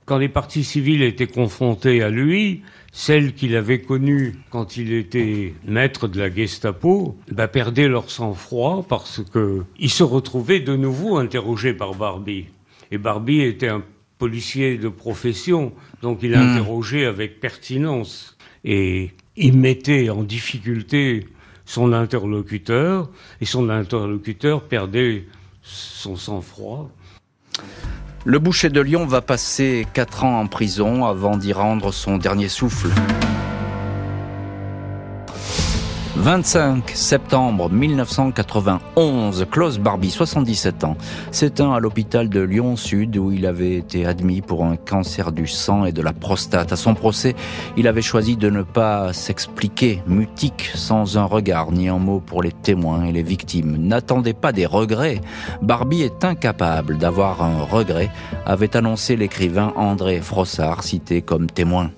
Quand 0.05 0.17
les 0.17 0.29
parties 0.29 0.63
civiles 0.63 1.03
étaient 1.03 1.27
confrontées 1.27 2.01
à 2.01 2.09
lui, 2.09 2.63
celles 2.91 3.33
qu'il 3.33 3.55
avait 3.55 3.79
connues 3.79 4.35
quand 4.49 4.75
il 4.75 4.91
était 4.91 5.53
maître 5.65 6.07
de 6.07 6.19
la 6.19 6.33
Gestapo, 6.33 7.15
bah, 7.31 7.47
perdaient 7.47 7.87
leur 7.87 8.09
sang-froid 8.09 8.85
parce 8.89 9.21
que 9.31 9.63
ils 9.77 9.91
se 9.91 10.03
retrouvaient 10.03 10.59
de 10.59 10.75
nouveau 10.75 11.17
interrogés 11.17 11.73
par 11.73 11.93
Barbie. 11.93 12.47
Et 12.91 12.97
Barbie 12.97 13.41
était 13.41 13.69
un 13.69 13.83
policier 14.19 14.77
de 14.77 14.89
profession, 14.89 15.73
donc 16.03 16.19
il 16.21 16.35
interrogé 16.35 17.05
avec 17.05 17.39
pertinence 17.39 18.37
et 18.63 19.11
il 19.37 19.57
mettait 19.57 20.09
en 20.09 20.23
difficulté 20.23 21.25
son 21.65 21.93
interlocuteur 21.93 23.09
et 23.39 23.45
son 23.45 23.69
interlocuteur 23.69 24.63
perdait 24.63 25.25
son 25.63 26.17
sang-froid. 26.17 26.91
Le 28.25 28.39
boucher 28.39 28.69
de 28.69 28.81
Lyon 28.81 29.05
va 29.05 29.21
passer 29.21 29.87
4 29.93 30.25
ans 30.25 30.41
en 30.41 30.47
prison 30.47 31.05
avant 31.05 31.37
d'y 31.37 31.53
rendre 31.53 31.93
son 31.93 32.17
dernier 32.17 32.49
souffle. 32.49 32.89
25 36.19 36.91
septembre 36.95 37.69
1991, 37.69 39.47
Klaus 39.49 39.79
Barbie, 39.79 40.11
77 40.11 40.83
ans, 40.83 40.97
s'éteint 41.31 41.71
à 41.71 41.79
l'hôpital 41.79 42.27
de 42.27 42.41
Lyon 42.41 42.75
Sud 42.75 43.15
où 43.15 43.31
il 43.31 43.45
avait 43.45 43.75
été 43.75 44.05
admis 44.05 44.41
pour 44.41 44.65
un 44.65 44.75
cancer 44.75 45.31
du 45.31 45.47
sang 45.47 45.85
et 45.85 45.93
de 45.93 46.01
la 46.01 46.11
prostate. 46.11 46.73
À 46.73 46.75
son 46.75 46.93
procès, 46.93 47.35
il 47.77 47.87
avait 47.87 48.01
choisi 48.01 48.35
de 48.35 48.49
ne 48.49 48.63
pas 48.63 49.13
s'expliquer, 49.13 50.03
mutique, 50.07 50.69
sans 50.75 51.17
un 51.17 51.23
regard 51.23 51.71
ni 51.71 51.87
un 51.87 51.99
mot 51.99 52.19
pour 52.19 52.43
les 52.43 52.51
témoins 52.51 53.05
et 53.05 53.13
les 53.13 53.23
victimes. 53.23 53.77
N'attendez 53.77 54.33
pas 54.33 54.51
des 54.51 54.65
regrets. 54.65 55.21
Barbie 55.61 56.01
est 56.01 56.25
incapable 56.25 56.97
d'avoir 56.97 57.41
un 57.41 57.63
regret, 57.63 58.11
avait 58.45 58.75
annoncé 58.75 59.15
l'écrivain 59.15 59.71
André 59.77 60.19
Frossard, 60.19 60.83
cité 60.83 61.21
comme 61.21 61.49
témoin. 61.49 61.91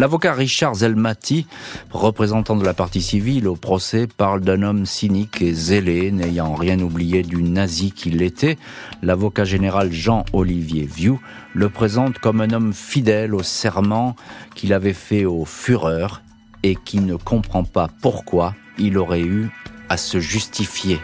L'avocat 0.00 0.32
Richard 0.32 0.76
Zelmati, 0.76 1.46
représentant 1.90 2.56
de 2.56 2.64
la 2.64 2.72
partie 2.72 3.02
civile 3.02 3.46
au 3.46 3.54
procès, 3.54 4.06
parle 4.06 4.40
d'un 4.40 4.62
homme 4.62 4.86
cynique 4.86 5.42
et 5.42 5.52
zélé, 5.52 6.10
n'ayant 6.10 6.54
rien 6.54 6.80
oublié 6.80 7.22
du 7.22 7.42
nazi 7.42 7.92
qu'il 7.92 8.22
était. 8.22 8.56
L'avocat 9.02 9.44
général 9.44 9.92
Jean-Olivier 9.92 10.86
Vieux 10.86 11.18
le 11.52 11.68
présente 11.68 12.18
comme 12.18 12.40
un 12.40 12.50
homme 12.52 12.72
fidèle 12.72 13.34
au 13.34 13.42
serment 13.42 14.16
qu'il 14.54 14.72
avait 14.72 14.94
fait 14.94 15.26
au 15.26 15.44
Führer 15.44 16.22
et 16.62 16.76
qui 16.76 17.00
ne 17.00 17.16
comprend 17.16 17.64
pas 17.64 17.90
pourquoi 18.00 18.54
il 18.78 18.96
aurait 18.96 19.20
eu 19.20 19.50
à 19.90 19.98
se 19.98 20.18
justifier. 20.18 20.98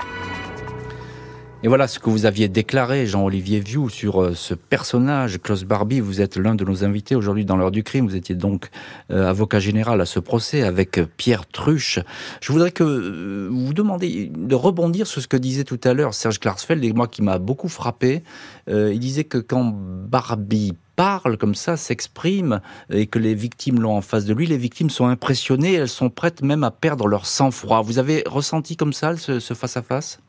Et 1.63 1.69
voilà 1.69 1.89
ce 1.89 1.99
que 1.99 2.11
vous 2.11 2.27
aviez 2.27 2.49
déclaré, 2.49 3.07
Jean-Olivier 3.07 3.61
Vieux, 3.61 3.89
sur 3.89 4.23
euh, 4.23 4.35
ce 4.35 4.53
personnage, 4.53 5.41
Klaus 5.41 5.65
Barbie. 5.65 6.01
Vous 6.01 6.21
êtes 6.21 6.37
l'un 6.37 6.55
de 6.55 6.65
nos 6.65 6.85
invités 6.85 7.17
aujourd'hui 7.17 7.47
dans 7.47 7.57
l'heure 7.57 7.71
du 7.71 7.83
crime. 7.83 8.07
Vous 8.07 8.15
étiez 8.15 8.35
donc 8.35 8.69
euh, 9.11 9.27
avocat 9.27 9.59
général 9.59 10.03
à 10.03 10.05
ce 10.05 10.21
procès 10.21 10.63
avec 10.63 10.99
euh, 10.99 11.07
Pierre 11.17 11.47
Truche. 11.47 11.99
Je 12.43 12.53
voudrais 12.53 12.73
que 12.73 13.49
vous 13.51 13.73
demandiez 13.73 14.31
de 14.37 14.55
rebondir 14.55 15.07
sur 15.07 15.23
ce 15.23 15.29
que 15.29 15.39
disait 15.39 15.65
tout 15.65 15.81
à 15.83 15.95
l'heure 15.95 16.13
Serge 16.13 16.41
Klarsfeld, 16.41 16.85
et 16.85 16.93
moi 16.93 17.09
qui 17.09 17.23
m'a 17.23 17.39
beaucoup 17.39 17.69
frappé. 17.69 18.23
Il 18.69 18.99
disait 18.99 19.25
que 19.25 19.39
quand 19.39 19.73
Barbie 19.75 20.75
parle 20.97 21.37
comme 21.39 21.55
ça, 21.55 21.77
s'exprime, 21.77 22.61
et 22.91 23.07
que 23.07 23.19
les 23.19 23.35
victimes 23.35 23.81
l'ont 23.81 23.97
en 23.97 24.01
face 24.03 24.25
de 24.25 24.35
lui, 24.35 24.47
les 24.47 24.59
victimes 24.59 24.91
sont 24.91 25.07
impressionnées, 25.07 25.75
elles 25.75 25.89
sont 25.89 26.11
prêtes 26.11 26.43
même 26.43 26.65
à 26.65 26.71
perdre 26.71 27.07
leur 27.07 27.27
sang-froid. 27.27 27.83
Vous 27.83 27.99
avez 27.99 28.25
ressenti 28.27 28.77
comme 28.77 28.93
ça 28.93 29.17
ce 29.17 29.41
ce 29.41 29.55
face-à-face? 29.55 30.21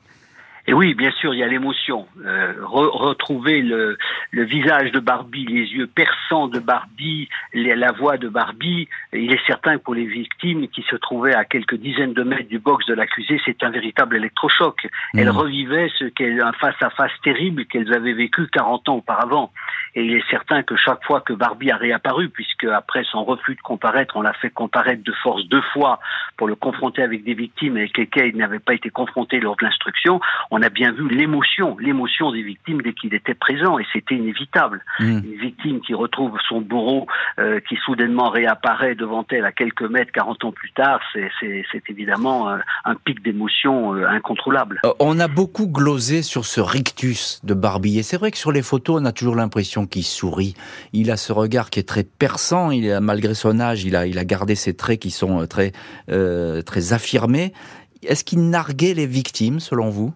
Et 0.70 0.74
oui, 0.74 0.94
bien 0.96 1.12
sûr, 1.12 1.34
il 1.34 1.40
y 1.40 1.44
a 1.44 1.48
l'émotion. 1.48 2.08
Euh, 2.26 2.54
retrouver 2.62 3.62
le, 3.62 3.98
le, 4.32 4.44
visage 4.44 4.92
de 4.92 5.00
Barbie, 5.00 5.46
les 5.46 5.66
yeux 5.66 5.88
perçants 5.88 6.50
de 6.50 6.60
Barbie, 6.60 7.30
la 7.54 7.94
voix 7.94 8.18
de 8.18 8.28
Barbie, 8.28 8.90
il 9.14 9.32
est 9.32 9.46
certain 9.48 9.78
que 9.78 9.84
pour 9.84 9.96
les 9.96 10.06
victimes 10.06 10.68
qui 10.68 10.84
se 10.90 10.98
trouvaient 10.98 11.34
à 11.34 11.46
quelques 11.46 11.76
dizaines 11.76 12.14
de 12.14 12.24
mètres 12.24 12.50
du 12.50 12.60
box 12.60 12.86
de 12.86 12.94
l'accusé, 12.94 13.40
c'est 13.46 13.64
un 13.64 13.70
véritable 13.70 14.18
électrochoc. 14.18 14.88
Mmh. 15.14 15.20
Elles 15.20 15.30
revivaient 15.30 15.90
ce 15.98 16.04
qu'elles, 16.06 16.42
un 16.42 16.52
face-à-face 16.52 17.14
terrible 17.24 17.66
qu'elles 17.66 17.94
avaient 17.94 18.14
vécu 18.14 18.48
40 18.48 18.90
ans 18.90 18.96
auparavant. 18.96 19.54
Et 19.96 20.04
il 20.04 20.14
est 20.14 20.30
certain 20.30 20.64
que 20.64 20.76
chaque 20.76 21.04
fois 21.06 21.22
que 21.22 21.32
Barbie 21.32 21.72
a 21.72 21.78
réapparu, 21.78 22.28
puisque 22.28 22.66
après 22.66 23.06
son 23.06 23.24
refus 23.24 23.56
de 23.56 23.62
comparaître, 23.62 24.18
on 24.18 24.22
l'a 24.22 24.34
fait 24.34 24.50
comparaître 24.50 25.02
de 25.04 25.14
force 25.24 25.46
deux 25.48 25.64
fois 25.74 26.00
pour 26.36 26.48
le 26.48 26.56
confronter 26.56 27.04
avec 27.04 27.24
des 27.24 27.34
victimes 27.34 27.78
avec 27.78 27.98
lesquelles 27.98 28.32
il 28.34 28.38
n'avait 28.38 28.60
pas 28.60 28.74
été 28.74 28.90
confronté 28.90 29.40
lors 29.40 29.56
de 29.56 29.64
l'instruction, 29.64 30.20
on 30.52 30.57
a 30.62 30.70
bien 30.70 30.92
vu 30.92 31.08
l'émotion, 31.10 31.78
l'émotion 31.80 32.32
des 32.32 32.42
victimes 32.42 32.82
dès 32.82 32.94
qu'il 32.94 33.14
était 33.14 33.34
présent, 33.34 33.80
et 33.80 33.86
c'était 33.94 34.16
inévitable. 34.16 34.84
Mmh. 35.00 35.06
Une 35.06 35.40
victime 35.40 35.82
qui 35.82 35.94
retrouve 35.94 36.38
son 36.48 36.62
bourreau, 36.62 37.08
euh, 37.40 37.60
qui 37.68 37.76
soudainement 37.86 38.30
réapparaît 38.30 38.96
devant 38.96 39.26
elle 39.30 39.46
à 39.46 39.52
quelques 39.52 39.84
mètres 39.84 40.12
40 40.12 40.46
ans 40.46 40.52
plus 40.52 40.72
tard, 40.72 41.00
c'est 41.14 41.90
évidemment 41.90 42.50
un, 42.50 42.60
un 42.86 42.96
pic 42.96 43.24
d'émotion 43.24 43.94
euh, 43.96 44.08
incontrôlable. 44.08 44.80
Euh, 44.86 44.94
on 45.00 45.20
a 45.20 45.28
beaucoup 45.28 45.68
glosé 45.68 46.22
sur 46.22 46.46
ce 46.46 46.62
rictus 46.62 47.42
de 47.44 47.54
Barbie, 47.54 48.00
et 48.00 48.04
c'est 48.04 48.18
vrai 48.18 48.32
que 48.32 48.38
sur 48.38 48.52
les 48.52 48.62
photos, 48.62 49.02
on 49.02 49.06
a 49.06 49.12
toujours 49.12 49.36
l'impression 49.36 49.86
qu'il 49.86 50.04
sourit. 50.04 50.56
Il 50.94 51.12
a 51.12 51.18
ce 51.18 51.34
regard 51.34 51.70
qui 51.70 51.80
est 51.80 51.88
très 51.88 52.04
perçant, 52.04 52.72
il 52.72 52.92
a, 52.92 53.02
malgré 53.02 53.34
son 53.34 53.60
âge, 53.60 53.84
il 53.84 53.96
a, 53.96 54.08
il 54.08 54.18
a 54.18 54.26
gardé 54.26 54.56
ses 54.56 54.76
traits 54.76 55.00
qui 55.00 55.12
sont 55.12 55.46
très, 55.48 55.72
très 56.08 56.94
affirmés. 56.94 57.54
Est-ce 58.04 58.24
qu'il 58.24 58.50
narguait 58.50 58.94
les 58.94 59.08
victimes, 59.08 59.60
selon 59.60 59.90
vous? 59.90 60.14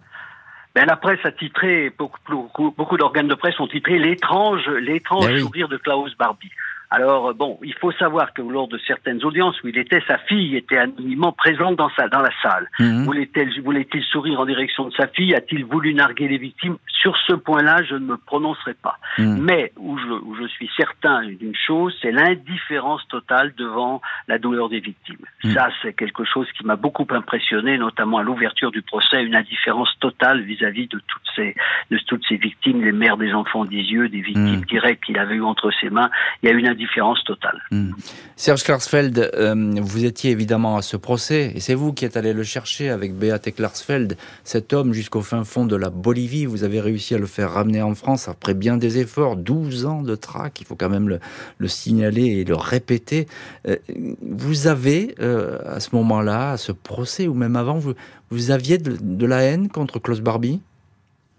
Ben, 0.74 0.86
la 0.86 0.96
presse 0.96 1.20
a 1.24 1.32
titré, 1.32 1.90
beaucoup, 1.98 2.72
beaucoup, 2.76 2.96
d'organes 2.96 3.28
de 3.28 3.34
presse 3.34 3.58
ont 3.60 3.68
titré 3.68 3.98
l'étrange, 3.98 4.66
l'étrange 4.68 5.26
ben 5.26 5.40
sourire 5.40 5.68
de 5.68 5.76
Klaus 5.76 6.16
Barbie. 6.16 6.50
Alors 6.94 7.32
bon, 7.32 7.58
il 7.62 7.72
faut 7.74 7.90
savoir 7.92 8.34
que 8.34 8.42
lors 8.42 8.68
de 8.68 8.78
certaines 8.86 9.24
audiences 9.24 9.56
où 9.62 9.68
il 9.68 9.78
était, 9.78 10.02
sa 10.06 10.18
fille 10.18 10.56
était 10.56 10.76
anonymement 10.76 11.32
présente 11.32 11.76
dans, 11.76 11.88
sa, 11.96 12.06
dans 12.08 12.20
la 12.20 12.30
salle. 12.42 12.68
Mhm. 12.78 13.04
Voulait-il 13.04 13.62
voulait 13.62 13.88
sourire 14.10 14.40
en 14.40 14.44
direction 14.44 14.88
de 14.88 14.92
sa 14.92 15.06
fille? 15.06 15.34
A-t-il 15.34 15.64
voulu 15.64 15.94
narguer 15.94 16.28
les 16.28 16.36
victimes? 16.36 16.76
Sur 16.86 17.16
ce 17.26 17.32
point-là, 17.32 17.82
je 17.88 17.94
ne 17.94 18.04
me 18.04 18.16
prononcerai 18.18 18.74
pas. 18.74 18.98
Mhm. 19.16 19.40
Mais 19.40 19.72
où 19.78 19.96
je, 19.96 20.12
où 20.12 20.34
je, 20.34 20.46
suis 20.48 20.70
certain 20.76 21.22
d'une 21.22 21.54
chose, 21.54 21.96
c'est 22.02 22.12
l'indifférence 22.12 23.08
totale 23.08 23.54
devant 23.56 24.02
la 24.28 24.38
douleur 24.38 24.68
des 24.68 24.80
victimes. 24.80 25.24
Mhm. 25.44 25.52
Ça, 25.52 25.70
c'est 25.80 25.94
quelque 25.94 26.24
chose 26.24 26.46
qui 26.58 26.66
m'a 26.66 26.76
beaucoup 26.76 27.06
impressionné, 27.08 27.78
notamment 27.78 28.18
à 28.18 28.22
l'ouverture 28.22 28.70
du 28.70 28.82
procès, 28.82 29.24
une 29.24 29.34
indifférence 29.34 29.88
totale 29.98 30.42
vis-à-vis 30.42 30.88
de 30.88 31.00
toutes 31.06 31.22
ces 31.34 31.54
de 31.90 31.98
toutes 32.06 32.24
ces 32.28 32.36
victimes, 32.36 32.84
les 32.84 32.92
mères 32.92 33.16
des 33.16 33.32
enfants 33.32 33.64
d'Isieux, 33.64 34.10
des 34.10 34.20
victimes 34.20 34.64
directes 34.66 35.04
qu'il 35.04 35.18
avait 35.18 35.36
eu 35.36 35.42
entre 35.42 35.70
ses 35.80 35.88
mains. 35.88 36.10
Il 36.42 36.50
y 36.50 36.52
a 36.52 36.54
une 36.54 36.68
différence 36.82 37.22
totale. 37.24 37.62
Hmm. 37.70 37.92
Serge 38.36 38.64
Klarsfeld, 38.64 39.30
euh, 39.34 39.74
vous 39.80 40.04
étiez 40.04 40.30
évidemment 40.30 40.76
à 40.76 40.82
ce 40.82 40.96
procès, 40.96 41.52
et 41.54 41.60
c'est 41.60 41.74
vous 41.74 41.92
qui 41.92 42.04
êtes 42.04 42.16
allé 42.16 42.32
le 42.32 42.42
chercher 42.42 42.90
avec 42.90 43.14
Beate 43.14 43.54
Klarsfeld, 43.54 44.16
cet 44.44 44.72
homme 44.72 44.92
jusqu'au 44.92 45.22
fin 45.22 45.44
fond 45.44 45.64
de 45.64 45.76
la 45.76 45.90
Bolivie. 45.90 46.46
Vous 46.46 46.64
avez 46.64 46.80
réussi 46.80 47.14
à 47.14 47.18
le 47.18 47.26
faire 47.26 47.52
ramener 47.52 47.82
en 47.82 47.94
France 47.94 48.28
après 48.28 48.54
bien 48.54 48.76
des 48.76 48.98
efforts, 48.98 49.36
12 49.36 49.86
ans 49.86 50.02
de 50.02 50.14
traque, 50.16 50.60
il 50.60 50.66
faut 50.66 50.76
quand 50.76 50.90
même 50.90 51.08
le, 51.08 51.68
signaler 51.68 52.26
et 52.26 52.44
le 52.44 52.56
répéter. 52.56 53.26
Euh, 53.68 53.76
vous 54.20 54.66
avez, 54.66 55.14
euh, 55.20 55.58
à 55.64 55.80
ce 55.80 55.94
moment-là, 55.94 56.52
à 56.52 56.56
ce 56.56 56.72
procès, 56.72 57.28
ou 57.28 57.34
même 57.34 57.56
avant, 57.56 57.78
vous, 57.78 57.94
vous 58.30 58.50
aviez 58.50 58.78
de, 58.78 58.96
de 59.00 59.26
la 59.26 59.42
haine 59.42 59.68
contre 59.68 59.98
Klaus 59.98 60.20
Barbie? 60.20 60.60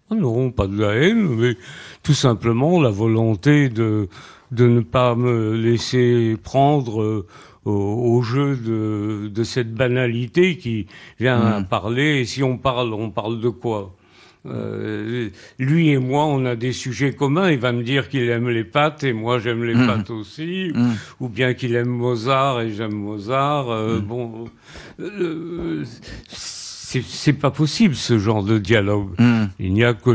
Ah 0.10 0.16
non, 0.16 0.52
pas 0.52 0.68
de 0.68 0.80
la 0.80 0.94
haine, 0.96 1.28
mais 1.38 1.56
tout 2.04 2.14
simplement 2.14 2.82
la 2.82 2.90
volonté 2.90 3.70
de 3.70 4.10
de 4.54 4.68
ne 4.68 4.82
pas 4.82 5.16
me 5.16 5.56
laisser 5.56 6.38
prendre 6.44 7.02
euh, 7.02 7.28
au, 7.66 8.22
jeu 8.22 8.56
de, 8.56 9.30
de, 9.30 9.44
cette 9.44 9.74
banalité 9.74 10.58
qui 10.58 10.88
vient 11.20 11.62
mmh. 11.62 11.66
parler. 11.66 12.20
Et 12.20 12.26
si 12.26 12.44
on 12.44 12.58
parle, 12.58 12.94
on 12.94 13.10
parle 13.10 13.40
de 13.40 13.50
quoi? 13.50 13.96
Euh, 14.46 15.30
lui 15.58 15.90
et 15.90 15.98
moi, 15.98 16.26
on 16.26 16.46
a 16.46 16.56
des 16.56 16.74
sujets 16.74 17.14
communs. 17.14 17.50
Il 17.50 17.60
va 17.60 17.72
me 17.72 17.84
dire 17.84 18.10
qu'il 18.10 18.30
aime 18.30 18.50
les 18.50 18.66
pâtes 18.66 19.04
et 19.04 19.14
moi 19.14 19.40
j'aime 19.40 19.64
les 19.64 19.76
mmh. 19.76 19.88
pâtes 19.88 20.10
aussi, 20.10 20.72
mmh. 20.74 20.92
ou 21.22 21.30
bien 21.30 21.54
qu'il 21.54 21.76
aime 21.76 21.88
Mozart 21.88 22.62
et 22.62 22.72
j'aime 22.72 22.94
Mozart. 22.94 23.70
Euh, 23.70 24.00
bon, 24.00 24.46
euh, 25.00 25.86
c'est 27.02 27.34
pas 27.34 27.52
possible 27.52 27.96
ce 27.96 28.20
genre 28.20 28.44
de 28.44 28.58
dialogue. 28.58 29.10
Il 29.60 29.74
n'y 29.74 29.84
a 29.84 29.94
que 29.94 30.12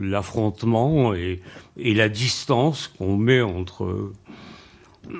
l'affrontement 0.00 1.14
et, 1.14 1.40
et 1.76 1.94
la 1.94 2.08
distance 2.08 2.88
qu'on 2.98 3.16
met 3.16 3.40
entre 3.40 4.12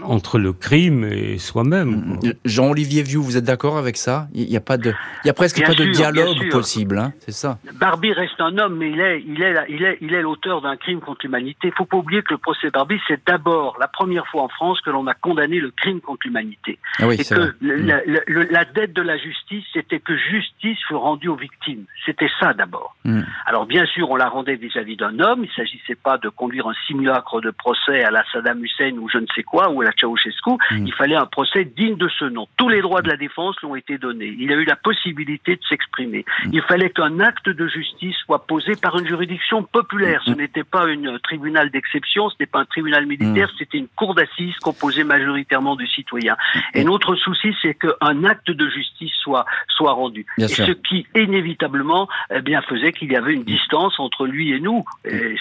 entre 0.03 0.39
le 0.39 0.53
crime 0.53 1.05
et 1.05 1.39
soi-même. 1.39 2.18
Jean-Olivier 2.45 3.03
Vieux, 3.03 3.18
vous 3.18 3.36
êtes 3.36 3.45
d'accord 3.45 3.78
avec 3.78 3.97
ça? 3.97 4.28
Il 4.34 4.49
n'y 4.49 4.57
a 4.57 4.61
pas 4.61 4.76
de, 4.76 4.93
il 5.24 5.26
y 5.26 5.30
a 5.30 5.34
presque 5.34 5.64
pas 5.64 5.74
de 5.74 5.84
dialogue 5.84 6.49
possible, 6.51 6.99
hein 6.99 7.12
c'est 7.20 7.32
ça? 7.32 7.59
Barbie 7.74 8.12
reste 8.12 8.41
un 8.41 8.57
homme, 8.59 8.76
mais 8.76 8.91
il 8.91 9.01
est, 9.01 9.22
il 9.26 9.43
est, 9.43 9.55
il 9.68 9.84
est, 9.84 9.99
il 10.01 10.14
est 10.14 10.22
l'auteur 10.22 10.61
d'un 10.61 10.76
crime 10.76 11.01
contre 11.01 11.20
l'humanité. 11.24 11.68
Il 11.68 11.72
faut 11.76 11.84
pas 11.84 11.97
oublier 11.97 12.22
que 12.22 12.34
le 12.34 12.39
procès 12.39 12.70
Barbie, 12.70 13.01
c'est 13.07 13.20
d'abord 13.26 13.76
la 13.80 13.89
première 13.89 14.26
fois 14.26 14.43
en 14.43 14.49
France 14.49 14.80
que 14.80 14.91
l'on 14.91 15.07
a 15.07 15.14
condamné 15.14 15.61
le 15.61 15.70
crime 15.70 16.01
contre 16.01 16.20
l'humanité. 16.26 16.78
Ah 16.99 17.07
et 17.12 17.18
que 17.18 17.55
la, 17.61 18.01
la, 18.26 18.64
dette 18.64 18.93
de 18.93 19.03
la 19.03 19.16
justice, 19.16 19.64
c'était 19.72 20.01
que 20.01 20.16
justice 20.16 20.78
fut 20.86 20.95
rendue 20.95 21.28
aux 21.28 21.36
victimes. 21.36 21.84
C'était 22.05 22.30
ça 22.41 22.53
d'abord. 22.53 22.97
Mm. 23.05 23.22
Alors 23.47 23.66
bien 23.66 23.86
sûr, 23.86 24.11
on 24.11 24.16
la 24.16 24.28
rendait 24.28 24.57
vis-à-vis 24.57 24.97
d'un 24.97 25.18
homme. 25.20 25.45
Il 25.45 25.51
s'agissait 25.55 25.95
pas 25.95 26.18
de 26.18 26.28
conduire 26.28 26.68
un 26.68 26.74
simulacre 26.86 27.41
de 27.41 27.51
procès 27.51 28.03
à 28.05 28.11
la 28.11 28.24
Saddam 28.32 28.62
Hussein 28.62 28.97
ou 28.99 29.09
je 29.09 29.18
ne 29.18 29.26
sais 29.34 29.43
quoi 29.43 29.70
ou 29.79 29.83
à 29.83 29.85
la 29.85 29.93
Ceausescu, 29.93 30.51
mm. 30.70 30.87
il 30.87 30.93
fallait 30.93 31.16
un 31.16 31.26
procès 31.26 31.64
digne 31.64 31.97
de 31.97 32.09
ce 32.18 32.24
nom. 32.24 32.47
Tous 32.57 32.68
les 32.68 32.83
droits 32.83 33.03
de 33.03 33.09
la 33.09 33.16
défense 33.16 33.57
lui 33.62 33.68
ont 33.68 33.76
été 33.76 33.99
donnés. 33.99 34.35
Il 34.39 34.53
a 34.53 34.57
eu 34.57 34.64
la 34.64 34.76
possibilité 34.76 35.57
de 35.57 35.61
s'exprimer. 35.68 36.24
Mm. 36.45 36.51
Il 36.53 36.62
fallait 36.62 36.91
qu'un 36.91 37.20
acte 37.20 37.49
de 37.49 37.68
justice 37.68 38.16
soit 38.26 38.47
posé 38.47 38.74
par 38.74 38.99
une 38.99 39.07
juridiction 39.07 39.62
populaire. 39.62 40.22
Ce 40.24 40.33
mm. 40.33 40.37
n'était 40.37 40.64
pas 40.64 40.87
un 40.87 41.18
tribunal 41.22 41.70
d'exception, 41.70 42.29
ce 42.29 42.35
n'était 42.35 42.51
pas 42.51 42.61
un 42.61 42.64
tribunal 42.64 43.07
militaire, 43.07 43.51
c'était 43.59 43.79
une 43.79 43.89
cour 43.89 44.14
d'assises 44.14 44.57
composée 44.61 45.05
majoritairement 45.05 45.76
de 45.76 45.87
citoyens. 45.87 46.37
Et 46.74 46.85
notre 46.85 47.14
souci, 47.16 47.55
c'est 47.62 47.74
qu'un 47.74 48.24
acte 48.24 48.51
de 48.51 48.68
justice 48.68 49.12
soit 49.22 49.45
soit 49.68 49.93
rendu. 49.93 50.26
et 50.39 50.49
ce 50.49 50.72
qui 50.72 51.07
inévitablement 51.14 52.09
eh 52.35 52.41
bien 52.41 52.62
faisait 52.62 52.93
qu'il 52.93 53.12
y 53.12 53.16
avait 53.16 53.35
une 53.35 53.45
distance 53.45 53.99
entre 53.99 54.26
lui 54.26 54.53
et 54.53 54.61
nous. 54.61 54.85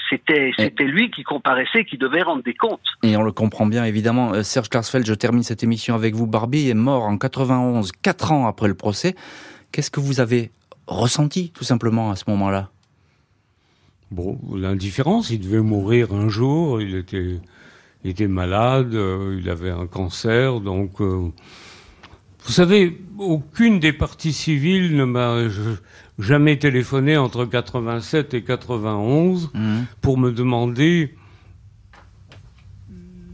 C'était 0.09 0.53
lui 0.79 1.09
qui 1.09 1.23
comparaissait, 1.23 1.85
qui 1.85 1.97
devait 1.97 2.21
rendre 2.21 2.43
des 2.43 2.53
comptes. 2.53 2.79
Et 3.03 3.17
on 3.17 3.23
le 3.23 3.31
comprend 3.31 3.65
bien 3.65 3.85
évidemment. 3.85 4.26
Euh, 4.33 4.43
Serge 4.43 4.69
Klarsfeld, 4.69 5.05
je 5.05 5.13
termine 5.13 5.43
cette 5.43 5.63
émission 5.63 5.95
avec 5.95 6.15
vous. 6.15 6.27
Barbie 6.27 6.69
est 6.69 6.73
mort 6.73 7.03
en 7.03 7.17
91, 7.17 7.91
quatre 8.01 8.31
ans 8.31 8.47
après 8.47 8.67
le 8.67 8.73
procès. 8.73 9.15
Qu'est-ce 9.71 9.91
que 9.91 9.99
vous 9.99 10.19
avez 10.19 10.51
ressenti, 10.87 11.51
tout 11.53 11.63
simplement, 11.63 12.11
à 12.11 12.15
ce 12.15 12.25
moment-là? 12.27 12.69
Bon, 14.11 14.39
l'indifférence, 14.55 15.29
il 15.29 15.41
devait 15.41 15.61
mourir 15.61 16.13
un 16.13 16.29
jour, 16.29 16.81
il 16.81 16.95
était, 16.95 17.39
était 18.05 18.27
malade, 18.27 18.93
euh, 18.93 19.37
il 19.41 19.49
avait 19.49 19.71
un 19.71 19.87
cancer, 19.87 20.59
donc... 20.59 21.01
Euh, 21.01 21.31
vous 22.45 22.53
savez, 22.53 22.97
aucune 23.17 23.81
des 23.81 23.91
parties 23.91 24.31
civiles 24.31 24.95
ne 24.95 25.03
m'a 25.03 25.49
jamais 26.17 26.57
téléphoné 26.57 27.17
entre 27.17 27.43
87 27.43 28.33
et 28.35 28.41
91 28.41 29.51
mmh. 29.53 29.59
pour 29.99 30.17
me 30.17 30.31
demander 30.31 31.16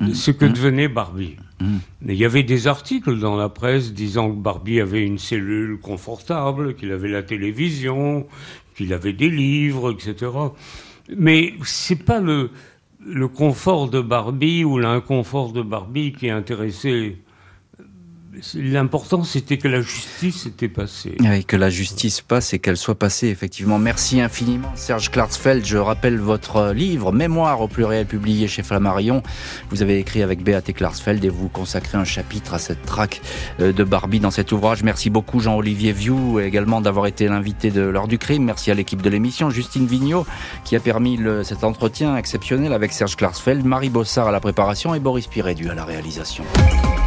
Mmh. 0.10 0.14
ce 0.14 0.32
que 0.32 0.46
mmh. 0.46 0.54
devenait 0.54 0.88
Barbie. 0.88 1.36
Mmh. 1.60 1.78
Il 2.08 2.16
y 2.16 2.26
avait 2.26 2.44
des 2.44 2.68
articles 2.68 3.20
dans 3.20 3.36
la 3.36 3.50
presse 3.50 3.94
disant 3.94 4.30
que 4.32 4.40
Barbie 4.40 4.80
avait 4.80 5.06
une 5.06 5.18
cellule 5.18 5.80
confortable, 5.80 6.76
qu'il 6.76 6.92
avait 6.92 7.10
la 7.10 7.24
télévision, 7.24 8.28
qu'il 8.76 8.94
avait 8.94 9.14
des 9.14 9.30
livres, 9.30 9.92
etc. 9.92 10.32
Mais 11.16 11.54
c'est 11.64 12.04
pas 12.04 12.20
le, 12.20 12.52
le 13.06 13.28
confort 13.28 13.90
de 13.90 14.02
Barbie 14.02 14.64
ou 14.64 14.78
l'inconfort 14.78 15.52
de 15.52 15.62
Barbie 15.62 16.14
qui 16.14 16.30
intéressait 16.30 17.18
L'important, 18.56 19.24
c'était 19.24 19.58
que 19.58 19.68
la 19.68 19.82
justice 19.82 20.46
était 20.48 20.68
passée. 20.68 21.16
Oui, 21.20 21.46
que 21.46 21.56
la 21.56 21.70
justice 21.70 22.22
passe 22.22 22.54
et 22.54 22.60
qu'elle 22.60 22.78
soit 22.78 22.98
passée, 22.98 23.28
effectivement. 23.28 23.78
Merci 23.78 24.22
infiniment, 24.22 24.72
Serge 24.76 25.12
Klarsfeld. 25.12 25.66
Je 25.66 25.78
rappelle 25.78 26.18
votre 26.18 26.72
livre, 26.72 27.12
Mémoire 27.12 27.62
au 27.62 27.68
pluriel, 27.68 28.06
publié 28.06 28.48
chez 28.48 28.64
Flammarion. 28.64 29.22
Vous 29.70 29.82
avez 29.82 30.00
écrit 30.00 30.24
avec 30.24 30.44
Béaté 30.44 30.74
Klarsfeld 30.74 31.24
et 31.24 31.30
vous 31.30 31.48
consacrez 31.48 31.98
un 31.98 32.06
chapitre 32.06 32.56
à 32.56 32.60
cette 32.60 32.84
traque 32.86 33.22
euh, 33.60 33.72
de 33.72 33.84
Barbie 33.84 34.20
dans 34.20 34.32
cet 34.32 34.52
ouvrage. 34.52 34.84
Merci 34.84 35.10
beaucoup, 35.10 35.40
Jean-Olivier 35.40 35.92
View, 35.92 36.40
également 36.40 36.82
d'avoir 36.82 37.06
été 37.06 37.28
l'invité 37.28 37.70
de 37.70 37.82
l'heure 37.82 38.08
du 38.08 38.18
crime. 38.18 38.44
Merci 38.44 38.72
à 38.72 38.74
l'équipe 38.74 39.02
de 39.02 39.10
l'émission, 39.10 39.52
Justine 39.52 39.86
Vignot, 39.86 40.26
qui 40.64 40.76
a 40.76 40.80
permis 40.80 41.18
le, 41.18 41.44
cet 41.44 41.64
entretien 41.64 42.18
exceptionnel 42.18 42.74
avec 42.74 42.94
Serge 42.94 43.16
Klarsfeld, 43.16 43.64
Marie 43.64 43.90
Bossard 43.90 44.28
à 44.28 44.32
la 44.32 44.40
préparation 44.40 44.96
et 44.96 45.00
Boris 45.00 45.28
Pirédu 45.28 45.70
à 45.70 45.76
la 45.76 45.86
réalisation. 45.86 46.44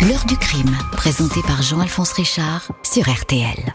L'heure 0.02 0.24
du 0.26 0.36
crime, 0.36 0.76
présenté 1.16 1.40
par 1.40 1.62
Jean-Alphonse 1.62 2.12
Richard 2.12 2.72
sur 2.82 3.08
RTL. 3.08 3.74